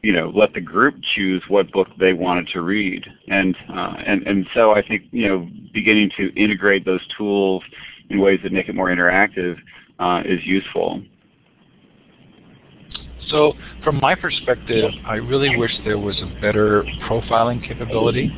you 0.03 0.13
know, 0.13 0.31
let 0.35 0.53
the 0.53 0.61
group 0.61 0.95
choose 1.15 1.41
what 1.47 1.71
book 1.71 1.87
they 1.99 2.13
wanted 2.13 2.47
to 2.49 2.61
read. 2.61 3.05
And 3.27 3.55
uh, 3.69 3.95
and 4.05 4.27
and 4.27 4.47
so 4.53 4.75
I 4.75 4.85
think 4.87 5.03
you 5.11 5.27
know, 5.27 5.49
beginning 5.73 6.11
to 6.17 6.33
integrate 6.39 6.85
those 6.85 7.01
tools 7.17 7.63
in 8.09 8.19
ways 8.19 8.39
that 8.43 8.51
make 8.51 8.69
it 8.69 8.75
more 8.75 8.89
interactive 8.89 9.57
uh, 9.99 10.21
is 10.23 10.43
useful. 10.45 11.01
So 13.29 13.53
from 13.83 13.99
my 14.01 14.15
perspective, 14.15 14.91
I 15.05 15.15
really 15.15 15.55
wish 15.57 15.71
there 15.85 15.97
was 15.97 16.19
a 16.21 16.41
better 16.41 16.83
profiling 17.07 17.65
capability, 17.65 18.31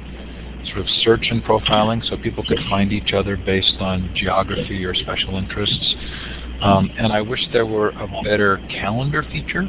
sort 0.67 0.79
of 0.79 0.88
search 1.03 1.27
and 1.29 1.43
profiling 1.43 2.07
so 2.09 2.17
people 2.17 2.43
could 2.47 2.59
find 2.69 2.91
each 2.91 3.13
other 3.13 3.38
based 3.38 3.75
on 3.79 4.11
geography 4.15 4.83
or 4.86 4.93
special 4.93 5.36
interests. 5.38 5.95
Um, 6.61 6.89
and 6.97 7.11
I 7.11 7.21
wish 7.21 7.41
there 7.51 7.65
were 7.65 7.89
a 7.89 8.07
better 8.23 8.57
calendar 8.69 9.23
feature 9.31 9.67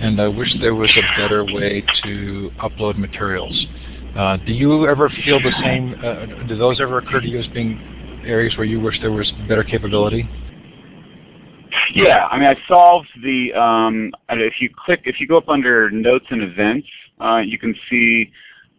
and 0.00 0.20
I 0.20 0.28
wish 0.28 0.48
there 0.60 0.74
was 0.74 0.90
a 0.96 1.20
better 1.20 1.44
way 1.44 1.84
to 2.04 2.50
upload 2.62 2.98
materials. 2.98 3.66
Uh, 4.16 4.36
do 4.46 4.52
you 4.52 4.86
ever 4.86 5.08
feel 5.24 5.40
the 5.40 5.52
same? 5.62 5.94
Uh, 6.02 6.46
do 6.46 6.56
those 6.56 6.80
ever 6.80 6.98
occur 6.98 7.20
to 7.20 7.26
you 7.26 7.40
as 7.40 7.46
being 7.48 7.80
areas 8.24 8.56
where 8.56 8.66
you 8.66 8.80
wish 8.80 9.00
there 9.00 9.10
was 9.10 9.30
better 9.48 9.64
capability? 9.64 10.28
Yeah, 11.92 12.26
I 12.30 12.38
mean, 12.38 12.48
I 12.48 12.56
solved 12.66 13.08
the. 13.22 13.52
Um, 13.54 14.12
if 14.30 14.60
you 14.60 14.70
click, 14.84 15.02
if 15.04 15.20
you 15.20 15.26
go 15.26 15.38
up 15.38 15.48
under 15.48 15.90
Notes 15.90 16.26
and 16.30 16.42
Events, 16.42 16.88
uh, 17.20 17.42
you 17.44 17.58
can 17.58 17.74
see 17.88 18.30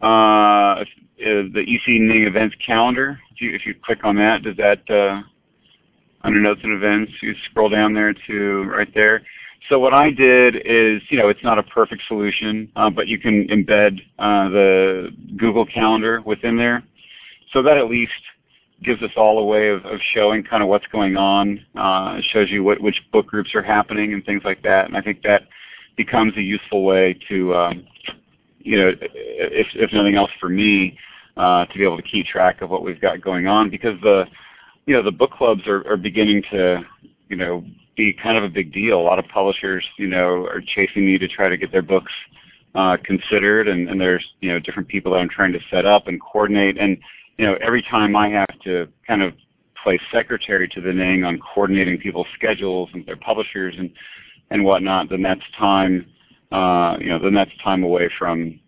uh, 0.01 0.83
the 1.17 1.63
EC 1.67 1.87
Ning 2.01 2.23
events 2.23 2.55
calendar. 2.65 3.19
If 3.33 3.41
you 3.41 3.51
if 3.51 3.65
you 3.65 3.75
click 3.83 4.03
on 4.03 4.15
that, 4.17 4.43
does 4.43 4.57
that 4.57 4.89
uh, 4.89 5.21
under 6.23 6.39
Notes 6.39 6.61
and 6.63 6.73
Events, 6.73 7.11
you 7.21 7.33
scroll 7.49 7.69
down 7.69 7.93
there 7.93 8.13
to 8.27 8.63
right 8.63 8.91
there. 8.93 9.21
So 9.69 9.79
what 9.79 9.93
I 9.93 10.11
did 10.11 10.57
is, 10.57 11.01
you 11.09 11.17
know, 11.17 11.29
it's 11.29 11.43
not 11.43 11.57
a 11.57 11.63
perfect 11.63 12.03
solution, 12.07 12.71
uh, 12.75 12.89
but 12.89 13.07
you 13.07 13.17
can 13.17 13.47
embed 13.47 13.99
uh, 14.19 14.49
the 14.49 15.09
Google 15.37 15.65
Calendar 15.65 16.21
within 16.21 16.55
there. 16.57 16.83
So 17.51 17.63
that 17.63 17.77
at 17.77 17.89
least 17.89 18.11
gives 18.83 19.01
us 19.01 19.11
all 19.15 19.39
a 19.39 19.45
way 19.45 19.69
of, 19.69 19.85
of 19.85 19.99
showing 20.13 20.43
kind 20.43 20.61
of 20.61 20.69
what's 20.69 20.87
going 20.87 21.15
on. 21.17 21.65
Uh, 21.75 22.19
shows 22.31 22.49
you 22.49 22.63
what, 22.63 22.81
which 22.81 23.01
book 23.11 23.27
groups 23.27 23.55
are 23.55 23.63
happening 23.63 24.13
and 24.13 24.25
things 24.25 24.41
like 24.43 24.61
that. 24.63 24.85
And 24.87 24.97
I 24.97 25.01
think 25.01 25.21
that 25.23 25.43
becomes 25.97 26.35
a 26.37 26.41
useful 26.41 26.83
way 26.83 27.17
to, 27.29 27.55
um, 27.55 27.87
you 28.59 28.77
know, 28.77 28.91
if, 29.01 29.67
if 29.75 29.93
nothing 29.93 30.15
else 30.15 30.31
for 30.39 30.49
me, 30.49 30.97
uh, 31.37 31.65
to 31.65 31.77
be 31.77 31.83
able 31.83 31.97
to 31.97 32.03
keep 32.03 32.25
track 32.25 32.61
of 32.61 32.69
what 32.69 32.83
we've 32.83 33.01
got 33.01 33.21
going 33.21 33.47
on 33.47 33.69
because 33.69 33.99
the, 34.01 34.25
you 34.85 34.93
know, 34.93 35.01
the 35.01 35.11
book 35.11 35.31
clubs 35.31 35.61
are, 35.67 35.85
are 35.87 35.97
beginning 35.97 36.43
to, 36.51 36.81
you 37.29 37.35
know, 37.35 37.63
be 37.97 38.13
kind 38.13 38.37
of 38.37 38.43
a 38.43 38.49
big 38.49 38.73
deal. 38.73 38.99
A 38.99 39.01
lot 39.01 39.19
of 39.19 39.25
publishers, 39.27 39.85
you 39.97 40.07
know, 40.07 40.45
are 40.45 40.61
chasing 40.65 41.05
me 41.05 41.17
to 41.17 41.27
try 41.27 41.49
to 41.49 41.57
get 41.57 41.71
their 41.71 41.81
books 41.81 42.11
uh, 42.75 42.97
considered, 43.03 43.67
and, 43.67 43.89
and 43.89 43.99
there's, 43.99 44.25
you 44.41 44.49
know, 44.49 44.59
different 44.59 44.87
people 44.87 45.13
that 45.13 45.19
I'm 45.19 45.29
trying 45.29 45.53
to 45.53 45.59
set 45.71 45.85
up 45.85 46.07
and 46.07 46.19
coordinate. 46.21 46.77
And 46.77 46.97
you 47.37 47.45
know, 47.45 47.57
every 47.61 47.81
time 47.83 48.15
I 48.15 48.29
have 48.29 48.59
to 48.63 48.87
kind 49.07 49.21
of 49.21 49.33
play 49.81 49.99
secretary 50.11 50.67
to 50.69 50.81
the 50.81 50.93
Ning 50.93 51.23
on 51.23 51.39
coordinating 51.39 51.97
people's 51.99 52.27
schedules 52.35 52.89
and 52.93 53.05
their 53.05 53.17
publishers 53.17 53.75
and 53.77 53.91
and 54.51 54.63
whatnot, 54.63 55.09
then 55.09 55.21
that's 55.21 55.41
time, 55.57 56.05
uh, 56.51 56.97
you 56.99 57.07
know, 57.07 57.19
then 57.19 57.33
that's 57.33 57.51
time 57.63 57.83
away 57.83 58.09
from, 58.17 58.59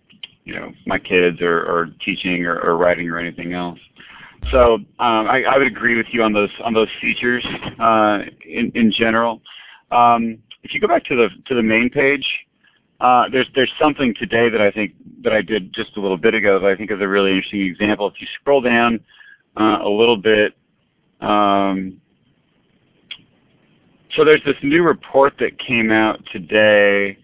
you 0.43 0.55
know, 0.55 0.72
my 0.88 0.97
kids 0.97 1.39
or, 1.39 1.59
or 1.59 1.89
teaching 2.03 2.45
or, 2.45 2.59
or 2.59 2.78
writing 2.78 3.07
or 3.09 3.20
anything 3.20 3.53
else. 3.53 3.80
So 4.51 4.76
um, 4.76 4.88
I, 4.99 5.43
I, 5.43 5.57
would 5.57 5.68
agree 5.68 5.95
with 5.95 6.07
you 6.11 6.24
on 6.24 6.34
those 6.34 6.49
on 6.63 6.74
those 6.74 6.89
features 7.01 7.45
uh, 7.80 8.20
in 8.45 8.72
in 8.76 8.91
general. 8.91 9.41
Um, 9.91 10.38
if 10.63 10.74
you 10.74 10.80
go 10.80 10.88
back 10.88 11.03
to 11.05 11.15
the 11.15 11.30
to 11.47 11.55
the 11.55 11.63
main 11.63 11.89
page, 11.89 12.26
uh, 13.00 13.30
there's 13.32 13.48
there's 13.56 13.72
something 13.80 14.14
today 14.16 14.50
that 14.50 14.62
I 14.62 14.72
think 14.72 14.93
that 15.22 15.34
I 15.34 15.41
did 15.41 15.74
just 15.74 15.98
a 15.98 16.02
little 16.02 16.18
bit 16.18 16.34
ago 16.34 16.60
that 16.60 16.68
I 16.68 16.76
think 16.76 16.91
is 16.91 17.00
a 17.00 17.08
really 17.08 17.32
interesting 17.32 17.62
example. 17.62 18.08
If 18.08 18.20
you 18.20 18.28
scroll 18.39 18.62
down 18.62 19.00
uh, 19.56 19.80
a 19.82 19.89
little 19.89 20.18
bit, 20.18 20.56
um, 21.22 22.02
so 24.16 24.24
there's 24.24 24.43
this 24.45 24.56
new 24.64 24.84
report 24.84 25.34
that 25.39 25.60
came 25.60 25.91
out 25.91 26.20
today 26.32 27.18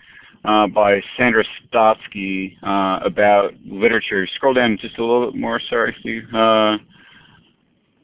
uh, 0.45 0.67
by 0.67 1.01
Sandra 1.17 1.43
Stotsky 1.71 2.57
uh, 2.61 2.99
about 3.03 3.53
literature. 3.65 4.27
Scroll 4.35 4.53
down 4.53 4.77
just 4.79 4.97
a 4.97 5.03
little 5.03 5.31
bit 5.31 5.39
more, 5.39 5.59
sorry, 5.69 5.95
Steve. 6.01 6.31
Uh, 6.33 6.77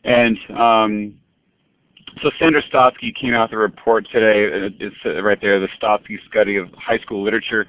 and 0.06 0.38
um, 0.58 1.20
so 2.22 2.32
Sandra 2.40 2.62
Stotsky 2.64 3.14
came 3.16 3.34
out 3.34 3.50
with 3.50 3.58
a 3.58 3.62
report 3.62 4.08
today. 4.12 4.74
It's 4.80 5.24
right 5.24 5.40
there, 5.42 5.60
the 5.60 5.68
Stotsky 5.82 6.18
study 6.30 6.56
of 6.58 6.72
high 6.74 7.00
school 7.00 7.24
literature. 7.24 7.68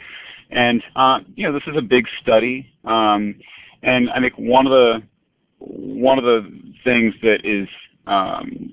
And 0.50 0.82
uh, 0.96 1.20
you 1.34 1.46
know, 1.46 1.52
this 1.52 1.66
is 1.66 1.76
a 1.76 1.82
big 1.82 2.06
study, 2.20 2.72
um, 2.84 3.36
and 3.82 4.10
I 4.10 4.20
think 4.20 4.34
one 4.36 4.66
of 4.66 4.72
the 4.72 5.02
one 5.58 6.18
of 6.18 6.24
the 6.24 6.50
things 6.82 7.14
that 7.22 7.44
is 7.44 7.68
um, 8.06 8.72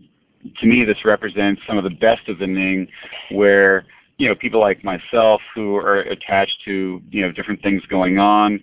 to 0.60 0.66
me 0.66 0.84
this 0.86 1.06
represents 1.06 1.62
some 1.68 1.78
of 1.78 1.84
the 1.84 1.92
best 1.92 2.28
of 2.30 2.40
the 2.40 2.48
Ning, 2.48 2.88
where 3.32 3.86
you 4.18 4.28
know 4.28 4.36
people 4.36 4.60
like 4.60 4.84
myself 4.84 5.42
who 5.54 5.76
are 5.76 6.00
attached 6.00 6.58
to 6.66 7.02
you 7.12 7.22
know 7.22 7.32
different 7.32 7.62
things 7.62 7.84
going 7.86 8.18
on. 8.18 8.62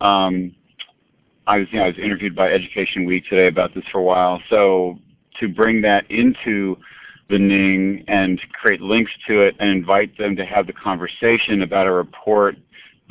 Um, 0.00 0.54
I 1.46 1.58
was 1.58 1.68
you 1.70 1.78
know 1.78 1.84
I 1.84 1.88
was 1.88 1.98
interviewed 1.98 2.34
by 2.34 2.50
Education 2.50 3.04
Week 3.04 3.24
today 3.28 3.46
about 3.46 3.74
this 3.74 3.84
for 3.92 3.98
a 3.98 4.04
while, 4.04 4.42
so 4.50 4.98
to 5.40 5.48
bring 5.48 5.82
that 5.82 6.10
into 6.10 6.76
the 7.28 7.38
Ning 7.38 8.04
and 8.08 8.40
create 8.52 8.80
links 8.80 9.12
to 9.26 9.42
it 9.42 9.56
and 9.58 9.70
invite 9.70 10.16
them 10.16 10.36
to 10.36 10.44
have 10.44 10.66
the 10.66 10.72
conversation 10.72 11.62
about 11.62 11.86
a 11.86 11.92
report 11.92 12.56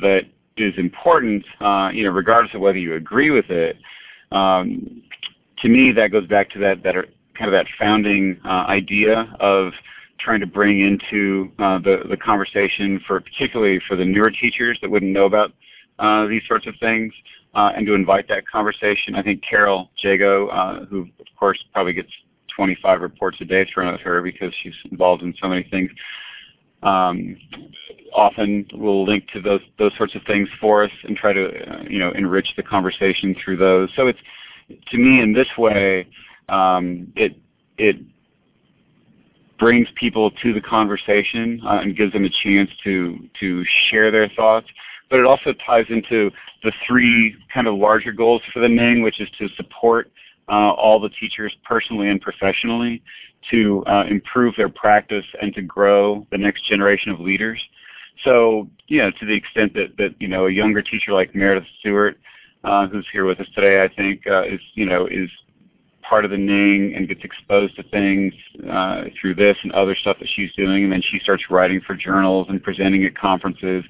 that 0.00 0.22
is 0.56 0.72
important, 0.78 1.44
uh, 1.60 1.90
you 1.92 2.04
know, 2.04 2.10
regardless 2.10 2.54
of 2.54 2.60
whether 2.60 2.78
you 2.78 2.94
agree 2.94 3.30
with 3.30 3.50
it. 3.50 3.76
Um, 4.32 5.02
to 5.58 5.68
me, 5.68 5.92
that 5.92 6.12
goes 6.12 6.26
back 6.26 6.50
to 6.50 6.58
that, 6.60 6.82
that 6.82 6.94
kind 7.34 7.48
of 7.48 7.52
that 7.52 7.66
founding 7.78 8.40
uh, 8.44 8.64
idea 8.68 9.34
of 9.40 9.72
trying 10.18 10.40
to 10.40 10.46
bring 10.46 10.80
into 10.80 11.52
uh, 11.58 11.78
the, 11.78 12.04
the 12.08 12.16
conversation 12.16 13.00
for 13.06 13.20
particularly 13.20 13.80
for 13.86 13.96
the 13.96 14.04
newer 14.04 14.30
teachers 14.30 14.78
that 14.80 14.90
wouldn't 14.90 15.12
know 15.12 15.26
about 15.26 15.52
uh, 15.98 16.26
these 16.26 16.42
sorts 16.46 16.66
of 16.66 16.74
things 16.80 17.12
and 17.56 17.86
to 17.86 17.94
invite 17.94 18.28
that 18.28 18.48
conversation. 18.48 19.14
I 19.14 19.22
think 19.22 19.42
Carol 19.42 19.90
Jago, 19.98 20.48
uh, 20.48 20.84
who 20.86 21.02
of 21.20 21.26
course 21.38 21.62
probably 21.72 21.94
gets 21.94 22.10
25 22.54 23.00
reports 23.00 23.38
a 23.40 23.44
day 23.44 23.66
thrown 23.72 23.92
at 23.92 24.00
her 24.00 24.22
because 24.22 24.52
she's 24.62 24.74
involved 24.90 25.22
in 25.22 25.34
so 25.40 25.48
many 25.48 25.62
things, 25.70 25.90
um, 26.82 27.36
often 28.14 28.66
will 28.72 29.04
link 29.04 29.26
to 29.32 29.40
those 29.40 29.60
those 29.78 29.92
sorts 29.96 30.14
of 30.14 30.22
things 30.26 30.48
for 30.60 30.84
us 30.84 30.90
and 31.04 31.16
try 31.16 31.32
to 31.32 31.48
uh, 31.70 31.82
you 31.88 31.98
know 31.98 32.12
enrich 32.12 32.48
the 32.56 32.62
conversation 32.62 33.34
through 33.42 33.56
those. 33.56 33.90
So 33.96 34.06
it's 34.06 34.18
to 34.90 34.98
me 34.98 35.20
in 35.20 35.32
this 35.32 35.48
way, 35.58 36.06
um, 36.48 37.12
it 37.16 37.36
it 37.78 37.96
brings 39.58 39.88
people 39.94 40.30
to 40.42 40.52
the 40.52 40.60
conversation 40.60 41.60
uh, 41.66 41.80
and 41.82 41.96
gives 41.96 42.12
them 42.12 42.24
a 42.24 42.30
chance 42.42 42.70
to 42.84 43.18
to 43.40 43.64
share 43.88 44.10
their 44.10 44.28
thoughts. 44.30 44.66
But 45.08 45.20
it 45.20 45.26
also 45.26 45.52
ties 45.64 45.86
into 45.88 46.30
the 46.62 46.72
three 46.86 47.36
kind 47.52 47.66
of 47.66 47.74
larger 47.74 48.12
goals 48.12 48.42
for 48.52 48.60
the 48.60 48.68
Ning, 48.68 49.02
which 49.02 49.20
is 49.20 49.28
to 49.38 49.48
support 49.56 50.10
uh, 50.48 50.72
all 50.72 51.00
the 51.00 51.10
teachers 51.10 51.54
personally 51.64 52.08
and 52.08 52.20
professionally 52.20 53.02
to 53.50 53.84
uh, 53.86 54.04
improve 54.08 54.54
their 54.56 54.68
practice 54.68 55.24
and 55.40 55.54
to 55.54 55.62
grow 55.62 56.26
the 56.30 56.38
next 56.38 56.64
generation 56.66 57.12
of 57.12 57.20
leaders. 57.20 57.60
So, 58.24 58.68
you 58.88 58.98
know, 58.98 59.10
to 59.10 59.26
the 59.26 59.34
extent 59.34 59.74
that, 59.74 59.96
that 59.98 60.14
you 60.18 60.28
know, 60.28 60.46
a 60.46 60.50
younger 60.50 60.82
teacher 60.82 61.12
like 61.12 61.34
Meredith 61.34 61.68
Stewart, 61.80 62.18
uh, 62.64 62.88
who's 62.88 63.06
here 63.12 63.24
with 63.24 63.38
us 63.40 63.46
today, 63.54 63.82
I 63.82 63.88
think, 63.94 64.26
uh, 64.26 64.44
is, 64.44 64.60
you 64.74 64.86
know, 64.86 65.06
is 65.06 65.30
part 66.02 66.24
of 66.24 66.30
the 66.30 66.38
Ning 66.38 66.94
and 66.94 67.08
gets 67.08 67.22
exposed 67.24 67.76
to 67.76 67.82
things 67.84 68.32
uh, 68.70 69.04
through 69.20 69.34
this 69.34 69.56
and 69.62 69.72
other 69.72 69.94
stuff 69.94 70.18
that 70.20 70.28
she's 70.34 70.52
doing, 70.54 70.84
and 70.84 70.92
then 70.92 71.02
she 71.10 71.18
starts 71.18 71.44
writing 71.50 71.80
for 71.86 71.94
journals 71.94 72.46
and 72.48 72.62
presenting 72.62 73.04
at 73.04 73.16
conferences. 73.16 73.84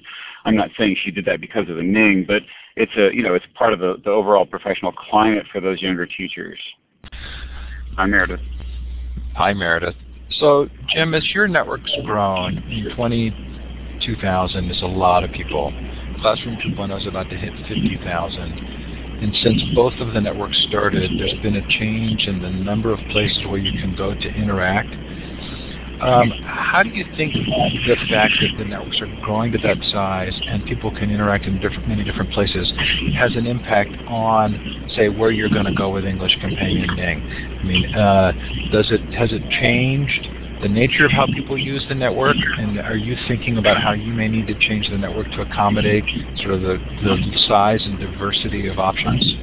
I'm 0.45 0.55
not 0.55 0.69
saying 0.77 0.97
she 1.03 1.11
did 1.11 1.25
that 1.25 1.41
because 1.41 1.69
of 1.69 1.75
the 1.75 1.83
Ning, 1.83 2.25
but 2.27 2.43
it's 2.75 2.91
a 2.95 3.13
you 3.13 3.23
know 3.23 3.33
it's 3.33 3.45
part 3.55 3.73
of 3.73 3.79
the, 3.79 3.95
the 4.03 4.11
overall 4.11 4.45
professional 4.45 4.91
climate 4.91 5.45
for 5.51 5.59
those 5.59 5.81
younger 5.81 6.05
teachers. 6.05 6.59
Hi 7.95 8.05
Meredith. 8.05 8.41
Hi 9.35 9.53
Meredith. 9.53 9.95
So 10.39 10.69
Jim, 10.89 11.13
as 11.13 11.27
your 11.33 11.47
network's 11.47 11.91
grown 12.05 12.57
in 12.69 12.89
22,000 12.95 14.71
is 14.71 14.81
a 14.81 14.87
lot 14.87 15.23
of 15.23 15.31
people. 15.31 15.73
Classroom 16.21 16.57
2.0 16.57 16.97
is 16.97 17.07
about 17.07 17.29
to 17.29 17.37
hit 17.37 17.53
50,000. 17.67 18.61
And 19.21 19.33
since 19.41 19.61
both 19.73 19.93
of 19.99 20.13
the 20.13 20.21
networks 20.21 20.57
started, 20.67 21.11
there's 21.17 21.39
been 21.41 21.55
a 21.55 21.67
change 21.79 22.27
in 22.27 22.41
the 22.41 22.49
number 22.49 22.93
of 22.93 22.99
places 23.09 23.39
where 23.47 23.57
you 23.57 23.79
can 23.79 23.95
go 23.95 24.13
to 24.13 24.33
interact 24.35 24.95
um, 26.01 26.31
how 26.43 26.83
do 26.83 26.89
you 26.89 27.05
think 27.15 27.33
the 27.33 27.95
fact 28.09 28.33
that 28.41 28.57
the 28.57 28.65
networks 28.65 29.01
are 29.01 29.09
growing 29.23 29.51
to 29.51 29.57
that 29.59 29.77
size 29.91 30.33
and 30.47 30.63
people 30.65 30.91
can 30.91 31.09
interact 31.09 31.45
in 31.45 31.59
different, 31.59 31.87
many 31.87 32.03
different 32.03 32.31
places 32.31 32.71
has 33.15 33.35
an 33.35 33.47
impact 33.47 33.91
on, 34.07 34.89
say, 34.95 35.09
where 35.09 35.31
you're 35.31 35.49
going 35.49 35.65
to 35.65 35.73
go 35.73 35.89
with 35.89 36.05
English 36.05 36.37
Companion 36.39 36.95
Ning? 36.95 37.21
I 37.59 37.63
mean, 37.63 37.95
uh, 37.95 38.31
does 38.71 38.91
it 38.91 39.01
has 39.13 39.31
it 39.31 39.41
changed 39.49 40.29
the 40.61 40.67
nature 40.67 41.05
of 41.05 41.11
how 41.11 41.25
people 41.27 41.57
use 41.57 41.85
the 41.87 41.95
network, 41.95 42.35
and 42.57 42.79
are 42.79 42.95
you 42.95 43.15
thinking 43.27 43.57
about 43.57 43.77
how 43.77 43.93
you 43.93 44.11
may 44.13 44.27
need 44.27 44.47
to 44.47 44.55
change 44.55 44.89
the 44.89 44.97
network 44.97 45.29
to 45.31 45.41
accommodate 45.41 46.03
sort 46.37 46.55
of 46.55 46.61
the, 46.61 46.77
the 47.03 47.37
size 47.47 47.81
and 47.85 47.99
diversity 47.99 48.67
of 48.67 48.79
options? 48.79 49.35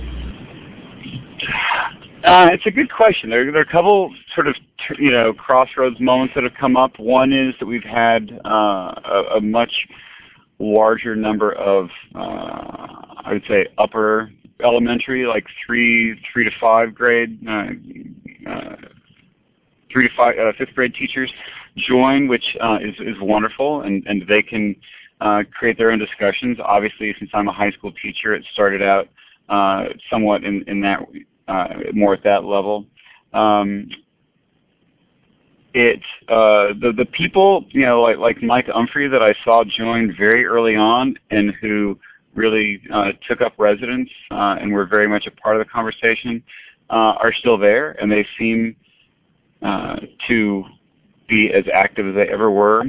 Uh, 2.25 2.49
it's 2.53 2.65
a 2.65 2.71
good 2.71 2.91
question. 2.91 3.29
There, 3.29 3.45
there 3.53 3.61
are 3.61 3.65
a 3.65 3.71
couple 3.71 4.15
sort 4.35 4.49
of 4.49 4.55
you 4.99 5.11
know 5.11 5.35
crossroads 5.35 6.01
moments 6.01 6.35
that 6.35 6.43
have 6.45 6.55
come 6.59 6.75
up. 6.75 6.99
One 6.99 7.35
is 7.35 7.55
that 7.61 7.67
we've 7.67 7.85
had 7.85 8.41
uh, 8.47 8.95
a, 9.05 9.25
a, 9.37 9.41
much 9.43 9.73
larger 10.59 11.15
number 11.15 11.53
of 11.53 11.91
uh, 12.15 12.87
I 13.25 13.33
would 13.33 13.43
say 13.47 13.67
upper 13.77 14.31
elementary, 14.65 15.27
like 15.27 15.45
three 15.67 16.19
three 16.33 16.45
to 16.45 16.51
five 16.59 16.95
grade, 16.95 17.39
uh, 17.47 17.67
uh, 18.49 18.77
three 19.93 20.09
to 20.09 20.15
five 20.17 20.39
uh, 20.39 20.53
fifth 20.57 20.75
grade 20.75 20.95
teachers 20.95 21.31
join, 21.77 22.27
which 22.27 22.57
uh, 22.63 22.79
is, 22.81 22.95
is 23.01 23.21
wonderful, 23.21 23.83
and, 23.83 24.03
and 24.07 24.25
they 24.29 24.43
can 24.43 24.75
uh, 25.21 25.43
create 25.53 25.77
their 25.77 25.91
own 25.91 25.99
discussions. 25.99 26.57
Obviously, 26.65 27.15
since 27.19 27.31
I'm 27.35 27.49
a 27.49 27.53
high 27.53 27.73
school 27.73 27.93
teacher, 27.93 28.35
it 28.35 28.45
started 28.55 28.81
out 28.81 29.09
uh, 29.51 29.87
somewhat 30.09 30.45
in, 30.45 30.65
in 30.69 30.81
that 30.83 31.01
uh, 31.49 31.69
more 31.93 32.15
at 32.15 32.25
that 32.25 32.45
level. 32.45 32.87
Um, 33.33 33.89
it 35.75 36.01
uh, 36.29 36.73
the 36.81 36.93
the 36.97 37.05
people 37.07 37.65
you 37.71 37.85
know 37.85 38.01
like 38.01 38.19
like 38.19 38.43
Mike 38.43 38.67
Umphrey 38.67 39.11
that 39.11 39.23
I 39.23 39.35
saw 39.45 39.65
join 39.65 40.15
very 40.17 40.47
early 40.47 40.77
on 40.77 41.17
and 41.31 41.53
who 41.61 41.99
really 42.35 42.81
uh, 42.93 43.13
took 43.29 43.41
up 43.41 43.55
residence 43.59 44.11
uh, 44.31 44.57
and 44.61 44.73
were 44.73 44.87
very 44.87 45.09
much 45.09 45.27
a 45.27 45.31
part 45.31 45.57
of 45.61 45.67
the 45.67 45.71
conversation 45.71 46.43
uh, 46.91 47.15
are 47.21 47.33
still 47.33 47.59
there 47.59 47.93
and 48.01 48.11
they 48.11 48.27
seem 48.39 48.77
uh, 49.63 49.97
to 50.29 50.65
be 51.29 51.51
as 51.53 51.65
active 51.73 52.09
as 52.09 52.15
they 52.15 52.33
ever 52.33 52.51
were. 52.51 52.85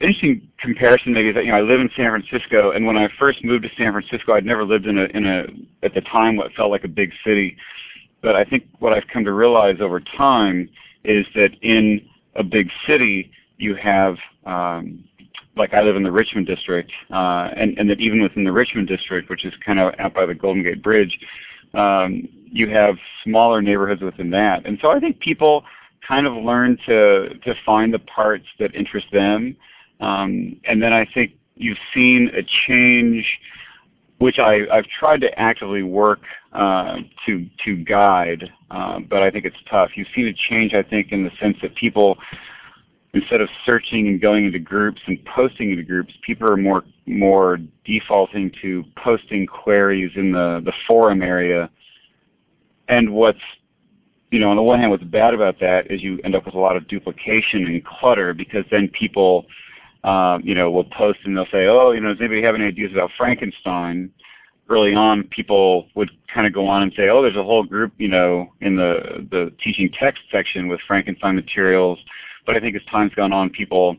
Interesting 0.00 0.48
comparison 0.60 1.12
maybe 1.12 1.30
is 1.30 1.34
that 1.34 1.44
you 1.44 1.50
know 1.50 1.58
I 1.58 1.62
live 1.62 1.80
in 1.80 1.90
San 1.96 2.10
Francisco 2.10 2.70
and 2.70 2.86
when 2.86 2.96
I 2.96 3.08
first 3.18 3.44
moved 3.44 3.64
to 3.64 3.70
San 3.76 3.92
Francisco 3.92 4.32
I'd 4.32 4.44
never 4.44 4.64
lived 4.64 4.86
in 4.86 4.96
a 4.98 5.04
in 5.06 5.26
a 5.26 5.46
at 5.84 5.92
the 5.94 6.02
time 6.02 6.36
what 6.36 6.52
felt 6.52 6.70
like 6.70 6.84
a 6.84 6.88
big 6.88 7.12
city 7.24 7.56
but 8.22 8.34
I 8.34 8.44
think 8.44 8.64
what 8.78 8.92
I've 8.92 9.06
come 9.12 9.24
to 9.24 9.32
realize 9.32 9.76
over 9.80 10.00
time 10.00 10.68
is 11.04 11.26
that 11.34 11.50
in 11.62 12.06
a 12.34 12.42
big 12.42 12.70
city 12.86 13.30
you 13.58 13.74
have, 13.74 14.16
um, 14.44 15.04
like 15.56 15.74
I 15.74 15.82
live 15.82 15.96
in 15.96 16.02
the 16.02 16.12
Richmond 16.12 16.46
district, 16.46 16.92
uh, 17.10 17.50
and, 17.56 17.76
and 17.78 17.90
that 17.90 18.00
even 18.00 18.22
within 18.22 18.44
the 18.44 18.52
Richmond 18.52 18.88
district, 18.88 19.28
which 19.30 19.44
is 19.44 19.52
kind 19.64 19.78
of 19.78 19.94
out 19.98 20.14
by 20.14 20.26
the 20.26 20.34
Golden 20.34 20.62
Gate 20.62 20.82
Bridge, 20.82 21.18
um, 21.74 22.28
you 22.50 22.68
have 22.70 22.96
smaller 23.24 23.60
neighborhoods 23.60 24.02
within 24.02 24.30
that. 24.30 24.66
And 24.66 24.78
so 24.80 24.90
I 24.90 25.00
think 25.00 25.20
people 25.20 25.64
kind 26.06 26.26
of 26.26 26.34
learn 26.34 26.78
to, 26.86 27.34
to 27.40 27.54
find 27.66 27.92
the 27.92 27.98
parts 27.98 28.46
that 28.58 28.74
interest 28.74 29.06
them. 29.12 29.56
Um, 30.00 30.60
and 30.64 30.82
then 30.82 30.92
I 30.92 31.06
think 31.12 31.32
you've 31.56 31.78
seen 31.92 32.30
a 32.34 32.42
change 32.66 33.26
which 34.18 34.38
I, 34.38 34.66
have 34.72 34.86
tried 34.86 35.20
to 35.20 35.38
actively 35.38 35.82
work 35.82 36.20
uh, 36.52 36.98
to 37.26 37.46
to 37.64 37.76
guide, 37.76 38.52
uh, 38.70 39.00
but 39.00 39.22
I 39.22 39.30
think 39.30 39.44
it's 39.44 39.56
tough. 39.70 39.90
You've 39.94 40.08
seen 40.14 40.26
a 40.26 40.34
change, 40.50 40.74
I 40.74 40.82
think, 40.82 41.12
in 41.12 41.24
the 41.24 41.30
sense 41.40 41.56
that 41.62 41.74
people, 41.76 42.18
instead 43.14 43.40
of 43.40 43.48
searching 43.64 44.08
and 44.08 44.20
going 44.20 44.46
into 44.46 44.58
groups 44.58 45.00
and 45.06 45.24
posting 45.24 45.70
into 45.70 45.84
groups, 45.84 46.12
people 46.26 46.48
are 46.48 46.56
more 46.56 46.84
more 47.06 47.58
defaulting 47.84 48.52
to 48.60 48.84
posting 48.96 49.46
queries 49.46 50.10
in 50.16 50.32
the 50.32 50.62
the 50.64 50.72
forum 50.86 51.22
area. 51.22 51.70
And 52.88 53.12
what's 53.12 53.38
you 54.30 54.40
know, 54.40 54.50
on 54.50 54.56
the 54.56 54.62
one 54.62 54.80
hand, 54.80 54.90
what's 54.90 55.04
bad 55.04 55.32
about 55.32 55.60
that 55.60 55.90
is 55.90 56.02
you 56.02 56.18
end 56.24 56.34
up 56.34 56.44
with 56.44 56.54
a 56.54 56.58
lot 56.58 56.76
of 56.76 56.88
duplication 56.88 57.66
and 57.66 57.84
clutter 57.84 58.34
because 58.34 58.64
then 58.70 58.88
people 58.88 59.46
um, 60.04 60.42
you 60.44 60.54
know, 60.54 60.70
will 60.70 60.84
post 60.84 61.18
and 61.24 61.36
they'll 61.36 61.46
say, 61.46 61.66
oh, 61.66 61.92
you 61.92 62.00
know, 62.00 62.10
does 62.10 62.20
anybody 62.20 62.42
have 62.42 62.54
any 62.54 62.64
ideas 62.64 62.92
about 62.92 63.10
Frankenstein? 63.16 64.10
Early 64.70 64.94
on, 64.94 65.24
people 65.24 65.88
would 65.94 66.10
kind 66.32 66.46
of 66.46 66.52
go 66.52 66.66
on 66.68 66.82
and 66.82 66.92
say, 66.94 67.08
oh, 67.08 67.22
there's 67.22 67.36
a 67.36 67.42
whole 67.42 67.64
group, 67.64 67.92
you 67.96 68.08
know, 68.08 68.52
in 68.60 68.76
the, 68.76 69.26
the 69.30 69.50
teaching 69.62 69.90
text 69.98 70.22
section 70.30 70.68
with 70.68 70.78
Frankenstein 70.86 71.34
materials. 71.34 71.98
But 72.44 72.54
I 72.56 72.60
think 72.60 72.76
as 72.76 72.82
time's 72.90 73.14
gone 73.14 73.32
on, 73.32 73.48
people 73.48 73.96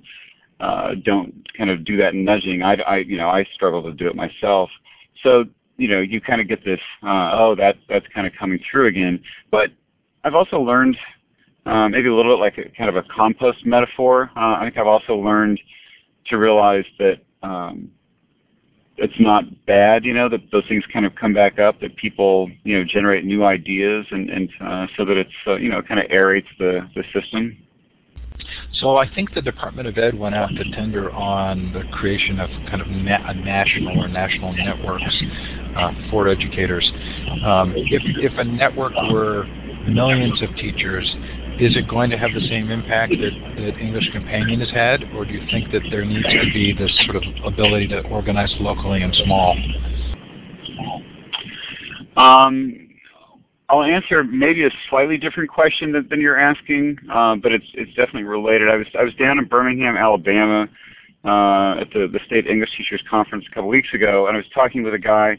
uh, 0.60 0.92
don't 1.04 1.34
kind 1.58 1.72
of 1.72 1.84
do 1.84 1.98
that 1.98 2.14
nudging. 2.14 2.62
I, 2.62 2.76
I, 2.76 2.98
you 2.98 3.18
know, 3.18 3.30
I 3.30 3.46
struggle 3.54 3.82
to 3.84 3.94
do 3.94 4.08
it 4.08 4.16
myself. 4.16 4.70
So, 5.24 5.46
you 5.78 5.88
know, 5.88 6.02
you 6.02 6.22
kind 6.22 6.40
of 6.40 6.48
get 6.48 6.64
this, 6.64 6.80
uh, 7.02 7.32
oh, 7.34 7.56
that, 7.56 7.78
that's 7.88 8.06
kind 8.14 8.28
of 8.28 8.34
coming 8.40 8.60
through 8.70 8.88
again. 8.88 9.22
But 9.50 9.72
I've 10.24 10.36
also 10.36 10.60
learned 10.60 10.98
uh, 11.66 11.90
maybe 11.90 12.10
a 12.10 12.14
little 12.14 12.36
bit 12.36 12.42
like 12.42 12.58
a, 12.58 12.70
kind 12.78 12.90
of 12.90 12.96
a 12.96 13.04
compost 13.04 13.66
metaphor. 13.66 14.30
Uh, 14.36 14.58
I 14.58 14.66
think 14.66 14.78
I've 14.78 14.88
also 14.88 15.16
learned 15.16 15.60
to 16.30 16.38
realize 16.38 16.86
that 16.98 17.20
um, 17.44 17.92
it's 18.98 19.20
not 19.20 19.44
bad, 19.66 20.04
you 20.04 20.14
know, 20.14 20.30
that 20.30 20.42
those 20.52 20.68
things 20.68 20.84
kind 20.92 21.06
of 21.06 21.16
come 21.16 21.34
back 21.34 21.60
up, 21.60 21.80
that 21.80 21.96
people, 21.96 22.50
you 22.64 22.78
know, 22.78 22.84
generate 22.84 23.26
new 23.26 23.46
ideas, 23.46 24.06
and, 24.12 24.30
and 24.30 24.50
uh, 24.62 24.88
so 24.98 25.06
that 25.06 25.18
it's, 25.18 25.32
uh, 25.48 25.56
you 25.56 25.70
know, 25.70 25.82
kind 25.82 26.00
of 26.00 26.08
aerates 26.08 26.48
the, 26.58 26.88
the 26.96 27.04
system. 27.14 27.58
So 28.74 28.98
I 28.98 29.14
think 29.14 29.34
the 29.34 29.42
Department 29.42 29.88
of 29.88 29.98
Ed 29.98 30.18
went 30.18 30.36
out 30.36 30.50
to 30.50 30.64
tender 30.72 31.12
on 31.12 31.74
the 31.74 31.84
creation 31.92 32.40
of 32.40 32.50
kind 32.70 32.82
of 32.82 32.88
na 32.88 33.34
national 33.34 34.02
or 34.02 34.08
national 34.08 34.54
networks 34.54 35.24
uh, 35.76 35.92
for 36.10 36.28
educators. 36.28 36.90
Um, 37.44 37.74
if, 37.76 38.02
if 38.06 38.38
a 38.38 38.44
network 38.44 38.94
were 39.12 39.46
millions 39.88 40.42
of 40.42 40.56
teachers 40.56 41.16
is 41.60 41.76
it 41.76 41.88
going 41.90 42.10
to 42.10 42.18
have 42.18 42.32
the 42.34 42.48
same 42.48 42.72
impact 42.72 43.12
that, 43.12 43.32
that 43.58 43.78
English 43.80 44.10
Companion 44.14 44.62
has 44.62 44.72
had, 44.72 45.04
or 45.14 45.26
do 45.26 45.34
you 45.34 45.46
think 45.52 45.72
that 45.72 45.82
there 45.92 46.06
needs 46.06 46.26
to 46.26 46.54
be 46.54 46.74
this 46.74 46.92
sort 47.06 47.18
of 47.18 47.24
ability 47.44 47.88
to 47.90 48.02
organize 48.08 48.54
locally 48.60 49.04
and 49.04 49.14
small? 49.26 49.58
Um, 52.16 52.90
I'll 53.68 53.84
answer 53.84 54.24
maybe 54.24 54.66
a 54.66 54.70
slightly 54.90 55.18
different 55.18 55.50
question 55.50 55.92
than, 55.92 56.08
than 56.10 56.22
you're 56.22 56.40
asking, 56.40 56.98
uh, 57.12 57.36
but 57.36 57.52
it's 57.52 57.68
it's 57.74 57.94
definitely 57.94 58.24
related. 58.24 58.70
I 58.70 58.78
was 58.78 58.88
I 58.98 59.04
was 59.04 59.14
down 59.16 59.38
in 59.38 59.46
Birmingham, 59.46 59.98
Alabama, 59.98 60.68
uh, 61.26 61.82
at 61.82 61.90
the 61.94 62.08
the 62.12 62.20
State 62.26 62.48
English 62.48 62.70
Teachers 62.78 63.04
Conference 63.10 63.46
a 63.52 63.54
couple 63.54 63.70
weeks 63.70 63.90
ago, 63.94 64.28
and 64.28 64.36
I 64.36 64.40
was 64.40 64.50
talking 64.56 64.82
with 64.82 64.94
a 64.94 65.00
guy 65.00 65.38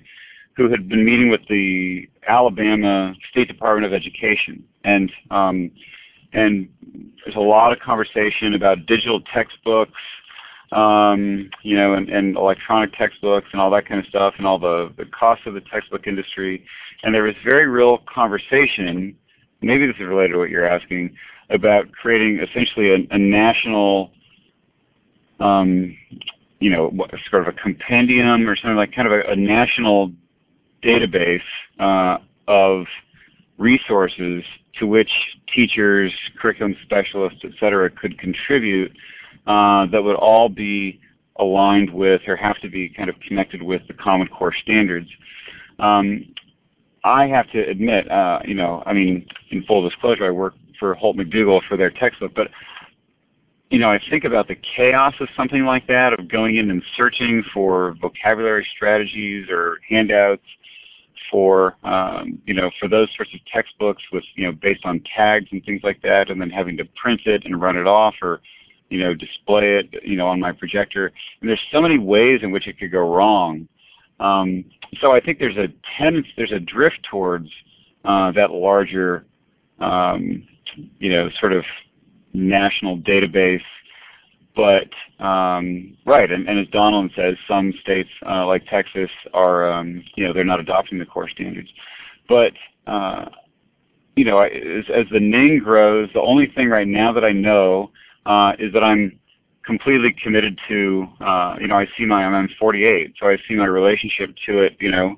who 0.56 0.70
had 0.70 0.88
been 0.88 1.04
meeting 1.04 1.30
with 1.30 1.40
the 1.48 2.08
Alabama 2.28 3.14
State 3.30 3.48
Department 3.48 3.86
of 3.86 3.94
Education, 3.94 4.62
and 4.84 5.10
um, 5.30 5.70
and 6.32 6.68
there's 7.24 7.36
a 7.36 7.40
lot 7.40 7.72
of 7.72 7.80
conversation 7.80 8.54
about 8.54 8.86
digital 8.86 9.20
textbooks, 9.34 9.92
um, 10.72 11.50
you 11.62 11.76
know, 11.76 11.94
and, 11.94 12.08
and, 12.08 12.36
electronic 12.36 12.92
textbooks 12.94 13.48
and 13.52 13.60
all 13.60 13.70
that 13.70 13.86
kind 13.86 13.98
of 14.00 14.06
stuff, 14.06 14.34
and 14.38 14.46
all 14.46 14.58
the, 14.58 14.92
the 14.96 15.04
costs 15.06 15.44
of 15.46 15.54
the 15.54 15.60
textbook 15.62 16.06
industry. 16.06 16.64
And 17.02 17.14
there 17.14 17.24
was 17.24 17.34
very 17.44 17.66
real 17.66 17.98
conversation, 18.12 19.16
maybe 19.62 19.86
this 19.86 19.96
is 19.96 20.06
related 20.06 20.32
to 20.32 20.38
what 20.38 20.50
you're 20.50 20.68
asking, 20.68 21.16
about 21.50 21.90
creating 21.90 22.38
essentially 22.40 22.90
a, 22.90 23.14
a 23.14 23.18
national, 23.18 24.12
um, 25.40 25.96
you 26.60 26.70
know, 26.70 26.92
sort 27.28 27.48
of 27.48 27.48
a 27.48 27.58
compendium 27.58 28.48
or 28.48 28.54
something 28.54 28.76
like 28.76 28.94
kind 28.94 29.08
of 29.08 29.12
a, 29.12 29.32
a 29.32 29.36
national 29.36 30.12
database 30.84 31.40
uh, 31.80 32.18
of 32.46 32.86
resources 33.60 34.42
to 34.78 34.86
which 34.86 35.10
teachers, 35.54 36.12
curriculum 36.40 36.74
specialists, 36.82 37.40
et 37.44 37.52
cetera, 37.60 37.90
could 37.90 38.18
contribute 38.18 38.90
uh, 39.46 39.86
that 39.86 40.02
would 40.02 40.16
all 40.16 40.48
be 40.48 40.98
aligned 41.36 41.92
with 41.92 42.22
or 42.26 42.36
have 42.36 42.58
to 42.60 42.68
be 42.68 42.88
kind 42.88 43.08
of 43.08 43.16
connected 43.20 43.62
with 43.62 43.82
the 43.86 43.94
Common 43.94 44.26
Core 44.28 44.54
standards. 44.62 45.08
Um, 45.78 46.34
I 47.04 47.26
have 47.26 47.50
to 47.52 47.60
admit, 47.60 48.10
uh, 48.10 48.40
you 48.44 48.54
know, 48.54 48.82
I 48.86 48.92
mean, 48.92 49.26
in 49.50 49.62
full 49.64 49.88
disclosure, 49.88 50.26
I 50.26 50.30
work 50.30 50.54
for 50.78 50.94
Holt 50.94 51.16
McDougal 51.16 51.60
for 51.68 51.76
their 51.76 51.90
textbook, 51.90 52.32
but 52.34 52.48
you 53.70 53.78
know, 53.78 53.90
I 53.90 54.00
think 54.10 54.24
about 54.24 54.48
the 54.48 54.56
chaos 54.56 55.14
of 55.20 55.28
something 55.36 55.64
like 55.64 55.86
that, 55.86 56.12
of 56.12 56.28
going 56.28 56.56
in 56.56 56.70
and 56.70 56.82
searching 56.96 57.44
for 57.54 57.94
vocabulary 58.00 58.66
strategies 58.74 59.48
or 59.48 59.78
handouts, 59.88 60.42
for 61.30 61.76
um, 61.84 62.40
you 62.46 62.54
know 62.54 62.70
for 62.78 62.88
those 62.88 63.08
sorts 63.16 63.32
of 63.34 63.40
textbooks 63.46 64.02
with 64.12 64.24
you 64.34 64.44
know 64.46 64.52
based 64.52 64.84
on 64.84 65.02
tags 65.16 65.46
and 65.52 65.64
things 65.64 65.82
like 65.82 66.00
that, 66.02 66.30
and 66.30 66.40
then 66.40 66.50
having 66.50 66.76
to 66.76 66.84
print 67.00 67.20
it 67.26 67.44
and 67.44 67.60
run 67.60 67.76
it 67.76 67.86
off 67.86 68.14
or 68.22 68.40
you 68.88 68.98
know 68.98 69.14
display 69.14 69.76
it 69.76 70.02
you 70.04 70.16
know 70.16 70.26
on 70.26 70.40
my 70.40 70.52
projector. 70.52 71.12
And 71.40 71.48
there's 71.48 71.60
so 71.72 71.80
many 71.80 71.98
ways 71.98 72.40
in 72.42 72.50
which 72.50 72.66
it 72.66 72.78
could 72.78 72.92
go 72.92 73.14
wrong. 73.14 73.68
Um, 74.18 74.64
so 75.00 75.12
I 75.12 75.20
think 75.20 75.38
there's 75.38 75.56
a 75.56 75.68
tendency, 75.98 76.30
there's 76.36 76.52
a 76.52 76.60
drift 76.60 77.00
towards 77.10 77.48
uh, 78.04 78.32
that 78.32 78.50
larger 78.50 79.24
um, 79.78 80.46
you 80.98 81.10
know 81.10 81.30
sort 81.40 81.52
of 81.52 81.64
national 82.32 82.98
database 82.98 83.62
but 84.60 85.24
um, 85.24 85.96
right, 86.04 86.30
and, 86.30 86.46
and, 86.46 86.58
as 86.58 86.68
Donald 86.68 87.10
says, 87.16 87.36
some 87.48 87.72
states 87.80 88.10
uh, 88.28 88.46
like 88.46 88.66
Texas 88.66 89.08
are, 89.32 89.72
um, 89.72 90.04
you 90.16 90.24
know, 90.24 90.34
they're 90.34 90.44
not 90.44 90.60
adopting 90.60 90.98
the 90.98 91.06
core 91.06 91.30
standards. 91.30 91.70
But 92.28 92.52
uh, 92.86 93.30
you 94.16 94.24
know, 94.26 94.40
as, 94.40 94.84
as, 94.94 95.06
the 95.10 95.18
Ning 95.18 95.60
grows, 95.60 96.10
the 96.12 96.20
only 96.20 96.46
thing 96.46 96.68
right 96.68 96.86
now 96.86 97.10
that 97.10 97.24
I 97.24 97.32
know 97.32 97.90
uh, 98.26 98.52
is 98.58 98.70
that 98.74 98.84
I'm 98.84 99.18
completely 99.64 100.14
committed 100.22 100.60
to, 100.68 101.08
uh, 101.22 101.56
you 101.58 101.66
know, 101.66 101.76
I 101.76 101.86
see 101.96 102.04
my, 102.04 102.22
I'm 102.22 102.48
48, 102.58 103.14
so 103.18 103.28
I 103.28 103.38
see 103.48 103.54
my 103.54 103.64
relationship 103.64 104.34
to 104.44 104.58
it, 104.58 104.76
you 104.78 104.90
know, 104.90 105.16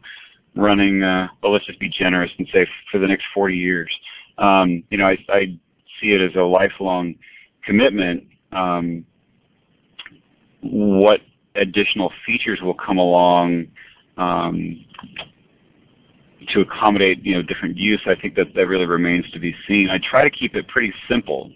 running, 0.55 1.01
well, 1.01 1.53
let's 1.53 1.67
just 1.67 1.81
be 1.81 1.89
generous 1.89 2.31
and 2.39 2.47
say 2.53 2.65
for 2.93 2.99
the 2.99 3.09
next 3.09 3.25
40 3.35 3.57
years. 3.57 3.93
Um, 4.39 4.85
you 4.91 4.99
know, 4.99 5.07
I, 5.07 5.19
I 5.31 5.59
see 6.01 6.13
it 6.13 6.21
as 6.21 6.37
a 6.37 6.45
lifelong 6.45 7.17
commitment. 7.65 8.25
Um, 8.53 9.05
what 10.63 11.21
additional 11.57 12.11
features 12.25 12.61
will 12.63 12.75
come 12.75 12.99
along 12.99 13.67
um, 14.17 14.85
to 16.53 16.61
accommodate 16.61 17.25
you 17.25 17.35
know 17.35 17.43
different 17.43 17.77
use. 17.77 18.01
I 18.07 18.15
think 18.15 18.35
that 18.37 18.55
that 18.55 18.67
really 18.67 18.87
remains 18.87 19.31
to 19.33 19.39
be 19.39 19.55
seen. 19.67 19.91
I 19.91 19.99
try 19.99 20.25
to 20.25 20.31
keep 20.31 20.55
it 20.55 20.69
pretty 20.69 20.93
simple. 21.09 21.51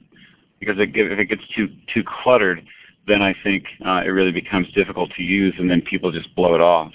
because 0.61 0.77
it, 0.79 0.91
if 0.95 1.19
it 1.19 1.27
gets 1.27 1.43
too 1.55 1.69
too 1.93 2.03
cluttered, 2.23 2.65
then 3.07 3.23
I 3.23 3.35
think 3.43 3.65
uh, 3.85 4.03
it 4.05 4.11
really 4.11 4.33
becomes 4.33 4.71
difficult 4.73 5.11
to 5.17 5.23
use, 5.23 5.55
and 5.59 5.71
then 5.71 5.83
people 5.83 6.11
just 6.13 6.35
blow 6.35 6.55
it 6.55 6.61
off. 6.61 6.93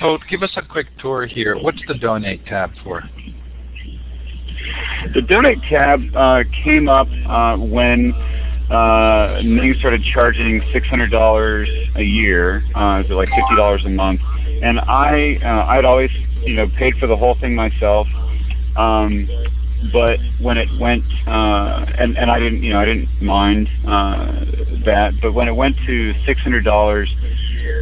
So 0.00 0.18
give 0.30 0.42
us 0.42 0.52
a 0.56 0.62
quick 0.62 0.86
tour 0.98 1.26
here. 1.26 1.56
What's 1.58 1.82
the 1.86 1.94
donate 1.94 2.44
tab 2.46 2.70
for? 2.82 3.02
The 5.14 5.22
donate 5.22 5.58
tab 5.68 6.00
uh, 6.16 6.44
came 6.64 6.88
up 6.88 7.08
uh, 7.28 7.56
when 7.58 8.14
uh, 8.70 9.40
Ning 9.42 9.74
started 9.78 10.02
charging 10.04 10.60
$600 10.74 11.96
a 11.96 12.02
year, 12.02 12.64
uh, 12.74 13.02
so 13.06 13.14
like 13.14 13.28
$50 13.28 13.86
a 13.86 13.90
month, 13.90 14.20
and 14.62 14.80
I 14.80 15.38
uh, 15.42 15.66
I'd 15.70 15.84
always 15.84 16.10
you 16.44 16.54
know 16.54 16.68
paid 16.68 16.94
for 16.98 17.06
the 17.06 17.16
whole 17.16 17.34
thing 17.40 17.54
myself. 17.54 18.06
Um, 18.76 19.28
but 19.92 20.18
when 20.40 20.56
it 20.56 20.68
went 20.80 21.04
uh, 21.26 21.84
and 21.98 22.16
and 22.16 22.30
I 22.30 22.38
didn't 22.38 22.62
you 22.62 22.72
know 22.72 22.80
I 22.80 22.84
didn't 22.84 23.22
mind 23.22 23.68
uh, 23.86 24.26
that, 24.86 25.12
but 25.20 25.32
when 25.32 25.48
it 25.48 25.54
went 25.54 25.76
to 25.86 26.14
six 26.24 26.40
hundred 26.40 26.64
dollars 26.64 27.14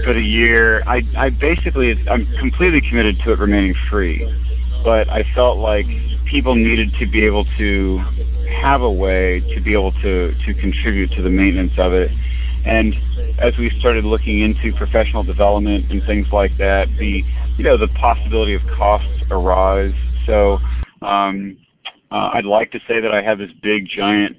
for 0.05 0.13
the 0.13 0.23
year, 0.23 0.83
I 0.87 1.03
I 1.17 1.31
basically 1.31 1.97
I'm 2.09 2.27
completely 2.39 2.81
committed 2.89 3.21
to 3.25 3.33
it 3.33 3.39
remaining 3.39 3.75
free, 3.89 4.25
but 4.85 5.09
I 5.11 5.25
felt 5.35 5.59
like 5.59 5.87
people 6.27 6.55
needed 6.55 6.93
to 6.99 7.07
be 7.07 7.25
able 7.25 7.45
to 7.59 7.99
have 8.61 8.83
a 8.83 8.91
way 8.91 9.41
to 9.55 9.61
be 9.61 9.73
able 9.73 9.93
to 10.03 10.35
to 10.47 10.55
contribute 10.55 11.11
to 11.13 11.23
the 11.23 11.31
maintenance 11.31 11.73
of 11.79 11.93
it. 11.93 12.11
And 12.65 12.95
as 13.39 13.57
we 13.59 13.71
started 13.81 14.05
looking 14.05 14.41
into 14.41 14.73
professional 14.77 15.25
development 15.25 15.91
and 15.91 16.03
things 16.05 16.27
like 16.33 16.57
that, 16.59 16.89
the 16.99 17.23
you 17.57 17.65
know 17.65 17.77
the 17.77 17.89
possibility 17.89 18.55
of 18.55 18.63
costs 18.77 19.23
arise. 19.31 19.95
So 20.27 20.59
um, 21.03 21.57
uh, 22.11 22.31
I'd 22.35 22.45
like 22.45 22.71
to 22.73 22.81
say 22.87 23.01
that 23.01 23.13
I 23.13 23.23
have 23.23 23.39
this 23.39 23.51
big 23.63 23.87
giant 23.87 24.37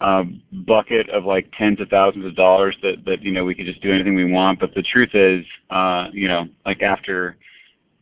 uh, 0.00 0.24
bucket 0.52 1.08
of 1.10 1.24
like 1.24 1.50
tens 1.58 1.80
of 1.80 1.88
thousands 1.88 2.26
of 2.26 2.36
dollars 2.36 2.76
that 2.82 3.04
that 3.06 3.22
you 3.22 3.32
know 3.32 3.44
we 3.44 3.54
could 3.54 3.66
just 3.66 3.80
do 3.82 3.92
anything 3.92 4.14
we 4.14 4.30
want. 4.30 4.60
But 4.60 4.74
the 4.74 4.82
truth 4.82 5.14
is, 5.14 5.44
uh, 5.70 6.08
you 6.12 6.28
know, 6.28 6.46
like 6.64 6.82
after 6.82 7.36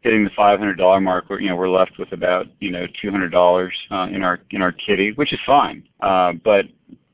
hitting 0.04 0.22
the 0.22 0.30
$500 0.30 1.02
mark, 1.02 1.24
we're, 1.28 1.40
you 1.40 1.48
know, 1.48 1.56
we're 1.56 1.68
left 1.68 1.98
with 1.98 2.12
about 2.12 2.46
you 2.60 2.70
know 2.70 2.86
$200 3.02 3.70
uh, 3.90 4.08
in 4.14 4.22
our 4.22 4.38
in 4.50 4.62
our 4.62 4.70
kitty, 4.70 5.12
which 5.12 5.32
is 5.32 5.40
fine. 5.44 5.82
Uh, 6.00 6.34
but 6.44 6.66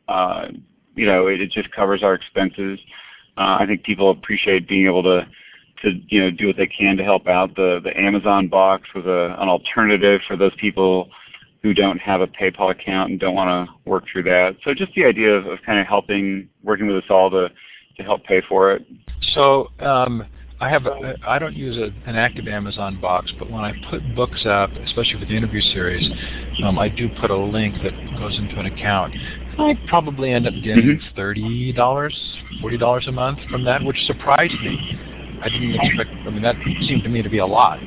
uh, 0.09 0.49
you 0.97 1.07
know, 1.07 1.29
it, 1.29 1.41
it 1.41 1.51
just 1.51 1.71
covers 1.71 2.03
our 2.03 2.15
expenses. 2.15 2.79
Uh, 3.39 3.57
I 3.61 3.67
think 3.67 3.85
people 3.85 4.11
appreciate 4.11 4.69
being 4.69 4.87
able 4.87 5.05
to 5.05 5.27
to 5.83 5.93
you 6.09 6.21
know 6.21 6.31
do 6.31 6.49
what 6.49 6.57
they 6.57 6.67
can 6.67 6.97
to 6.97 7.05
help 7.05 7.29
out. 7.29 7.55
The 7.55 7.81
the 7.83 7.99
Amazon 7.99 8.49
box 8.49 8.89
was 8.95 9.07
a, 9.07 9.37
an 9.41 9.49
alternative 9.49 10.21
for 10.27 10.37
those 10.37 10.55
people 10.57 11.09
who 11.63 11.73
don't 11.73 11.99
have 11.99 12.21
a 12.21 12.27
PayPal 12.27 12.71
account 12.71 13.11
and 13.11 13.21
don't 13.21 13.35
want 13.35 13.69
to 13.69 13.89
work 13.89 14.05
through 14.11 14.25
that. 14.25 14.57
So 14.65 14.75
just 14.75 14.95
the 14.95 15.05
idea 15.05 15.35
of, 15.35 15.47
of 15.47 15.59
kind 15.65 15.79
of 15.79 15.87
helping, 15.87 16.49
working 16.63 16.87
with 16.87 16.97
us 16.97 17.11
all 17.11 17.31
to 17.31 17.51
to 17.97 18.03
help 18.03 18.25
pay 18.25 18.43
for 18.49 18.73
it. 18.73 18.85
So 19.35 19.71
um, 19.79 20.27
I 20.61 20.69
have 20.69 20.85
a, 20.85 21.15
I 21.27 21.39
don't 21.39 21.57
use 21.57 21.79
a, 21.79 21.85
an 22.09 22.17
active 22.17 22.47
Amazon 22.47 23.01
box, 23.01 23.33
but 23.39 23.51
when 23.51 23.65
I 23.65 23.73
put 23.89 24.03
books 24.15 24.45
up, 24.45 24.71
especially 24.85 25.19
for 25.19 25.25
the 25.25 25.35
interview 25.35 25.63
series, 25.73 26.07
um, 26.65 26.79
I 26.79 26.91
do 26.91 27.09
put 27.19 27.31
a 27.31 27.37
link 27.37 27.77
that 27.83 27.93
goes 28.19 28.39
into 28.39 28.61
an 28.61 28.67
account. 28.67 29.15
I 29.59 29.75
probably 29.89 30.33
end 30.33 30.47
up 30.47 30.53
getting 30.63 30.99
mm-hmm. 30.99 31.17
thirty 31.17 31.73
dollars, 31.73 32.15
forty 32.61 32.77
dollars 32.77 33.07
a 33.09 33.13
month 33.13 33.39
from 33.51 33.65
that, 33.65 33.83
which 33.83 33.97
surprised 34.07 34.53
me. 34.61 34.99
I 35.43 35.49
didn't 35.49 35.75
expect. 35.75 36.11
I 36.27 36.31
mean, 36.31 36.43
that 36.43 36.57
seemed 36.87 37.05
to 37.05 37.09
me 37.09 37.23
to 37.23 37.31
be 37.31 37.39
a 37.39 37.47
lot. 37.47 37.79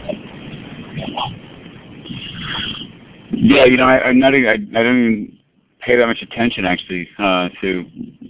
Yeah, 3.31 3.65
you 3.65 3.77
know, 3.77 3.85
I, 3.85 4.03
I'm 4.03 4.17
not. 4.17 4.33
I, 4.33 4.53
I 4.53 4.57
don't 4.57 4.71
even 4.73 5.39
pay 5.81 5.95
that 5.95 6.07
much 6.07 6.23
attention 6.23 6.65
actually 6.65 7.07
uh, 7.19 7.49
to 7.61 7.85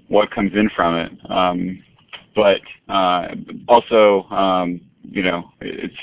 what 0.09 0.31
comes 0.31 0.51
in 0.53 0.69
from 0.75 0.95
it. 0.95 1.11
Um, 1.29 1.81
but 2.35 2.61
uh, 2.89 3.29
also, 3.67 4.23
um, 4.29 4.81
you 5.03 5.23
know, 5.23 5.51
it's 5.61 5.95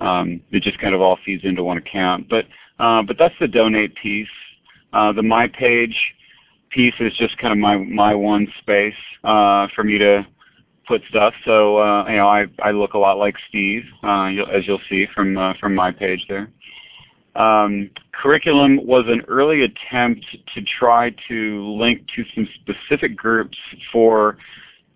um, 0.00 0.40
it 0.50 0.62
just 0.62 0.78
kind 0.78 0.94
of 0.94 1.00
all 1.00 1.18
feeds 1.24 1.44
into 1.44 1.62
one 1.62 1.78
account. 1.78 2.28
But 2.28 2.46
uh, 2.78 3.02
but 3.02 3.16
that's 3.18 3.34
the 3.40 3.48
donate 3.48 3.94
piece. 3.96 4.28
Uh, 4.92 5.12
the 5.12 5.22
my 5.22 5.48
page 5.48 5.96
piece 6.70 6.94
is 7.00 7.12
just 7.16 7.36
kind 7.38 7.52
of 7.52 7.58
my 7.58 7.76
my 7.76 8.14
one 8.14 8.46
space 8.58 8.94
uh, 9.24 9.68
for 9.74 9.84
me 9.84 9.98
to 9.98 10.26
put 10.86 11.02
stuff. 11.08 11.34
So 11.44 11.78
uh, 11.78 12.08
you 12.08 12.16
know, 12.16 12.28
I 12.28 12.46
I 12.62 12.70
look 12.72 12.94
a 12.94 12.98
lot 12.98 13.18
like 13.18 13.36
Steve, 13.48 13.84
uh, 14.02 14.30
you'll, 14.32 14.50
as 14.50 14.66
you'll 14.66 14.80
see 14.88 15.06
from 15.14 15.36
uh, 15.36 15.54
from 15.60 15.74
my 15.74 15.90
page 15.90 16.24
there. 16.28 16.50
Um, 17.34 17.90
curriculum 18.12 18.86
was 18.86 19.04
an 19.08 19.22
early 19.26 19.62
attempt 19.62 20.26
to 20.54 20.62
try 20.78 21.14
to 21.28 21.66
link 21.78 22.02
to 22.14 22.24
some 22.34 22.46
specific 22.60 23.16
groups 23.16 23.56
for 23.90 24.36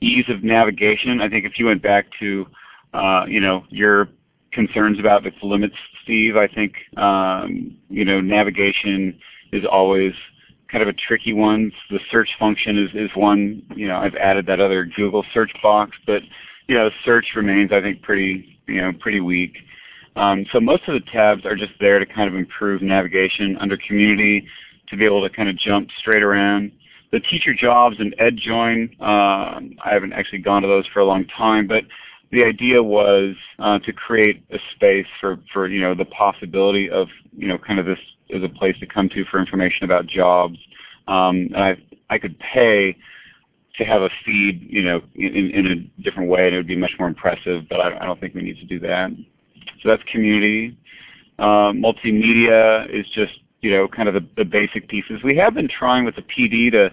ease 0.00 0.24
of 0.28 0.42
navigation. 0.42 1.20
I 1.20 1.28
think 1.28 1.44
if 1.44 1.58
you 1.58 1.66
went 1.66 1.82
back 1.82 2.06
to, 2.20 2.46
uh, 2.92 3.24
you 3.26 3.40
know, 3.40 3.64
your 3.68 4.08
concerns 4.52 4.98
about 4.98 5.26
its 5.26 5.36
limits, 5.42 5.74
Steve, 6.02 6.36
I 6.36 6.48
think, 6.48 6.74
um, 6.96 7.76
you 7.88 8.04
know, 8.04 8.20
navigation 8.20 9.18
is 9.52 9.64
always 9.70 10.12
kind 10.70 10.82
of 10.82 10.88
a 10.88 10.92
tricky 10.92 11.32
one. 11.32 11.72
The 11.90 12.00
search 12.10 12.28
function 12.38 12.78
is, 12.78 12.90
is 12.94 13.10
one, 13.14 13.62
you 13.74 13.86
know, 13.86 13.96
I've 13.96 14.14
added 14.16 14.46
that 14.46 14.60
other 14.60 14.84
Google 14.84 15.24
search 15.32 15.52
box, 15.62 15.96
but, 16.06 16.22
you 16.66 16.74
know, 16.74 16.90
search 17.04 17.26
remains, 17.36 17.70
I 17.72 17.80
think, 17.80 18.02
pretty, 18.02 18.58
you 18.66 18.80
know, 18.80 18.92
pretty 18.98 19.20
weak. 19.20 19.56
Um, 20.16 20.46
so 20.50 20.60
most 20.60 20.82
of 20.88 20.94
the 20.94 21.10
tabs 21.10 21.44
are 21.44 21.54
just 21.54 21.72
there 21.78 21.98
to 21.98 22.06
kind 22.06 22.28
of 22.28 22.34
improve 22.34 22.82
navigation 22.82 23.56
under 23.58 23.76
community 23.76 24.46
to 24.88 24.96
be 24.96 25.04
able 25.04 25.22
to 25.28 25.34
kind 25.34 25.48
of 25.48 25.56
jump 25.58 25.90
straight 25.98 26.22
around. 26.22 26.72
The 27.12 27.20
teacher 27.20 27.54
jobs 27.54 27.96
and 27.98 28.14
EdJoin, 28.18 29.00
uh, 29.00 29.04
I 29.84 29.90
haven't 29.92 30.12
actually 30.12 30.40
gone 30.40 30.62
to 30.62 30.68
those 30.68 30.86
for 30.92 31.00
a 31.00 31.04
long 31.04 31.24
time, 31.26 31.66
but 31.66 31.84
the 32.32 32.42
idea 32.44 32.82
was 32.82 33.34
uh, 33.58 33.78
to 33.80 33.92
create 33.92 34.44
a 34.50 34.58
space 34.74 35.06
for, 35.20 35.38
for 35.52 35.68
you 35.68 35.80
know 35.80 35.94
the 35.94 36.04
possibility 36.06 36.90
of 36.90 37.08
you 37.36 37.46
know 37.46 37.58
kind 37.58 37.78
of 37.78 37.86
this 37.86 37.98
as 38.34 38.42
a 38.42 38.48
place 38.48 38.76
to 38.80 38.86
come 38.86 39.08
to 39.10 39.24
for 39.26 39.38
information 39.38 39.84
about 39.84 40.06
jobs. 40.06 40.58
Um, 41.06 41.48
and 41.54 41.56
I 41.56 41.76
I 42.10 42.18
could 42.18 42.38
pay 42.38 42.96
to 43.78 43.84
have 43.84 44.02
a 44.02 44.10
feed 44.24 44.66
you 44.68 44.82
know 44.82 45.00
in, 45.14 45.50
in 45.50 45.66
a 45.66 46.02
different 46.02 46.28
way 46.28 46.46
and 46.46 46.54
it 46.54 46.58
would 46.58 46.66
be 46.66 46.76
much 46.76 46.92
more 46.98 47.08
impressive, 47.08 47.64
but 47.68 47.80
I, 47.80 47.96
I 47.98 48.06
don't 48.06 48.20
think 48.20 48.34
we 48.34 48.42
need 48.42 48.58
to 48.58 48.66
do 48.66 48.80
that. 48.80 49.10
So 49.82 49.88
that's 49.88 50.02
community. 50.10 50.76
Uh, 51.38 51.72
multimedia 51.72 52.88
is 52.92 53.06
just 53.14 53.34
you 53.66 53.72
know 53.72 53.88
kind 53.88 54.08
of 54.08 54.14
the, 54.14 54.24
the 54.36 54.44
basic 54.44 54.88
pieces. 54.88 55.24
We 55.24 55.36
have 55.38 55.54
been 55.54 55.68
trying 55.68 56.04
with 56.04 56.14
the 56.14 56.22
PD 56.22 56.70
to 56.70 56.92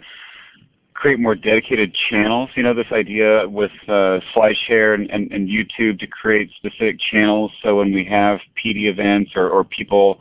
create 0.96 1.20
more 1.20 1.36
dedicated 1.36 1.96
channels. 2.10 2.50
You 2.56 2.64
know, 2.64 2.74
this 2.74 2.92
idea 2.92 3.48
with 3.48 3.72
uh, 3.88 4.20
SlideShare 4.34 4.96
and, 4.96 5.10
and, 5.12 5.32
and, 5.32 5.48
YouTube 5.48 6.00
to 6.00 6.08
create 6.08 6.50
specific 6.56 6.98
channels. 7.00 7.52
So 7.62 7.78
when 7.78 7.94
we 7.94 8.06
have 8.06 8.40
PD 8.58 8.86
events 8.86 9.32
or, 9.36 9.50
or 9.50 9.64
people, 9.64 10.20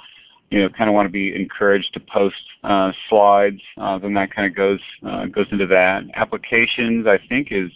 you 0.50 0.60
know, 0.60 0.68
kind 0.68 0.90
of 0.90 0.94
want 0.94 1.06
to 1.06 1.10
be 1.10 1.34
encouraged 1.34 1.94
to 1.94 2.00
post 2.00 2.42
uh, 2.64 2.92
slides, 3.08 3.60
uh, 3.78 3.98
then 3.98 4.12
that 4.14 4.34
kind 4.34 4.46
of 4.46 4.54
goes 4.54 4.80
uh, 5.06 5.24
goes 5.26 5.46
into 5.52 5.66
that. 5.68 6.04
Applications, 6.14 7.06
I 7.06 7.18
think, 7.30 7.48
is 7.50 7.70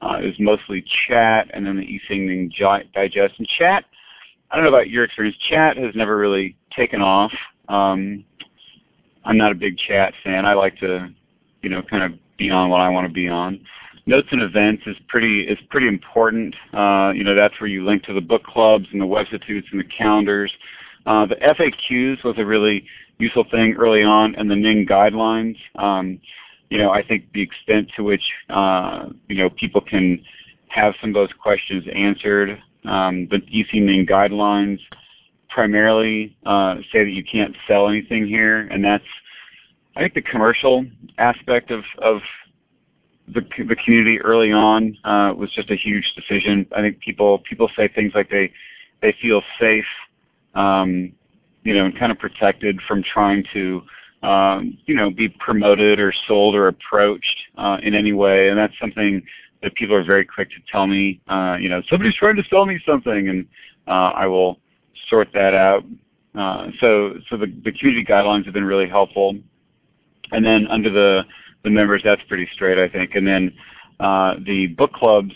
uh, 0.00 0.18
is 0.22 0.36
mostly 0.38 0.84
chat, 1.08 1.50
and 1.52 1.66
then 1.66 1.76
the 1.76 1.82
EC 1.82 2.10
Ning 2.10 2.52
digest. 2.94 3.34
And 3.38 3.48
chat 3.48 3.84
I 4.52 4.56
don't 4.56 4.64
know 4.64 4.70
about 4.70 4.90
your 4.90 5.04
experience. 5.04 5.36
Chat 5.48 5.78
has 5.78 5.94
never 5.94 6.16
really 6.16 6.56
taken 6.76 7.00
off. 7.00 7.32
Um, 7.68 8.24
I'm 9.24 9.36
not 9.36 9.52
a 9.52 9.54
big 9.54 9.78
chat 9.78 10.14
fan. 10.24 10.44
I 10.44 10.54
like 10.54 10.78
to, 10.78 11.08
you 11.62 11.70
know, 11.70 11.82
kind 11.82 12.02
of 12.02 12.18
be 12.38 12.50
on 12.50 12.70
what 12.70 12.80
I 12.80 12.88
want 12.88 13.06
to 13.06 13.12
be 13.12 13.28
on. 13.28 13.64
Notes 14.04 14.28
and 14.32 14.42
events 14.42 14.82
is 14.86 14.96
pretty 15.08 15.42
is 15.42 15.58
pretty 15.70 15.86
important. 15.86 16.54
Uh, 16.72 17.12
you 17.14 17.22
know, 17.22 17.36
that's 17.36 17.60
where 17.60 17.68
you 17.68 17.84
link 17.84 18.02
to 18.04 18.12
the 18.12 18.20
book 18.20 18.42
clubs 18.42 18.86
and 18.90 19.00
the 19.00 19.06
webstitutes 19.06 19.68
and 19.70 19.80
the 19.80 19.84
calendars. 19.84 20.52
Uh, 21.06 21.26
the 21.26 21.36
FAQs 21.36 22.24
was 22.24 22.34
a 22.38 22.44
really 22.44 22.84
useful 23.18 23.44
thing 23.50 23.74
early 23.74 24.02
on, 24.02 24.34
and 24.34 24.50
the 24.50 24.56
Ning 24.56 24.86
guidelines. 24.86 25.56
Um, 25.76 26.20
you 26.68 26.78
know, 26.78 26.90
I 26.90 27.06
think 27.06 27.32
the 27.32 27.42
extent 27.42 27.90
to 27.96 28.02
which 28.02 28.22
uh, 28.48 29.10
you 29.28 29.36
know 29.36 29.50
people 29.50 29.80
can 29.80 30.24
have 30.68 30.94
some 31.00 31.10
of 31.10 31.14
those 31.14 31.32
questions 31.40 31.84
answered 31.94 32.60
um, 32.84 33.28
the 33.28 33.36
EC 33.52 33.74
Ning 33.74 34.06
guidelines 34.06 34.80
primarily 35.52 36.36
uh, 36.46 36.76
say 36.92 37.04
that 37.04 37.10
you 37.10 37.24
can't 37.24 37.54
sell 37.66 37.88
anything 37.88 38.26
here, 38.26 38.60
and 38.60 38.84
that's 38.84 39.04
I 39.96 40.00
think 40.00 40.14
the 40.14 40.22
commercial 40.22 40.86
aspect 41.18 41.70
of, 41.70 41.84
of 41.98 42.20
the, 43.28 43.42
the 43.68 43.76
community 43.76 44.20
early 44.20 44.52
on 44.52 44.96
uh, 45.04 45.34
was 45.36 45.50
just 45.52 45.70
a 45.70 45.76
huge 45.76 46.12
decision. 46.16 46.66
I 46.74 46.80
think 46.80 47.00
people 47.00 47.38
people 47.40 47.70
say 47.76 47.88
things 47.88 48.12
like 48.14 48.30
they 48.30 48.52
they 49.02 49.14
feel 49.20 49.42
safe, 49.60 49.84
um, 50.54 51.12
you 51.64 51.74
know, 51.74 51.84
and 51.84 51.98
kind 51.98 52.12
of 52.12 52.18
protected 52.18 52.80
from 52.88 53.02
trying 53.02 53.44
to 53.52 53.82
um, 54.22 54.78
you 54.86 54.94
know 54.94 55.10
be 55.10 55.28
promoted 55.28 56.00
or 56.00 56.12
sold 56.26 56.54
or 56.54 56.68
approached 56.68 57.36
uh, 57.58 57.78
in 57.82 57.94
any 57.94 58.12
way, 58.12 58.48
and 58.48 58.58
that's 58.58 58.74
something 58.80 59.22
that 59.62 59.74
people 59.74 59.94
are 59.94 60.04
very 60.04 60.24
quick 60.24 60.48
to 60.50 60.56
tell 60.70 60.88
me, 60.88 61.20
uh, 61.28 61.56
you 61.60 61.68
know, 61.68 61.80
somebody's 61.88 62.16
trying 62.16 62.34
to 62.34 62.42
sell 62.50 62.66
me 62.66 62.80
something, 62.84 63.28
and 63.28 63.46
uh, 63.86 64.10
I 64.10 64.26
will 64.26 64.58
sort 65.08 65.28
that 65.34 65.54
out. 65.54 65.84
Uh, 66.34 66.68
so, 66.80 67.14
so 67.28 67.36
the, 67.36 67.46
the 67.64 67.72
community 67.72 68.04
guidelines 68.04 68.44
have 68.44 68.54
been 68.54 68.64
really 68.64 68.88
helpful. 68.88 69.36
and 70.32 70.44
then 70.44 70.66
under 70.68 70.90
the 70.90 71.24
the 71.62 71.70
members, 71.70 72.02
that's 72.04 72.22
pretty 72.24 72.48
straight, 72.52 72.78
I 72.78 72.88
think. 72.88 73.14
And 73.14 73.26
then 73.26 73.52
uh, 74.00 74.34
the 74.44 74.66
book 74.66 74.92
clubs, 74.92 75.32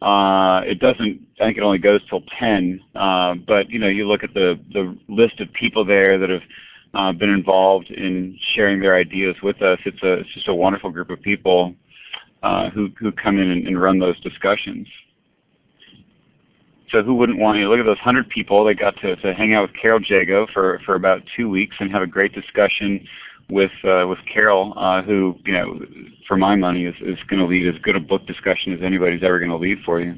uh, 0.00 0.62
it 0.64 0.78
doesn't. 0.78 1.26
I 1.38 1.44
think 1.44 1.58
it 1.58 1.62
only 1.62 1.78
goes 1.78 2.00
till 2.08 2.22
10. 2.38 2.80
Uh, 2.94 3.34
but 3.46 3.68
you 3.68 3.78
know, 3.78 3.88
you 3.88 4.08
look 4.08 4.24
at 4.24 4.32
the 4.34 4.58
the 4.72 4.96
list 5.08 5.40
of 5.40 5.52
people 5.52 5.84
there 5.84 6.18
that 6.18 6.30
have 6.30 6.42
uh, 6.94 7.12
been 7.12 7.30
involved 7.30 7.90
in 7.90 8.38
sharing 8.54 8.80
their 8.80 8.94
ideas 8.94 9.36
with 9.42 9.60
us. 9.62 9.78
It's 9.84 10.02
a 10.02 10.14
it's 10.20 10.32
just 10.32 10.48
a 10.48 10.54
wonderful 10.54 10.90
group 10.90 11.10
of 11.10 11.20
people 11.20 11.74
uh, 12.42 12.70
who 12.70 12.90
who 12.98 13.12
come 13.12 13.38
in 13.38 13.50
and, 13.50 13.66
and, 13.66 13.80
run 13.80 13.98
those 13.98 14.18
discussions. 14.20 14.86
So 16.96 17.02
who 17.02 17.14
wouldn't 17.14 17.38
want 17.38 17.58
to 17.58 17.68
look 17.68 17.78
at 17.78 17.84
those 17.84 17.98
hundred 17.98 18.30
people? 18.30 18.64
They 18.64 18.72
got 18.72 18.96
to, 19.02 19.16
to 19.16 19.34
hang 19.34 19.52
out 19.52 19.68
with 19.68 19.76
Carol 19.78 20.00
Jago 20.00 20.46
for 20.50 20.80
for 20.86 20.94
about 20.94 21.22
two 21.36 21.50
weeks 21.50 21.76
and 21.78 21.90
have 21.92 22.00
a 22.00 22.06
great 22.06 22.32
discussion 22.32 23.06
with 23.50 23.72
uh, 23.84 24.06
with 24.08 24.18
Carol, 24.32 24.72
uh, 24.78 25.02
who 25.02 25.38
you 25.44 25.52
know, 25.52 25.78
for 26.26 26.38
my 26.38 26.56
money, 26.56 26.86
is 26.86 26.94
is 27.02 27.18
going 27.28 27.40
to 27.40 27.46
lead 27.46 27.68
as 27.68 27.78
good 27.82 27.96
a 27.96 28.00
book 28.00 28.26
discussion 28.26 28.72
as 28.72 28.80
anybody's 28.82 29.22
ever 29.22 29.38
going 29.38 29.50
to 29.50 29.58
lead 29.58 29.80
for 29.84 30.00
you. 30.00 30.16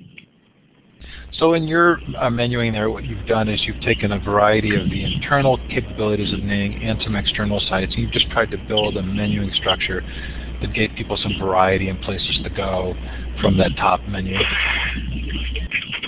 So 1.32 1.54
in 1.54 1.68
your 1.68 2.00
uh, 2.16 2.28
menuing 2.30 2.72
there, 2.72 2.90
what 2.90 3.04
you've 3.04 3.26
done 3.26 3.48
is 3.48 3.62
you've 3.66 3.80
taken 3.80 4.12
a 4.12 4.18
variety 4.18 4.74
of 4.74 4.90
the 4.90 5.04
internal 5.04 5.58
capabilities 5.68 6.32
of 6.32 6.40
Ning 6.40 6.82
and 6.82 7.00
some 7.02 7.14
external 7.14 7.60
sites, 7.60 7.92
and 7.94 8.02
you've 8.02 8.12
just 8.12 8.28
tried 8.30 8.50
to 8.50 8.58
build 8.66 8.96
a 8.96 9.02
menuing 9.02 9.54
structure 9.54 10.02
that 10.60 10.72
gave 10.74 10.90
people 10.96 11.16
some 11.16 11.34
variety 11.38 11.88
and 11.88 12.00
places 12.00 12.40
to 12.42 12.50
go 12.50 12.94
from 13.40 13.56
that 13.58 13.70
top 13.76 14.00
menu. 14.08 14.36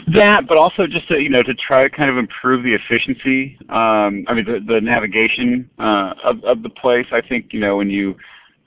That, 0.08 0.48
but 0.48 0.56
also 0.56 0.86
just 0.86 1.06
to 1.08 1.20
you 1.20 1.28
know 1.28 1.42
to 1.42 1.54
try 1.54 1.84
to 1.84 1.90
kind 1.90 2.11
of 2.11 2.16
improve 2.16 2.64
the 2.64 2.74
efficiency. 2.74 3.56
Um, 3.68 4.24
I 4.26 4.34
mean 4.34 4.44
the, 4.44 4.61
the 4.66 4.80
navigation 4.80 5.70
uh, 5.78 6.14
of 6.24 6.42
of 6.42 6.62
the 6.62 6.70
place. 6.70 7.06
I 7.12 7.20
think 7.20 7.52
you 7.52 7.61
know 7.61 7.76
when 7.76 7.90
you 7.90 8.16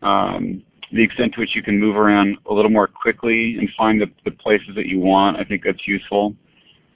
um, 0.02 0.64
the 0.94 1.04
extent 1.04 1.34
to 1.34 1.40
which 1.40 1.56
you 1.56 1.64
can 1.64 1.80
move 1.80 1.96
around 1.96 2.38
a 2.46 2.54
little 2.54 2.72
more 2.72 2.88
quickly 2.88 3.58
and 3.58 3.70
find 3.76 4.00
the, 4.00 4.10
the 4.26 4.32
places 4.32 4.76
that 4.76 4.86
you 4.86 5.00
want. 5.00 5.38
I 5.38 5.44
think 5.44 5.64
that's 5.64 5.88
useful. 5.88 6.36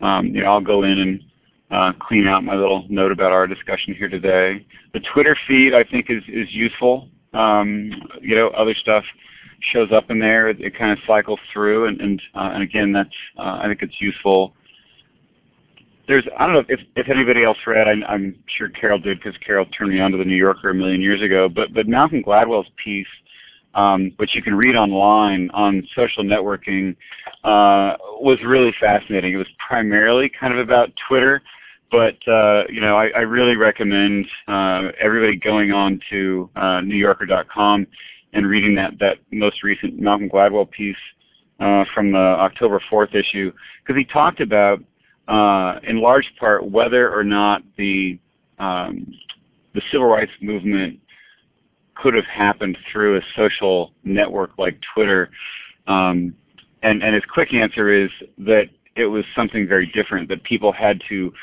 Um, 0.01 0.27
you 0.27 0.43
know, 0.43 0.51
I'll 0.51 0.61
go 0.61 0.83
in 0.83 0.99
and 0.99 1.23
uh, 1.71 1.91
clean 1.99 2.27
out 2.27 2.43
my 2.43 2.55
little 2.55 2.85
note 2.89 3.11
about 3.11 3.31
our 3.31 3.47
discussion 3.47 3.93
here 3.95 4.07
today. 4.07 4.65
The 4.93 5.01
Twitter 5.13 5.35
feed 5.47 5.73
I 5.73 5.83
think 5.83 6.07
is 6.09 6.23
is 6.27 6.47
useful. 6.53 7.09
Um, 7.33 7.91
you 8.21 8.35
know, 8.35 8.49
other 8.49 8.73
stuff 8.75 9.03
shows 9.71 9.91
up 9.91 10.09
in 10.09 10.19
there. 10.19 10.49
It, 10.49 10.61
it 10.61 10.77
kind 10.77 10.91
of 10.91 10.99
cycles 11.05 11.39
through, 11.51 11.87
and 11.87 11.99
and, 11.99 12.21
uh, 12.35 12.51
and 12.53 12.63
again, 12.63 12.93
that's 12.93 13.09
uh, 13.37 13.59
I 13.61 13.65
think 13.67 13.81
it's 13.81 13.99
useful. 13.99 14.53
There's 16.07 16.25
I 16.37 16.45
don't 16.45 16.55
know 16.55 16.63
if 16.69 16.79
if 16.95 17.09
anybody 17.09 17.43
else 17.43 17.57
read. 17.65 17.87
I, 17.87 18.13
am 18.13 18.37
sure 18.57 18.69
Carol 18.69 18.99
did 18.99 19.19
because 19.19 19.37
Carol 19.45 19.65
turned 19.65 19.91
me 19.91 19.99
on 19.99 20.11
to 20.11 20.17
the 20.17 20.25
New 20.25 20.35
Yorker 20.35 20.69
a 20.69 20.73
million 20.73 21.01
years 21.01 21.21
ago. 21.21 21.49
But 21.49 21.73
but 21.73 21.87
Malcolm 21.87 22.23
Gladwell's 22.23 22.69
piece, 22.83 23.07
um, 23.77 24.11
which 24.17 24.35
you 24.35 24.41
can 24.41 24.55
read 24.55 24.75
online 24.75 25.49
on 25.53 25.87
social 25.95 26.23
networking, 26.23 26.95
uh, 27.45 27.95
was 28.19 28.37
really 28.45 28.73
fascinating. 28.79 29.33
It 29.33 29.37
was 29.37 29.47
primarily 29.65 30.29
kind 30.29 30.51
of 30.51 30.59
about 30.59 30.91
Twitter 31.07 31.41
but 31.91 32.17
uh, 32.27 32.63
you 32.69 32.81
know, 32.81 32.97
I, 32.97 33.07
I 33.09 33.21
really 33.21 33.55
recommend 33.55 34.25
uh, 34.47 34.89
everybody 34.99 35.37
going 35.37 35.71
on 35.71 35.99
to 36.09 36.49
uh, 36.55 36.81
NewYorker.com 36.81 37.87
and 38.33 38.47
reading 38.47 38.75
that 38.75 38.99
that 38.99 39.17
most 39.31 39.63
recent 39.63 39.97
Malcolm 39.97 40.29
Gladwell 40.29 40.69
piece 40.69 40.97
uh, 41.59 41.85
from 41.93 42.11
the 42.11 42.17
October 42.17 42.81
4th 42.91 43.15
issue 43.15 43.51
because 43.81 43.97
he 43.97 44.05
talked 44.05 44.41
about, 44.41 44.79
uh, 45.27 45.79
in 45.83 46.01
large 46.01 46.29
part, 46.39 46.69
whether 46.69 47.13
or 47.13 47.23
not 47.23 47.63
the 47.77 48.19
um, 48.59 49.13
the 49.73 49.81
civil 49.91 50.07
rights 50.07 50.31
movement 50.41 50.99
could 52.01 52.13
have 52.13 52.25
happened 52.25 52.77
through 52.91 53.17
a 53.17 53.21
social 53.35 53.93
network 54.03 54.51
like 54.57 54.79
Twitter. 54.93 55.29
Um, 55.87 56.35
and, 56.83 57.03
and 57.03 57.15
his 57.15 57.23
quick 57.31 57.53
answer 57.53 57.89
is 57.89 58.09
that 58.39 58.69
it 58.95 59.05
was 59.05 59.25
something 59.35 59.67
very 59.67 59.87
different, 59.87 60.29
that 60.29 60.43
people 60.43 60.71
had 60.71 61.01
to 61.09 61.33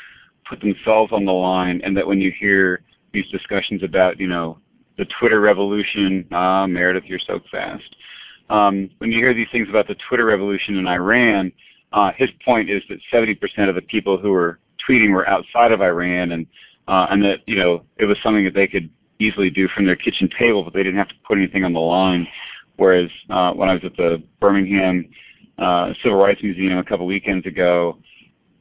put 0.47 0.59
themselves 0.61 1.11
on 1.11 1.25
the 1.25 1.31
line, 1.31 1.81
and 1.83 1.95
that 1.97 2.05
when 2.05 2.21
you 2.21 2.31
hear 2.31 2.81
these 3.13 3.27
discussions 3.29 3.83
about, 3.83 4.19
you 4.19 4.27
know, 4.27 4.59
the 4.97 5.05
Twitter 5.19 5.41
revolution, 5.41 6.25
ah, 6.31 6.67
Meredith, 6.67 7.05
you're 7.05 7.19
so 7.19 7.39
fast. 7.51 7.95
Um, 8.49 8.89
when 8.99 9.11
you 9.11 9.19
hear 9.19 9.33
these 9.33 9.47
things 9.51 9.67
about 9.69 9.87
the 9.87 9.95
Twitter 10.07 10.25
revolution 10.25 10.77
in 10.77 10.87
Iran, 10.87 11.51
uh, 11.91 12.11
his 12.15 12.29
point 12.43 12.69
is 12.69 12.83
that 12.89 12.99
70% 13.11 13.69
of 13.69 13.75
the 13.75 13.81
people 13.81 14.17
who 14.17 14.31
were 14.31 14.59
tweeting 14.87 15.11
were 15.11 15.27
outside 15.27 15.71
of 15.71 15.81
Iran, 15.81 16.31
and 16.31 16.47
uh, 16.87 17.07
and 17.09 17.23
that 17.23 17.39
you 17.47 17.55
know 17.55 17.83
it 17.97 18.05
was 18.05 18.17
something 18.21 18.43
that 18.45 18.53
they 18.53 18.67
could 18.67 18.89
easily 19.19 19.49
do 19.49 19.67
from 19.69 19.85
their 19.85 19.95
kitchen 19.95 20.29
table, 20.37 20.63
but 20.63 20.73
they 20.73 20.83
didn't 20.83 20.97
have 20.97 21.09
to 21.09 21.15
put 21.27 21.37
anything 21.37 21.63
on 21.63 21.73
the 21.73 21.79
line. 21.79 22.27
Whereas 22.77 23.09
uh, 23.29 23.53
when 23.53 23.69
I 23.69 23.73
was 23.73 23.83
at 23.85 23.95
the 23.95 24.21
Birmingham 24.39 25.07
uh, 25.57 25.93
Civil 26.03 26.17
Rights 26.17 26.43
Museum 26.43 26.77
a 26.77 26.83
couple 26.83 27.05
weekends 27.05 27.45
ago, 27.45 27.97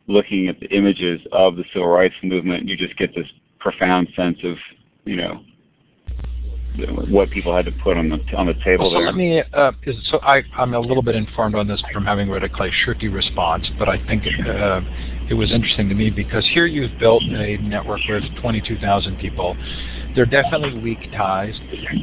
looking 0.07 0.49
at 0.49 0.61
the 0.61 0.67
images 0.67 1.21
of 1.33 1.57
the 1.57 1.65
civil 1.73 1.89
rights 1.89 2.15
movement, 2.23 2.69
you 2.69 2.77
just 2.77 2.97
get 2.97 3.15
this 3.15 3.27
profound 3.59 4.09
sense 4.15 4.39
of, 4.45 4.57
you 5.05 5.17
know, 5.17 5.43
what 7.09 7.31
people 7.31 7.55
had 7.55 7.65
to 7.67 7.73
put 7.73 7.97
on 7.97 8.09
the 8.09 8.19
on 8.37 8.47
the 8.47 8.55
table 8.65 8.85
well, 8.85 8.91
so 8.91 8.99
there. 8.99 9.07
Let 9.07 9.15
me. 9.15 9.43
Uh, 9.53 9.73
is, 9.85 9.97
so 10.11 10.19
I 10.23 10.43
I'm 10.57 10.75
a 10.75 10.81
little 10.81 11.03
bit 11.03 11.15
informed 11.15 11.55
on 11.55 11.69
this 11.69 11.83
from 11.93 12.05
having 12.05 12.29
read 12.31 12.43
a 12.43 12.49
Clay 12.49 12.73
Shirky 12.85 13.13
response, 13.13 13.69
but 13.79 13.89
I 13.89 14.05
think 14.07 14.25
it, 14.27 14.47
uh, 14.47 14.81
it 15.31 15.35
was 15.35 15.53
interesting 15.53 15.89
to 15.89 15.95
me 15.95 16.11
because 16.11 16.49
here 16.53 16.67
you've 16.67 16.99
built 16.99 17.23
a 17.23 17.57
network 17.59 18.01
with 18.09 18.25
22,000 18.41 19.19
people. 19.19 19.57
They're 20.15 20.27
definitely 20.27 20.81
weak 20.81 21.11
ties, 21.13 21.55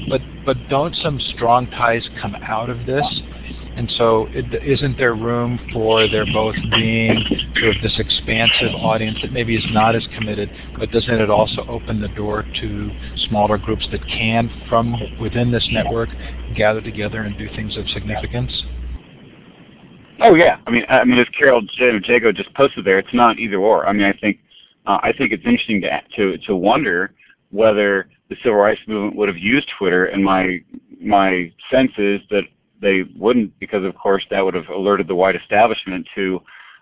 but 0.09 0.22
but 0.45 0.57
don't 0.69 0.95
some 0.95 1.19
strong 1.36 1.67
ties 1.67 2.07
come 2.22 2.36
out 2.36 2.69
of 2.69 2.86
this? 2.86 3.05
And 3.78 3.89
so 3.97 4.28
is 4.34 4.82
not 4.82 4.97
there 4.97 5.15
room 5.15 5.57
for 5.72 6.07
there 6.09 6.26
both 6.34 6.55
being 6.72 7.24
sort 7.55 7.76
of 7.76 7.82
this 7.82 7.97
expansive 7.97 8.76
audience 8.76 9.17
that 9.22 9.32
maybe 9.32 9.55
is 9.55 9.65
not 9.72 9.95
as 9.95 10.05
committed, 10.13 10.51
but 10.78 10.91
doesn't 10.91 11.13
it 11.13 11.30
also 11.30 11.65
open 11.67 12.01
the 12.01 12.09
door 12.09 12.43
to 12.43 12.91
smaller 13.30 13.57
groups 13.57 13.88
that 13.91 14.05
can, 14.07 14.51
from 14.67 14.95
within 15.22 15.51
this 15.51 15.67
network, 15.72 16.09
gather 16.55 16.82
together 16.82 17.22
and 17.22 17.38
do 17.38 17.47
things 17.55 17.78
of 17.78 17.88
significance? 17.89 18.51
Oh 20.19 20.36
yeah, 20.36 20.59
I 20.67 20.72
mean, 20.72 20.86
I 20.89 21.03
mean, 21.03 21.17
as 21.17 21.28
Carol 21.30 21.61
Jago 21.78 22.32
just 22.32 22.53
posted 22.53 22.86
there, 22.86 22.99
it's 22.99 23.13
not 23.13 23.39
either 23.39 23.57
or. 23.57 23.88
I 23.88 23.93
mean, 23.93 24.03
I 24.03 24.13
think, 24.13 24.39
uh, 24.86 24.99
I 25.01 25.13
think 25.17 25.32
it's 25.32 25.45
interesting 25.45 25.82
to 25.82 26.01
to 26.17 26.38
to 26.45 26.55
wonder 26.55 27.13
whether 27.49 28.07
the 28.30 28.36
civil 28.43 28.59
rights 28.59 28.82
movement 28.88 29.15
would 29.15 29.30
have 29.30 29.38
used 29.38 29.67
Twitter, 29.80 30.05
and 30.05 30.24
my 30.24 30.59
my 31.01 31.51
sense 31.72 31.91
is 31.97 32.22
that 32.30 32.43
they 32.82 33.03
wouldn't 33.17 33.57
because 33.59 33.84
of 33.84 33.95
course 33.95 34.25
that 34.32 34.43
would 34.43 34.53
have 34.53 34.67
alerted 34.69 35.07
the 35.07 35.15
white 35.15 35.36
establishment 35.36 36.07
to 36.15 36.41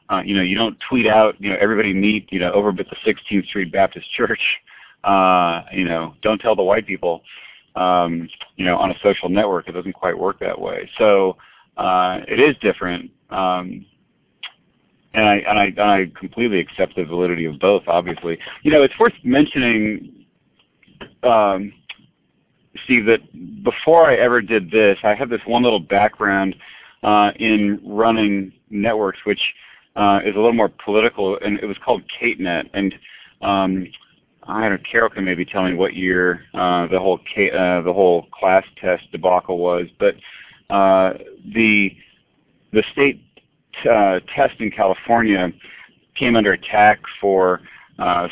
uh, 0.09 0.21
you 0.25 0.35
know 0.35 0.41
you 0.41 0.55
don't 0.55 0.77
tweet 0.89 1.07
out 1.07 1.35
you 1.39 1.49
know 1.49 1.57
everybody 1.59 1.93
meet 1.93 2.31
you 2.31 2.39
know 2.39 2.51
over 2.51 2.69
at 2.69 2.77
the 2.77 2.95
16th 3.05 3.45
Street 3.47 3.71
Baptist 3.71 4.09
Church 4.13 4.41
uh, 5.03 5.61
you 5.71 5.83
know 5.83 6.15
don't 6.21 6.39
tell 6.39 6.55
the 6.55 6.63
white 6.63 6.87
people 6.87 7.21
um, 7.75 8.27
you 8.55 8.65
know 8.65 8.77
on 8.77 8.91
a 8.91 8.95
social 9.03 9.29
network. 9.29 9.67
It 9.67 9.73
doesn't 9.73 9.93
quite 9.93 10.17
work 10.17 10.39
that 10.39 10.59
way. 10.59 10.89
So 10.97 11.37
uh, 11.77 12.19
it 12.27 12.39
is 12.39 12.55
different 12.61 13.11
um, 13.29 13.85
and 15.13 15.25
I, 15.25 15.35
and 15.37 15.59
I 15.59 15.65
and 15.65 15.81
I 15.81 16.11
completely 16.19 16.59
accept 16.59 16.95
the 16.95 17.03
validity 17.03 17.45
of 17.45 17.59
both 17.59 17.83
obviously. 17.87 18.37
You 18.63 18.71
know 18.71 18.83
it's 18.83 18.97
worth 18.99 19.13
mentioning 19.23 20.25
um, 21.23 21.73
see 22.87 23.01
that 23.01 23.19
before 23.63 24.09
I 24.09 24.15
ever 24.15 24.41
did 24.41 24.71
this, 24.71 24.97
I 25.03 25.13
had 25.13 25.29
this 25.29 25.41
one 25.45 25.63
little 25.63 25.79
background 25.79 26.55
uh, 27.03 27.31
in 27.37 27.81
running 27.85 28.51
networks, 28.69 29.19
which 29.25 29.41
uh, 29.95 30.19
is 30.23 30.35
a 30.35 30.37
little 30.37 30.53
more 30.53 30.71
political, 30.83 31.37
and 31.39 31.59
it 31.59 31.65
was 31.65 31.77
called 31.83 32.03
CATENet. 32.19 32.69
And 32.73 32.93
um, 33.41 33.87
I 34.43 34.63
don't 34.63 34.81
know, 34.81 34.89
Carol 34.89 35.09
can 35.09 35.25
maybe 35.25 35.45
tell 35.45 35.63
me 35.63 35.73
what 35.73 35.93
year 35.93 36.41
uh, 36.53 36.87
the 36.87 36.99
whole 36.99 37.19
K, 37.33 37.51
uh, 37.51 37.81
the 37.81 37.93
whole 37.93 38.27
CLAS 38.31 38.65
test 38.79 39.11
debacle 39.11 39.57
was, 39.57 39.87
but 39.99 40.15
uh, 40.69 41.13
the 41.53 41.95
the 42.71 42.83
state 42.91 43.21
uh, 43.89 44.19
test 44.35 44.59
in 44.59 44.71
California 44.71 45.51
came 46.15 46.35
under 46.35 46.53
attack 46.53 46.99
for 47.19 47.61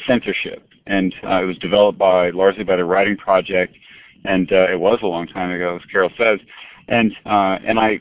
censorship, 0.06 0.68
and 0.86 1.14
it 1.24 1.46
was 1.46 1.58
developed 1.58 1.98
by 1.98 2.30
largely 2.30 2.64
by 2.64 2.76
the 2.76 2.86
Writing 2.86 3.18
Project 3.18 3.76
and 4.28 4.52
uh, 4.52 4.72
it 4.72 4.80
was 4.80 5.00
a 5.02 5.08
long 5.08 5.26
time 5.28 5.52
ago, 5.52 5.78
as 5.78 5.82
Carol 5.92 6.12
says. 6.18 6.40
And 6.88 7.14
uh, 7.26 7.60
and 7.66 7.80
I 7.80 8.00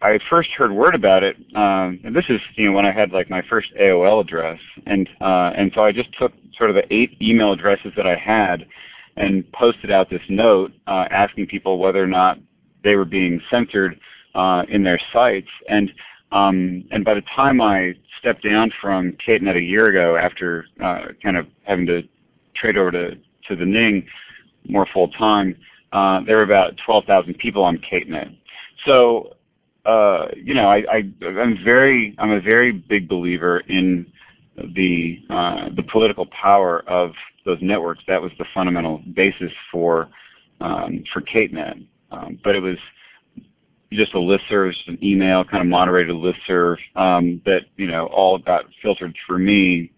I 0.00 0.18
first 0.28 0.50
heard 0.50 0.72
word 0.72 0.94
about 0.94 1.22
it, 1.22 1.36
um, 1.54 2.00
and 2.04 2.14
this 2.14 2.24
is 2.28 2.40
you 2.56 2.66
know 2.66 2.72
when 2.72 2.86
I 2.86 2.92
had 2.92 3.12
like 3.12 3.30
my 3.30 3.42
first 3.48 3.68
AOL 3.80 4.20
address, 4.20 4.60
and 4.86 5.08
uh, 5.20 5.52
and 5.56 5.72
so 5.74 5.82
I 5.82 5.92
just 5.92 6.10
took 6.18 6.32
sort 6.56 6.70
of 6.70 6.76
the 6.76 6.92
eight 6.92 7.16
email 7.20 7.52
addresses 7.52 7.92
that 7.96 8.06
I 8.06 8.16
had, 8.16 8.66
and 9.16 9.50
posted 9.52 9.90
out 9.90 10.10
this 10.10 10.22
note 10.28 10.72
uh, 10.86 11.06
asking 11.10 11.46
people 11.46 11.78
whether 11.78 12.02
or 12.02 12.08
not 12.08 12.38
they 12.82 12.96
were 12.96 13.04
being 13.04 13.40
censored 13.50 13.98
uh, 14.34 14.64
in 14.68 14.82
their 14.82 15.00
sites, 15.12 15.48
and 15.68 15.92
um, 16.32 16.84
and 16.90 17.04
by 17.04 17.14
the 17.14 17.22
time 17.34 17.60
I 17.60 17.94
stepped 18.18 18.42
down 18.42 18.72
from 18.80 19.16
CATENet 19.26 19.56
a 19.56 19.62
year 19.62 19.86
ago, 19.88 20.16
after 20.16 20.66
uh, 20.82 21.06
kind 21.22 21.36
of 21.36 21.46
having 21.62 21.86
to 21.86 22.02
trade 22.56 22.76
over 22.76 22.90
to 22.90 23.16
to 23.48 23.56
the 23.56 23.64
Ning, 23.64 24.06
more 24.66 24.86
full 24.92 25.08
time, 25.08 25.56
uh, 25.92 26.20
there 26.26 26.36
were 26.36 26.42
about 26.42 26.76
12,000 26.84 27.34
people 27.38 27.62
on 27.62 27.78
CATENet. 27.78 28.36
So, 28.84 29.36
uh, 29.84 30.28
you 30.36 30.54
know, 30.54 30.68
I, 30.68 30.84
I, 30.90 30.96
am 31.22 31.58
very, 31.64 32.14
I'm 32.18 32.30
a 32.30 32.40
very 32.40 32.72
big 32.72 33.08
believer 33.08 33.60
in 33.60 34.10
the 34.56 35.20
uh, 35.30 35.68
the 35.74 35.82
political 35.82 36.26
power 36.26 36.80
of 36.88 37.12
those 37.44 37.58
networks. 37.60 38.02
That 38.06 38.22
was 38.22 38.32
the 38.38 38.44
fundamental 38.54 39.02
basis 39.14 39.52
for 39.70 40.08
um, 40.60 41.04
for 41.12 41.20
CATENet. 41.20 41.86
Um, 42.10 42.38
but 42.44 42.54
it 42.54 42.60
was 42.60 42.78
just 43.92 44.14
a 44.14 44.18
listserv, 44.18 44.72
just 44.72 44.88
an 44.88 44.98
email, 45.02 45.44
kind 45.44 45.62
of 45.62 45.68
moderated 45.68 46.14
listserv 46.14 46.76
um, 46.96 47.40
that 47.44 47.62
you 47.76 47.86
know 47.86 48.06
all 48.06 48.38
got 48.38 48.64
filtered 48.82 49.14
through 49.26 49.38
me, 49.38 49.92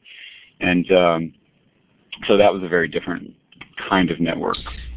and 0.60 0.90
um, 0.92 1.32
so 2.26 2.36
that 2.36 2.52
was 2.52 2.62
a 2.62 2.68
very 2.68 2.88
different 2.88 3.32
kind 3.88 4.10
of 4.10 4.20
network. 4.20 4.56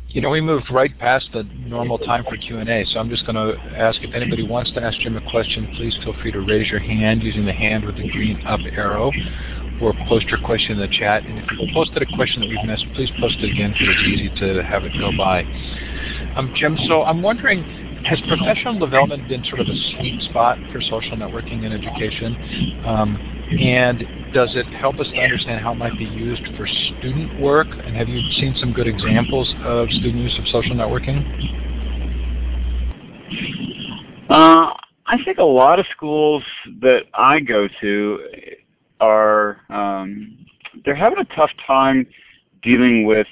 You 0.09 0.21
know, 0.21 0.32
we 0.32 0.41
moved 0.41 0.71
right 0.71 0.97
past 0.97 1.30
the 1.34 1.43
normal 1.43 1.99
time 1.99 2.23
for 2.27 2.36
Q&A, 2.36 2.84
so 2.91 2.99
I'm 2.99 3.11
just 3.11 3.27
going 3.27 3.36
to 3.36 3.61
ask 3.77 4.01
if 4.01 4.15
anybody 4.15 4.41
wants 4.41 4.71
to 4.73 4.82
ask 4.82 4.97
Jim 5.01 5.15
a 5.15 5.30
question, 5.30 5.71
please 5.77 5.95
feel 6.03 6.15
free 6.21 6.32
to 6.32 6.39
raise 6.39 6.67
your 6.71 6.80
hand 6.80 7.21
using 7.21 7.45
the 7.45 7.53
hand 7.53 7.86
with 7.86 7.95
the 7.95 8.09
green 8.09 8.41
up 8.47 8.59
arrow, 8.71 9.11
or 9.80 9.93
post 10.07 10.25
your 10.27 10.39
question 10.41 10.73
in 10.73 10.80
the 10.80 10.97
chat. 10.97 11.23
And 11.25 11.38
if 11.38 11.45
you 11.51 11.67
posted 11.73 12.01
a 12.01 12.07
question 12.15 12.41
that 12.41 12.49
we've 12.49 12.65
missed, 12.65 12.86
please 12.95 13.11
post 13.19 13.38
it 13.39 13.51
again 13.51 13.71
because 13.71 13.88
it's 13.88 14.07
easy 14.07 14.30
to 14.39 14.63
have 14.63 14.84
it 14.84 14.93
go 14.99 15.11
by. 15.15 15.43
Um, 16.36 16.51
Jim, 16.55 16.75
so 16.88 17.03
I'm 17.03 17.21
wondering, 17.21 17.63
has 18.06 18.20
professional 18.28 18.80
development 18.80 19.28
been 19.28 19.43
sort 19.45 19.62
of 19.62 19.68
a 19.68 19.76
sweet 19.97 20.22
spot 20.30 20.58
for 20.72 20.82
social 20.82 21.18
networking 21.18 21.66
and 21.66 21.74
education? 21.74 22.84
Um, 22.86 23.18
and 23.60 24.34
does 24.34 24.52
it 24.56 24.66
help 24.68 25.00
us 25.00 25.08
to 25.08 25.18
understand 25.20 25.62
how 25.62 25.72
it 25.72 25.76
might 25.76 25.97
be 25.97 26.06
used 26.06 26.43
for 26.56 26.68
student 26.68 27.39
work? 27.41 27.68
And 27.68 27.95
have 27.95 28.08
you 28.08 28.20
seen 28.39 28.56
some 28.60 28.74
good 28.74 28.88
examples 28.88 29.54
of 29.64 29.89
student 29.89 30.24
use 30.24 30.38
of 30.39 30.47
social 30.47 30.76
networking? 30.76 31.20
Uh, 34.30 34.74
I 35.06 35.18
think 35.26 35.39
a 35.39 35.43
lot 35.43 35.80
of 35.80 35.86
schools 35.91 36.43
that 36.82 37.04
I 37.14 37.39
go 37.39 37.68
to 37.82 38.20
are 39.00 39.62
um, 39.70 40.45
they're 40.86 40.95
having 40.95 41.20
a 41.20 41.36
tough 41.36 41.52
time 41.66 42.06
dealing 42.62 43.06
with 43.06 43.28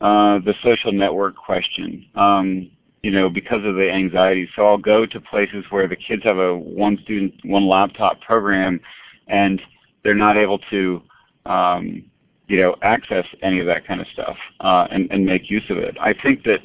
uh, 0.00 0.40
the 0.40 0.54
social 0.62 0.92
network 0.92 1.36
question. 1.36 2.06
Um, 2.16 2.70
you 3.02 3.10
know, 3.10 3.28
because 3.28 3.64
of 3.64 3.74
the 3.74 3.90
anxiety. 3.90 4.48
So 4.54 4.66
I'll 4.66 4.78
go 4.78 5.04
to 5.06 5.20
places 5.20 5.64
where 5.70 5.88
the 5.88 5.96
kids 5.96 6.22
have 6.24 6.38
a 6.38 6.56
one 6.56 6.98
student, 7.02 7.34
one 7.44 7.66
laptop 7.66 8.20
program, 8.20 8.80
and 9.26 9.60
they're 10.04 10.14
not 10.14 10.36
able 10.36 10.58
to, 10.70 11.02
um, 11.46 12.04
you 12.46 12.60
know, 12.60 12.76
access 12.82 13.26
any 13.42 13.58
of 13.58 13.66
that 13.66 13.86
kind 13.86 14.00
of 14.00 14.06
stuff 14.08 14.36
uh, 14.60 14.86
and, 14.90 15.10
and 15.10 15.26
make 15.26 15.50
use 15.50 15.64
of 15.68 15.78
it. 15.78 15.96
I 16.00 16.14
think 16.14 16.44
that 16.44 16.60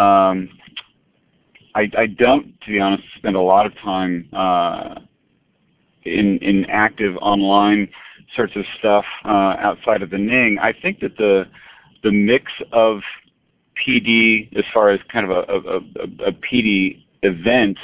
um, 0.00 0.48
I, 1.74 1.90
I 1.96 2.06
don't, 2.06 2.60
to 2.62 2.66
be 2.68 2.80
honest, 2.80 3.04
spend 3.16 3.36
a 3.36 3.40
lot 3.40 3.66
of 3.66 3.76
time 3.78 4.28
uh, 4.32 5.00
in 6.04 6.38
in 6.38 6.64
active 6.66 7.16
online 7.20 7.88
sorts 8.34 8.56
of 8.56 8.64
stuff 8.78 9.04
uh, 9.24 9.56
outside 9.58 10.02
of 10.02 10.10
the 10.10 10.18
Ning. 10.18 10.58
I 10.60 10.72
think 10.72 11.00
that 11.00 11.16
the 11.16 11.46
the 12.02 12.12
mix 12.12 12.50
of 12.72 13.02
PD 13.86 14.56
as 14.56 14.64
far 14.72 14.90
as 14.90 15.00
kind 15.12 15.30
of 15.30 15.36
a, 15.36 15.52
a, 15.52 15.76
a, 15.76 16.28
a 16.28 16.32
PD 16.32 17.04
event 17.22 17.78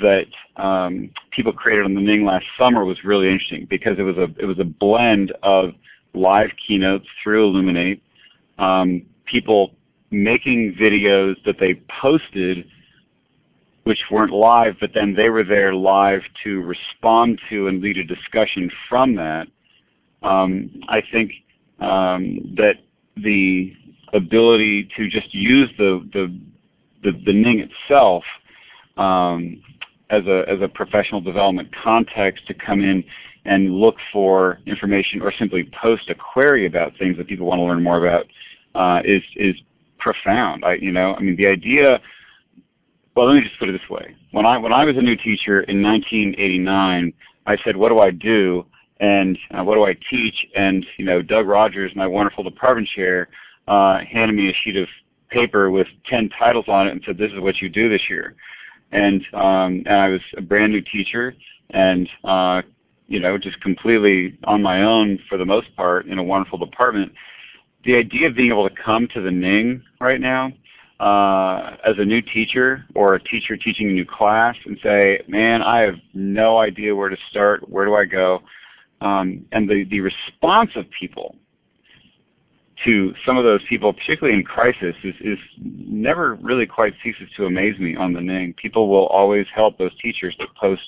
that 0.00 0.26
um, 0.56 1.10
people 1.30 1.52
created 1.52 1.84
on 1.84 1.94
the 1.94 2.00
Ning 2.00 2.24
last 2.24 2.46
summer 2.58 2.84
was 2.84 3.04
really 3.04 3.28
interesting 3.28 3.66
because 3.68 3.98
it 3.98 4.02
was 4.02 4.16
a 4.16 4.28
it 4.38 4.46
was 4.46 4.58
a 4.58 4.64
blend 4.64 5.32
of 5.42 5.70
live 6.14 6.50
keynotes 6.66 7.06
through 7.22 7.44
Elluminate, 7.44 8.00
um, 8.58 9.02
people 9.26 9.72
making 10.10 10.76
videos 10.80 11.34
that 11.44 11.58
they 11.58 11.74
posted 12.00 12.66
which 13.84 14.02
weren't 14.10 14.32
live, 14.32 14.76
but 14.80 14.90
then 14.94 15.14
they 15.14 15.28
were 15.28 15.44
there 15.44 15.74
live 15.74 16.22
to 16.42 16.62
respond 16.62 17.38
to 17.50 17.68
and 17.68 17.82
lead 17.82 17.98
a 17.98 18.04
discussion 18.04 18.70
from 18.88 19.14
that. 19.14 19.46
Um, 20.22 20.80
I 20.88 21.02
think 21.12 21.32
um, 21.80 22.54
that 22.56 22.76
the 23.16 23.74
ability 24.14 24.88
to 24.96 25.08
just 25.08 25.34
use 25.34 25.70
the 25.76 26.08
the 26.12 26.40
the, 27.02 27.12
the 27.26 27.32
Ning 27.32 27.60
itself 27.60 28.24
um, 28.96 29.62
as 30.10 30.24
a 30.26 30.44
as 30.48 30.60
a 30.62 30.68
professional 30.68 31.20
development 31.20 31.68
context 31.82 32.46
to 32.46 32.54
come 32.54 32.80
in 32.80 33.04
and 33.44 33.74
look 33.74 33.96
for 34.12 34.58
information 34.66 35.20
or 35.20 35.32
simply 35.38 35.70
post 35.80 36.08
a 36.08 36.14
query 36.14 36.64
about 36.64 36.92
things 36.98 37.16
that 37.18 37.26
people 37.26 37.46
want 37.46 37.58
to 37.58 37.64
learn 37.64 37.82
more 37.82 38.06
about 38.06 38.26
uh, 38.74 39.02
is 39.04 39.22
is 39.36 39.56
profound. 39.98 40.64
I 40.64 40.74
you 40.74 40.92
know 40.92 41.14
I 41.14 41.20
mean 41.20 41.36
the 41.36 41.46
idea. 41.46 42.00
Well, 43.14 43.26
let 43.26 43.34
me 43.34 43.42
just 43.42 43.58
put 43.58 43.68
it 43.68 43.72
this 43.72 43.90
way: 43.90 44.14
when 44.32 44.46
I 44.46 44.56
when 44.58 44.72
I 44.72 44.84
was 44.84 44.96
a 44.96 45.02
new 45.02 45.16
teacher 45.16 45.60
in 45.62 45.82
1989, 45.82 47.12
I 47.46 47.56
said, 47.64 47.76
"What 47.76 47.90
do 47.90 47.98
I 47.98 48.10
do?" 48.10 48.66
and 49.00 49.38
uh, 49.50 49.64
what 49.64 49.74
do 49.74 49.84
I 49.84 49.96
teach? 50.10 50.46
And 50.54 50.86
you 50.96 51.04
know, 51.04 51.20
Doug 51.20 51.46
Rogers, 51.46 51.92
my 51.94 52.06
wonderful 52.06 52.44
department 52.44 52.88
chair, 52.94 53.28
uh, 53.68 54.00
handed 54.00 54.34
me 54.34 54.50
a 54.50 54.54
sheet 54.62 54.76
of 54.76 54.88
paper 55.30 55.70
with 55.70 55.86
10 56.06 56.30
titles 56.38 56.66
on 56.68 56.86
it 56.88 56.92
and 56.92 57.02
said, 57.04 57.18
this 57.18 57.32
is 57.32 57.40
what 57.40 57.60
you 57.60 57.68
do 57.68 57.88
this 57.88 58.02
year. 58.08 58.34
And, 58.92 59.22
um, 59.32 59.82
and 59.86 59.88
I 59.88 60.08
was 60.08 60.20
a 60.36 60.40
brand 60.40 60.72
new 60.72 60.82
teacher 60.82 61.34
and, 61.70 62.08
uh, 62.22 62.62
you 63.08 63.20
know, 63.20 63.36
just 63.36 63.60
completely 63.60 64.38
on 64.44 64.62
my 64.62 64.82
own 64.82 65.18
for 65.28 65.36
the 65.36 65.44
most 65.44 65.74
part 65.76 66.06
in 66.06 66.18
a 66.18 66.22
wonderful 66.22 66.58
department. 66.58 67.12
The 67.84 67.96
idea 67.96 68.28
of 68.28 68.36
being 68.36 68.50
able 68.50 68.68
to 68.68 68.74
come 68.74 69.08
to 69.14 69.20
the 69.20 69.30
Ning 69.30 69.82
right 70.00 70.20
now 70.20 70.52
uh, 71.00 71.76
as 71.84 71.96
a 71.98 72.04
new 72.04 72.22
teacher 72.22 72.86
or 72.94 73.14
a 73.14 73.22
teacher 73.22 73.56
teaching 73.56 73.90
a 73.90 73.92
new 73.92 74.06
class 74.06 74.56
and 74.64 74.78
say, 74.82 75.20
man, 75.28 75.60
I 75.60 75.80
have 75.80 75.96
no 76.14 76.58
idea 76.58 76.94
where 76.94 77.08
to 77.08 77.16
start. 77.30 77.68
Where 77.68 77.84
do 77.84 77.94
I 77.94 78.04
go? 78.04 78.42
Um, 79.00 79.44
and 79.52 79.68
the, 79.68 79.84
the 79.84 80.00
response 80.00 80.70
of 80.76 80.86
people 80.98 81.36
to 82.84 83.14
some 83.24 83.36
of 83.36 83.44
those 83.44 83.60
people, 83.68 83.92
particularly 83.92 84.38
in 84.38 84.44
crisis, 84.44 84.94
is, 85.02 85.14
is 85.20 85.38
never 85.58 86.34
really 86.36 86.66
quite 86.66 86.94
ceases 87.02 87.28
to 87.36 87.46
amaze 87.46 87.78
me 87.78 87.96
on 87.96 88.12
the 88.12 88.20
Ning. 88.20 88.54
People 88.54 88.88
will 88.88 89.06
always 89.06 89.46
help 89.54 89.78
those 89.78 89.92
teachers 90.00 90.34
that 90.38 90.48
post 90.54 90.82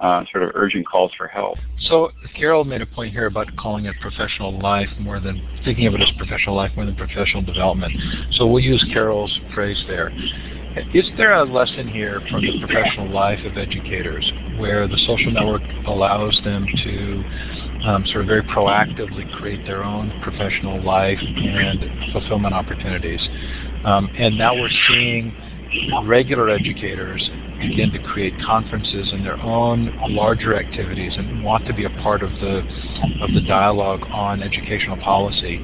uh, 0.00 0.24
sort 0.30 0.44
of 0.44 0.50
urgent 0.54 0.86
calls 0.86 1.12
for 1.16 1.26
help. 1.26 1.58
So 1.80 2.10
Carol 2.36 2.64
made 2.64 2.82
a 2.82 2.86
point 2.86 3.12
here 3.12 3.26
about 3.26 3.48
calling 3.56 3.86
it 3.86 3.94
professional 4.00 4.56
life 4.60 4.88
more 5.00 5.18
than 5.18 5.44
thinking 5.64 5.86
of 5.86 5.94
it 5.94 6.00
as 6.00 6.10
professional 6.16 6.54
life 6.54 6.70
more 6.76 6.86
than 6.86 6.94
professional 6.94 7.42
development. 7.42 7.92
So 8.32 8.46
we'll 8.46 8.62
use 8.62 8.84
Carol's 8.92 9.36
phrase 9.54 9.82
there. 9.88 10.10
Is 10.94 11.06
there 11.16 11.32
a 11.32 11.44
lesson 11.44 11.88
here 11.88 12.20
from 12.30 12.42
the 12.42 12.60
professional 12.60 13.08
life 13.08 13.40
of 13.44 13.56
educators 13.56 14.30
where 14.58 14.86
the 14.86 14.98
social 15.06 15.32
network 15.32 15.62
allows 15.86 16.38
them 16.44 16.66
to 16.84 17.24
um, 17.88 18.04
sort 18.06 18.22
of 18.22 18.26
very 18.26 18.42
proactively 18.42 19.30
create 19.36 19.64
their 19.64 19.82
own 19.82 20.12
professional 20.22 20.80
life 20.82 21.18
and 21.20 22.12
fulfillment 22.12 22.54
opportunities. 22.54 23.20
Um, 23.84 24.10
and 24.18 24.36
now 24.36 24.54
we're 24.54 24.68
seeing 24.88 25.34
regular 26.04 26.50
educators 26.50 27.28
begin 27.58 27.90
to 27.92 27.98
create 27.98 28.34
conferences 28.44 29.10
and 29.12 29.24
their 29.24 29.40
own 29.40 29.96
larger 30.10 30.56
activities 30.56 31.12
and 31.16 31.42
want 31.42 31.66
to 31.66 31.74
be 31.74 31.84
a 31.84 31.90
part 32.02 32.22
of 32.22 32.30
the 32.40 32.58
of 33.22 33.32
the 33.34 33.42
dialogue 33.46 34.02
on 34.10 34.42
educational 34.42 34.96
policy. 34.98 35.56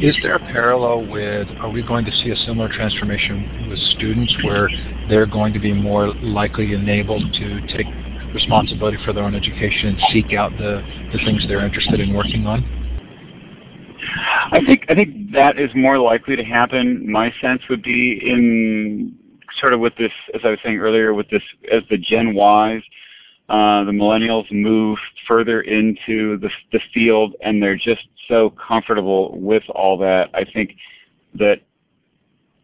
Is 0.00 0.16
there 0.22 0.36
a 0.36 0.40
parallel 0.40 1.06
with 1.06 1.48
are 1.58 1.70
we 1.70 1.82
going 1.82 2.04
to 2.04 2.12
see 2.12 2.30
a 2.30 2.36
similar 2.46 2.68
transformation 2.68 3.68
with 3.68 3.78
students 3.96 4.34
where 4.44 4.68
they're 5.08 5.26
going 5.26 5.52
to 5.52 5.60
be 5.60 5.72
more 5.72 6.08
likely 6.14 6.72
enabled 6.72 7.22
to 7.34 7.66
take 7.68 7.86
responsibility 8.34 8.98
for 9.04 9.12
their 9.12 9.24
own 9.24 9.34
education 9.34 9.88
and 9.88 9.98
seek 10.12 10.32
out 10.32 10.50
the, 10.58 10.82
the 11.12 11.18
things 11.24 11.44
they're 11.46 11.64
interested 11.64 12.00
in 12.00 12.12
working 12.12 12.46
on? 12.46 12.64
I 14.50 14.60
think 14.66 14.84
I 14.88 14.94
think 14.94 15.32
that 15.32 15.58
is 15.58 15.70
more 15.74 15.98
likely 15.98 16.36
to 16.36 16.44
happen. 16.44 17.10
My 17.10 17.32
sense 17.40 17.62
would 17.70 17.82
be 17.82 18.20
in 18.22 19.16
sort 19.60 19.72
of 19.72 19.80
with 19.80 19.96
this, 19.96 20.12
as 20.34 20.40
I 20.44 20.50
was 20.50 20.58
saying 20.64 20.78
earlier, 20.78 21.14
with 21.14 21.28
this 21.30 21.42
as 21.70 21.82
the 21.90 21.98
Gen 21.98 22.28
Ys, 22.28 22.82
uh, 23.48 23.84
the 23.84 23.92
millennials 23.92 24.50
move 24.50 24.98
further 25.28 25.60
into 25.62 26.38
the 26.38 26.50
the 26.72 26.80
field, 26.92 27.34
and 27.42 27.62
they're 27.62 27.76
just 27.76 28.06
so 28.28 28.50
comfortable 28.50 29.38
with 29.38 29.64
all 29.70 29.98
that. 29.98 30.30
I 30.34 30.44
think 30.44 30.76
that 31.34 31.60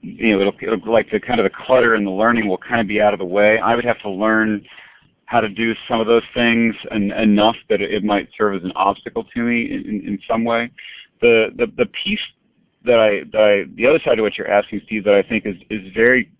you 0.00 0.30
know 0.30 0.40
it'll, 0.40 0.54
it'll 0.60 0.92
like 0.92 1.10
the 1.10 1.20
kind 1.20 1.38
of 1.38 1.44
the 1.44 1.56
clutter 1.66 1.94
and 1.94 2.06
the 2.06 2.10
learning 2.10 2.48
will 2.48 2.58
kind 2.58 2.80
of 2.80 2.86
be 2.86 3.00
out 3.00 3.12
of 3.12 3.18
the 3.18 3.26
way. 3.26 3.58
I 3.58 3.74
would 3.74 3.84
have 3.84 4.00
to 4.00 4.10
learn 4.10 4.64
how 5.26 5.40
to 5.40 5.48
do 5.48 5.74
some 5.86 6.00
of 6.00 6.06
those 6.06 6.24
things 6.34 6.74
and 6.90 7.12
enough 7.12 7.56
that 7.68 7.80
it 7.80 8.02
might 8.02 8.28
serve 8.36 8.56
as 8.56 8.64
an 8.64 8.72
obstacle 8.74 9.24
to 9.32 9.40
me 9.42 9.70
in, 9.70 10.02
in, 10.04 10.18
some 10.26 10.42
way. 10.44 10.68
The, 11.20 11.50
the 11.56 11.66
the 11.76 11.86
piece 12.02 12.20
that 12.84 12.98
I, 12.98 13.20
that 13.32 13.40
I 13.40 13.74
the 13.76 13.86
other 13.86 14.00
side 14.04 14.18
of 14.18 14.22
what 14.22 14.38
you're 14.38 14.50
asking, 14.50 14.80
Steve, 14.86 15.04
that 15.04 15.14
I 15.14 15.22
think 15.22 15.44
is 15.46 15.56
is 15.68 15.92
very 15.94 16.30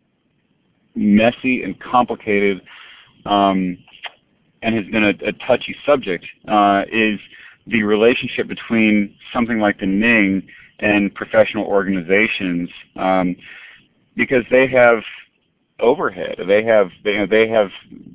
messy 0.95 1.63
and 1.63 1.79
complicated, 1.81 2.63
um, 3.27 3.79
and 4.63 4.75
has 4.75 4.87
been 4.87 5.05
a, 5.05 5.15
a 5.27 5.33
touchy 5.47 5.77
subject, 5.87 6.25
uh, 6.49 6.85
is 6.91 7.19
the 7.67 7.83
relationship 7.83 8.49
between 8.49 9.15
something 9.33 9.59
like 9.59 9.79
the 9.79 9.87
Ning 9.87 10.47
and 10.81 11.15
professional 11.15 11.65
organizations. 11.65 12.69
Um, 12.97 13.37
because 14.17 14.45
they 14.51 14.67
have 14.67 15.03
overhead. 15.81 16.37
They 16.47 16.63
have 16.65 16.91
they, 17.05 17.13
you 17.13 17.19
know, 17.19 17.27
they 17.27 17.49
have 17.49 17.71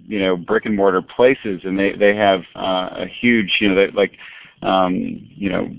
you 0.05 0.19
know 0.19 0.37
brick 0.37 0.65
and 0.65 0.75
mortar 0.75 1.01
places, 1.01 1.61
and 1.63 1.77
they 1.77 1.93
they 1.93 2.15
have 2.15 2.41
uh, 2.55 2.89
a 2.91 3.07
huge 3.07 3.57
you 3.59 3.69
know 3.69 3.75
they, 3.75 3.91
like 3.91 4.13
um, 4.61 4.93
you 4.95 5.49
know 5.49 5.69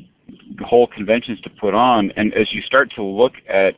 whole 0.64 0.86
conventions 0.86 1.40
to 1.42 1.50
put 1.50 1.74
on. 1.74 2.10
And 2.16 2.34
as 2.34 2.52
you 2.52 2.62
start 2.62 2.92
to 2.96 3.02
look 3.02 3.34
at 3.48 3.76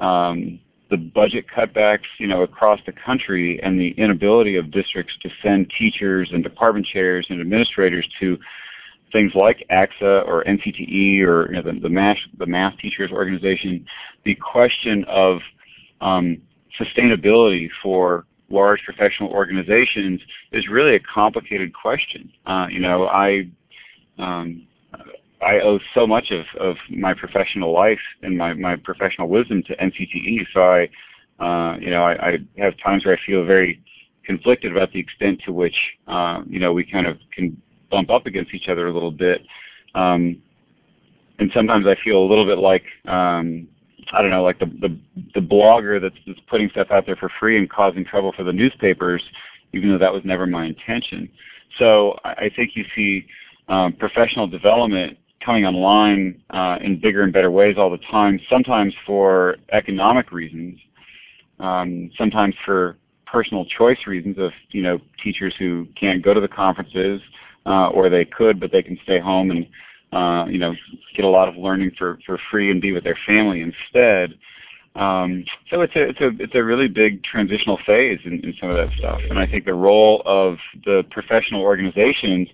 um, 0.00 0.60
the 0.92 0.98
budget 0.98 1.46
cutbacks, 1.48 2.04
you 2.18 2.26
know, 2.26 2.42
across 2.42 2.78
the 2.84 2.92
country, 2.92 3.58
and 3.62 3.80
the 3.80 3.92
inability 3.92 4.56
of 4.56 4.70
districts 4.70 5.14
to 5.22 5.30
send 5.42 5.72
teachers 5.76 6.28
and 6.32 6.44
department 6.44 6.86
chairs 6.86 7.26
and 7.30 7.40
administrators 7.40 8.06
to 8.20 8.38
things 9.10 9.32
like 9.34 9.64
ACSA 9.70 10.26
or 10.28 10.44
NCTE 10.44 11.22
or 11.22 11.50
you 11.50 11.62
know, 11.62 11.62
the, 11.62 11.80
the, 11.80 11.88
math, 11.88 12.18
the 12.38 12.44
math 12.44 12.76
teachers 12.78 13.10
organization, 13.10 13.86
the 14.26 14.34
question 14.34 15.04
of 15.04 15.40
um, 16.02 16.36
sustainability 16.78 17.70
for 17.82 18.26
large 18.50 18.82
professional 18.84 19.30
organizations 19.30 20.20
is 20.52 20.68
really 20.68 20.94
a 20.94 21.00
complicated 21.00 21.72
question. 21.72 22.30
Uh, 22.44 22.66
you 22.70 22.80
know, 22.80 23.06
I 23.06 23.48
um, 24.18 24.66
I 25.44 25.60
owe 25.60 25.78
so 25.94 26.06
much 26.06 26.30
of, 26.30 26.44
of 26.60 26.76
my 26.88 27.14
professional 27.14 27.72
life 27.72 28.00
and 28.22 28.36
my, 28.36 28.54
my 28.54 28.76
professional 28.76 29.28
wisdom 29.28 29.62
to 29.64 29.76
NCTE. 29.76 30.46
So 30.54 30.60
I, 30.60 30.88
uh, 31.42 31.76
you 31.78 31.90
know, 31.90 32.04
I, 32.04 32.28
I 32.28 32.38
have 32.58 32.74
times 32.78 33.04
where 33.04 33.14
I 33.16 33.26
feel 33.26 33.44
very 33.44 33.82
conflicted 34.24 34.72
about 34.72 34.92
the 34.92 35.00
extent 35.00 35.40
to 35.46 35.52
which, 35.52 35.76
uh, 36.06 36.42
you 36.46 36.60
know, 36.60 36.72
we 36.72 36.84
kind 36.84 37.06
of 37.06 37.18
can 37.34 37.60
bump 37.90 38.10
up 38.10 38.26
against 38.26 38.54
each 38.54 38.68
other 38.68 38.86
a 38.86 38.92
little 38.92 39.10
bit. 39.10 39.42
Um, 39.94 40.40
and 41.38 41.50
sometimes 41.54 41.86
I 41.86 41.96
feel 42.04 42.18
a 42.18 42.26
little 42.26 42.46
bit 42.46 42.58
like, 42.58 42.84
um, 43.06 43.66
I 44.12 44.20
don't 44.20 44.30
know, 44.30 44.42
like 44.42 44.58
the, 44.58 44.66
the, 44.66 44.98
the 45.34 45.40
blogger 45.40 46.00
that's, 46.00 46.14
that's 46.26 46.40
putting 46.48 46.68
stuff 46.70 46.88
out 46.90 47.06
there 47.06 47.16
for 47.16 47.30
free 47.40 47.58
and 47.58 47.68
causing 47.68 48.04
trouble 48.04 48.32
for 48.36 48.44
the 48.44 48.52
newspapers, 48.52 49.22
even 49.72 49.90
though 49.90 49.98
that 49.98 50.12
was 50.12 50.22
never 50.24 50.46
my 50.46 50.66
intention. 50.66 51.28
So 51.78 52.18
I, 52.24 52.50
think 52.54 52.72
you 52.74 52.84
see 52.94 53.26
um, 53.68 53.94
professional 53.94 54.46
development 54.46 55.18
coming 55.44 55.64
online 55.66 56.42
uh, 56.50 56.78
in 56.80 57.00
bigger 57.00 57.22
and 57.22 57.32
better 57.32 57.50
ways 57.50 57.76
all 57.78 57.90
the 57.90 57.98
time, 58.10 58.40
sometimes 58.48 58.94
for 59.06 59.56
economic 59.72 60.32
reasons, 60.32 60.78
um, 61.58 62.10
sometimes 62.16 62.54
for 62.64 62.96
personal 63.26 63.64
choice 63.64 63.98
reasons 64.06 64.36
of 64.38 64.52
you 64.70 64.82
know 64.82 64.98
teachers 65.22 65.54
who 65.58 65.86
can't 65.98 66.22
go 66.22 66.34
to 66.34 66.40
the 66.40 66.48
conferences 66.48 67.20
uh, 67.64 67.88
or 67.88 68.10
they 68.10 68.26
could 68.26 68.60
but 68.60 68.70
they 68.70 68.82
can 68.82 68.98
stay 69.04 69.18
home 69.18 69.50
and 69.50 69.66
uh, 70.12 70.46
you 70.50 70.58
know 70.58 70.74
get 71.16 71.24
a 71.24 71.28
lot 71.28 71.48
of 71.48 71.56
learning 71.56 71.90
for, 71.98 72.18
for 72.26 72.38
free 72.50 72.70
and 72.70 72.82
be 72.82 72.92
with 72.92 73.04
their 73.04 73.18
family 73.26 73.62
instead. 73.62 74.38
Um, 74.94 75.44
so 75.70 75.80
it's 75.80 75.96
a 75.96 76.02
it's 76.10 76.20
a 76.20 76.30
it's 76.38 76.54
a 76.54 76.62
really 76.62 76.88
big 76.88 77.24
transitional 77.24 77.78
phase 77.86 78.20
in, 78.24 78.44
in 78.44 78.54
some 78.60 78.68
of 78.68 78.76
that 78.76 78.94
stuff, 78.98 79.20
and 79.30 79.38
I 79.38 79.46
think 79.46 79.64
the 79.64 79.72
role 79.72 80.22
of 80.26 80.58
the 80.84 81.02
professional 81.10 81.62
organizations 81.62 82.48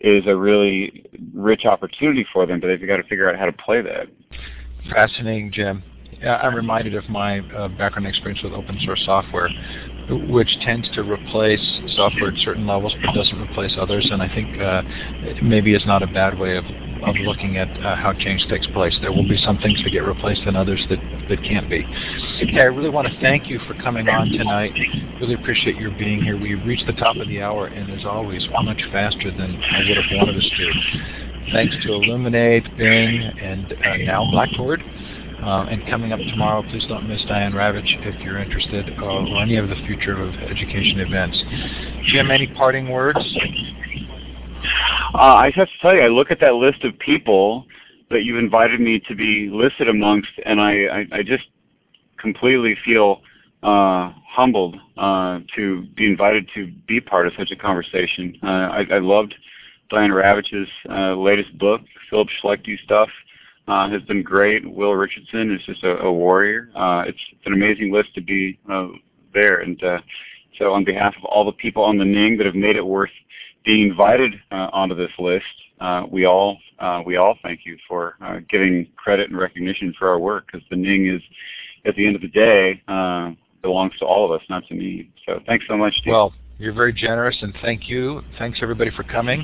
is 0.00 0.26
a 0.26 0.34
really 0.36 1.04
rich 1.34 1.64
opportunity 1.66 2.26
for 2.32 2.46
them, 2.46 2.60
but 2.60 2.68
they've 2.68 2.86
got 2.86 2.96
to 2.96 3.02
figure 3.04 3.28
out 3.28 3.38
how 3.38 3.46
to 3.46 3.52
play 3.52 3.82
that. 3.82 4.06
Fascinating, 4.90 5.52
Jim. 5.52 5.82
I'm 6.22 6.54
reminded 6.54 6.94
of 6.94 7.08
my 7.08 7.40
uh, 7.56 7.68
background 7.68 8.06
experience 8.06 8.42
with 8.42 8.52
open 8.52 8.78
source 8.84 9.02
software, 9.04 9.48
which 10.28 10.58
tends 10.60 10.88
to 10.90 11.02
replace 11.02 11.60
software 11.96 12.32
at 12.32 12.38
certain 12.38 12.66
levels 12.66 12.94
but 13.04 13.14
doesn't 13.14 13.40
replace 13.40 13.72
others. 13.78 14.08
And 14.10 14.22
I 14.22 14.32
think 14.34 14.60
uh, 14.60 14.82
maybe 15.42 15.74
it's 15.74 15.86
not 15.86 16.02
a 16.02 16.06
bad 16.06 16.38
way 16.38 16.56
of, 16.56 16.64
of 17.02 17.14
looking 17.24 17.56
at 17.56 17.68
uh, 17.84 17.96
how 17.96 18.12
change 18.12 18.46
takes 18.48 18.66
place. 18.68 18.96
There 19.00 19.12
will 19.12 19.28
be 19.28 19.38
some 19.44 19.58
things 19.58 19.82
that 19.84 19.90
get 19.90 20.04
replaced 20.04 20.42
and 20.46 20.56
others 20.56 20.84
that, 20.90 20.98
that 21.28 21.42
can't 21.42 21.68
be. 21.68 21.84
Okay, 22.42 22.60
I 22.60 22.64
really 22.64 22.90
want 22.90 23.08
to 23.08 23.20
thank 23.20 23.48
you 23.48 23.58
for 23.66 23.74
coming 23.74 24.08
on 24.08 24.28
tonight. 24.28 24.72
Really 25.20 25.34
appreciate 25.34 25.76
your 25.76 25.90
being 25.92 26.22
here. 26.22 26.38
We 26.38 26.54
reached 26.54 26.86
the 26.86 26.94
top 26.94 27.16
of 27.16 27.28
the 27.28 27.42
hour, 27.42 27.66
and 27.66 27.90
as 27.90 28.04
always, 28.04 28.46
much 28.62 28.82
faster 28.92 29.30
than 29.30 29.56
I 29.56 29.78
would 29.88 29.96
have 29.96 30.10
wanted 30.12 30.36
us 30.36 30.50
to. 30.56 31.52
Thanks 31.52 31.74
to 31.82 31.92
Elluminate, 31.92 32.76
Bing, 32.76 33.22
and 33.40 33.72
uh, 33.72 33.96
now 34.04 34.30
Blackboard. 34.30 34.82
Uh, 35.42 35.66
and 35.70 35.86
coming 35.88 36.12
up 36.12 36.20
tomorrow, 36.20 36.62
please 36.62 36.84
don't 36.86 37.08
miss 37.08 37.22
Diane 37.26 37.52
Ravitch 37.52 38.06
if 38.06 38.20
you're 38.20 38.38
interested, 38.38 38.90
uh, 38.98 39.04
or 39.04 39.42
any 39.42 39.56
of 39.56 39.70
the 39.70 39.76
future 39.86 40.20
of 40.20 40.34
education 40.34 41.00
events. 41.00 41.42
Jim, 42.08 42.30
any 42.30 42.46
parting 42.46 42.90
words? 42.90 43.18
Uh, 45.14 45.16
I 45.16 45.50
have 45.54 45.66
to 45.66 45.78
tell 45.80 45.94
you, 45.94 46.02
I 46.02 46.08
look 46.08 46.30
at 46.30 46.40
that 46.40 46.54
list 46.54 46.84
of 46.84 46.98
people 46.98 47.66
that 48.10 48.22
you've 48.24 48.38
invited 48.38 48.80
me 48.80 49.00
to 49.08 49.14
be 49.14 49.48
listed 49.50 49.88
amongst, 49.88 50.28
and 50.44 50.60
I, 50.60 50.84
I, 50.84 51.06
I 51.12 51.22
just 51.22 51.44
completely 52.18 52.76
feel 52.84 53.22
uh, 53.62 54.12
humbled 54.28 54.76
uh, 54.98 55.40
to 55.56 55.86
be 55.96 56.06
invited 56.06 56.50
to 56.54 56.70
be 56.86 57.00
part 57.00 57.26
of 57.26 57.32
such 57.38 57.50
a 57.50 57.56
conversation. 57.56 58.36
Uh, 58.42 58.46
I, 58.46 58.86
I 58.90 58.98
loved 58.98 59.34
Diane 59.88 60.10
Ravitch's 60.10 60.68
uh, 60.90 61.14
latest 61.14 61.56
book, 61.56 61.80
Philip 62.10 62.28
Schlechty 62.42 62.78
stuff 62.84 63.08
uh, 63.68 63.88
has 63.88 64.02
been 64.02 64.22
great. 64.22 64.68
Will 64.68 64.94
Richardson 64.94 65.54
is 65.54 65.62
just 65.64 65.82
a, 65.84 65.98
a 66.00 66.12
warrior. 66.12 66.70
Uh, 66.74 67.04
it's, 67.06 67.18
it's, 67.32 67.46
an 67.46 67.52
amazing 67.52 67.92
list 67.92 68.14
to 68.14 68.20
be 68.20 68.58
uh, 68.70 68.88
there. 69.32 69.60
And 69.60 69.82
uh, 69.82 70.00
so 70.58 70.72
on 70.72 70.84
behalf 70.84 71.14
of 71.16 71.24
all 71.24 71.44
the 71.44 71.52
people 71.52 71.84
on 71.84 71.98
the 71.98 72.04
Ning 72.04 72.36
that 72.38 72.46
have 72.46 72.54
made 72.54 72.76
it 72.76 72.86
worth 72.86 73.10
being 73.64 73.88
invited 73.88 74.34
uh, 74.50 74.70
onto 74.72 74.94
this 74.94 75.12
list, 75.18 75.44
uh, 75.80 76.04
we 76.10 76.24
all 76.24 76.58
we 77.04 77.16
all 77.16 77.36
thank 77.42 77.60
you 77.64 77.76
for 77.86 78.16
giving 78.48 78.86
credit 78.96 79.28
and 79.28 79.38
recognition 79.38 79.94
for 79.98 80.08
our 80.08 80.18
work 80.18 80.46
because 80.46 80.66
the 80.70 80.76
Ning 80.76 81.06
is, 81.06 81.20
at 81.84 81.94
the 81.94 82.06
end 82.06 82.16
of 82.16 82.22
the 82.22 82.28
day, 82.28 82.82
belongs 83.62 83.92
to 83.98 84.06
all 84.06 84.24
of 84.24 84.30
us, 84.38 84.46
not 84.48 84.66
to 84.68 84.74
me. 84.74 85.10
So 85.26 85.40
thanks 85.46 85.66
so 85.68 85.76
much, 85.76 85.94
Steve. 85.96 86.12
Well, 86.12 86.32
you're 86.60 86.74
very 86.74 86.92
generous, 86.92 87.36
and 87.40 87.54
thank 87.62 87.88
you. 87.88 88.22
Thanks 88.38 88.58
everybody 88.62 88.90
for 88.94 89.02
coming. 89.02 89.42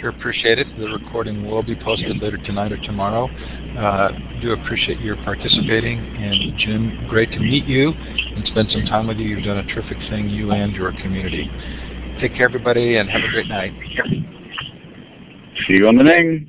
Sure 0.00 0.10
appreciate 0.10 0.58
it. 0.58 0.66
The 0.78 0.86
recording 0.86 1.44
will 1.44 1.62
be 1.62 1.74
posted 1.74 2.22
later 2.22 2.38
tonight 2.38 2.72
or 2.72 2.80
tomorrow. 2.82 3.28
Uh, 3.76 4.10
do 4.40 4.52
appreciate 4.52 5.00
your 5.00 5.16
participating. 5.16 5.98
And 5.98 6.58
Jim, 6.58 7.06
great 7.08 7.30
to 7.32 7.38
meet 7.38 7.66
you 7.66 7.90
and 7.90 8.46
spend 8.46 8.70
some 8.70 8.84
time 8.86 9.08
with 9.08 9.18
you. 9.18 9.26
You've 9.26 9.44
done 9.44 9.58
a 9.58 9.66
terrific 9.74 9.98
thing, 10.08 10.30
you 10.30 10.52
and 10.52 10.72
your 10.72 10.92
community. 10.92 11.50
Take 12.20 12.34
care, 12.36 12.48
everybody, 12.48 12.96
and 12.96 13.10
have 13.10 13.22
a 13.22 13.28
great 13.32 13.48
night. 13.48 13.72
See 15.66 15.74
you 15.74 15.88
on 15.88 15.96
the 15.96 16.04
Ning. 16.04 16.48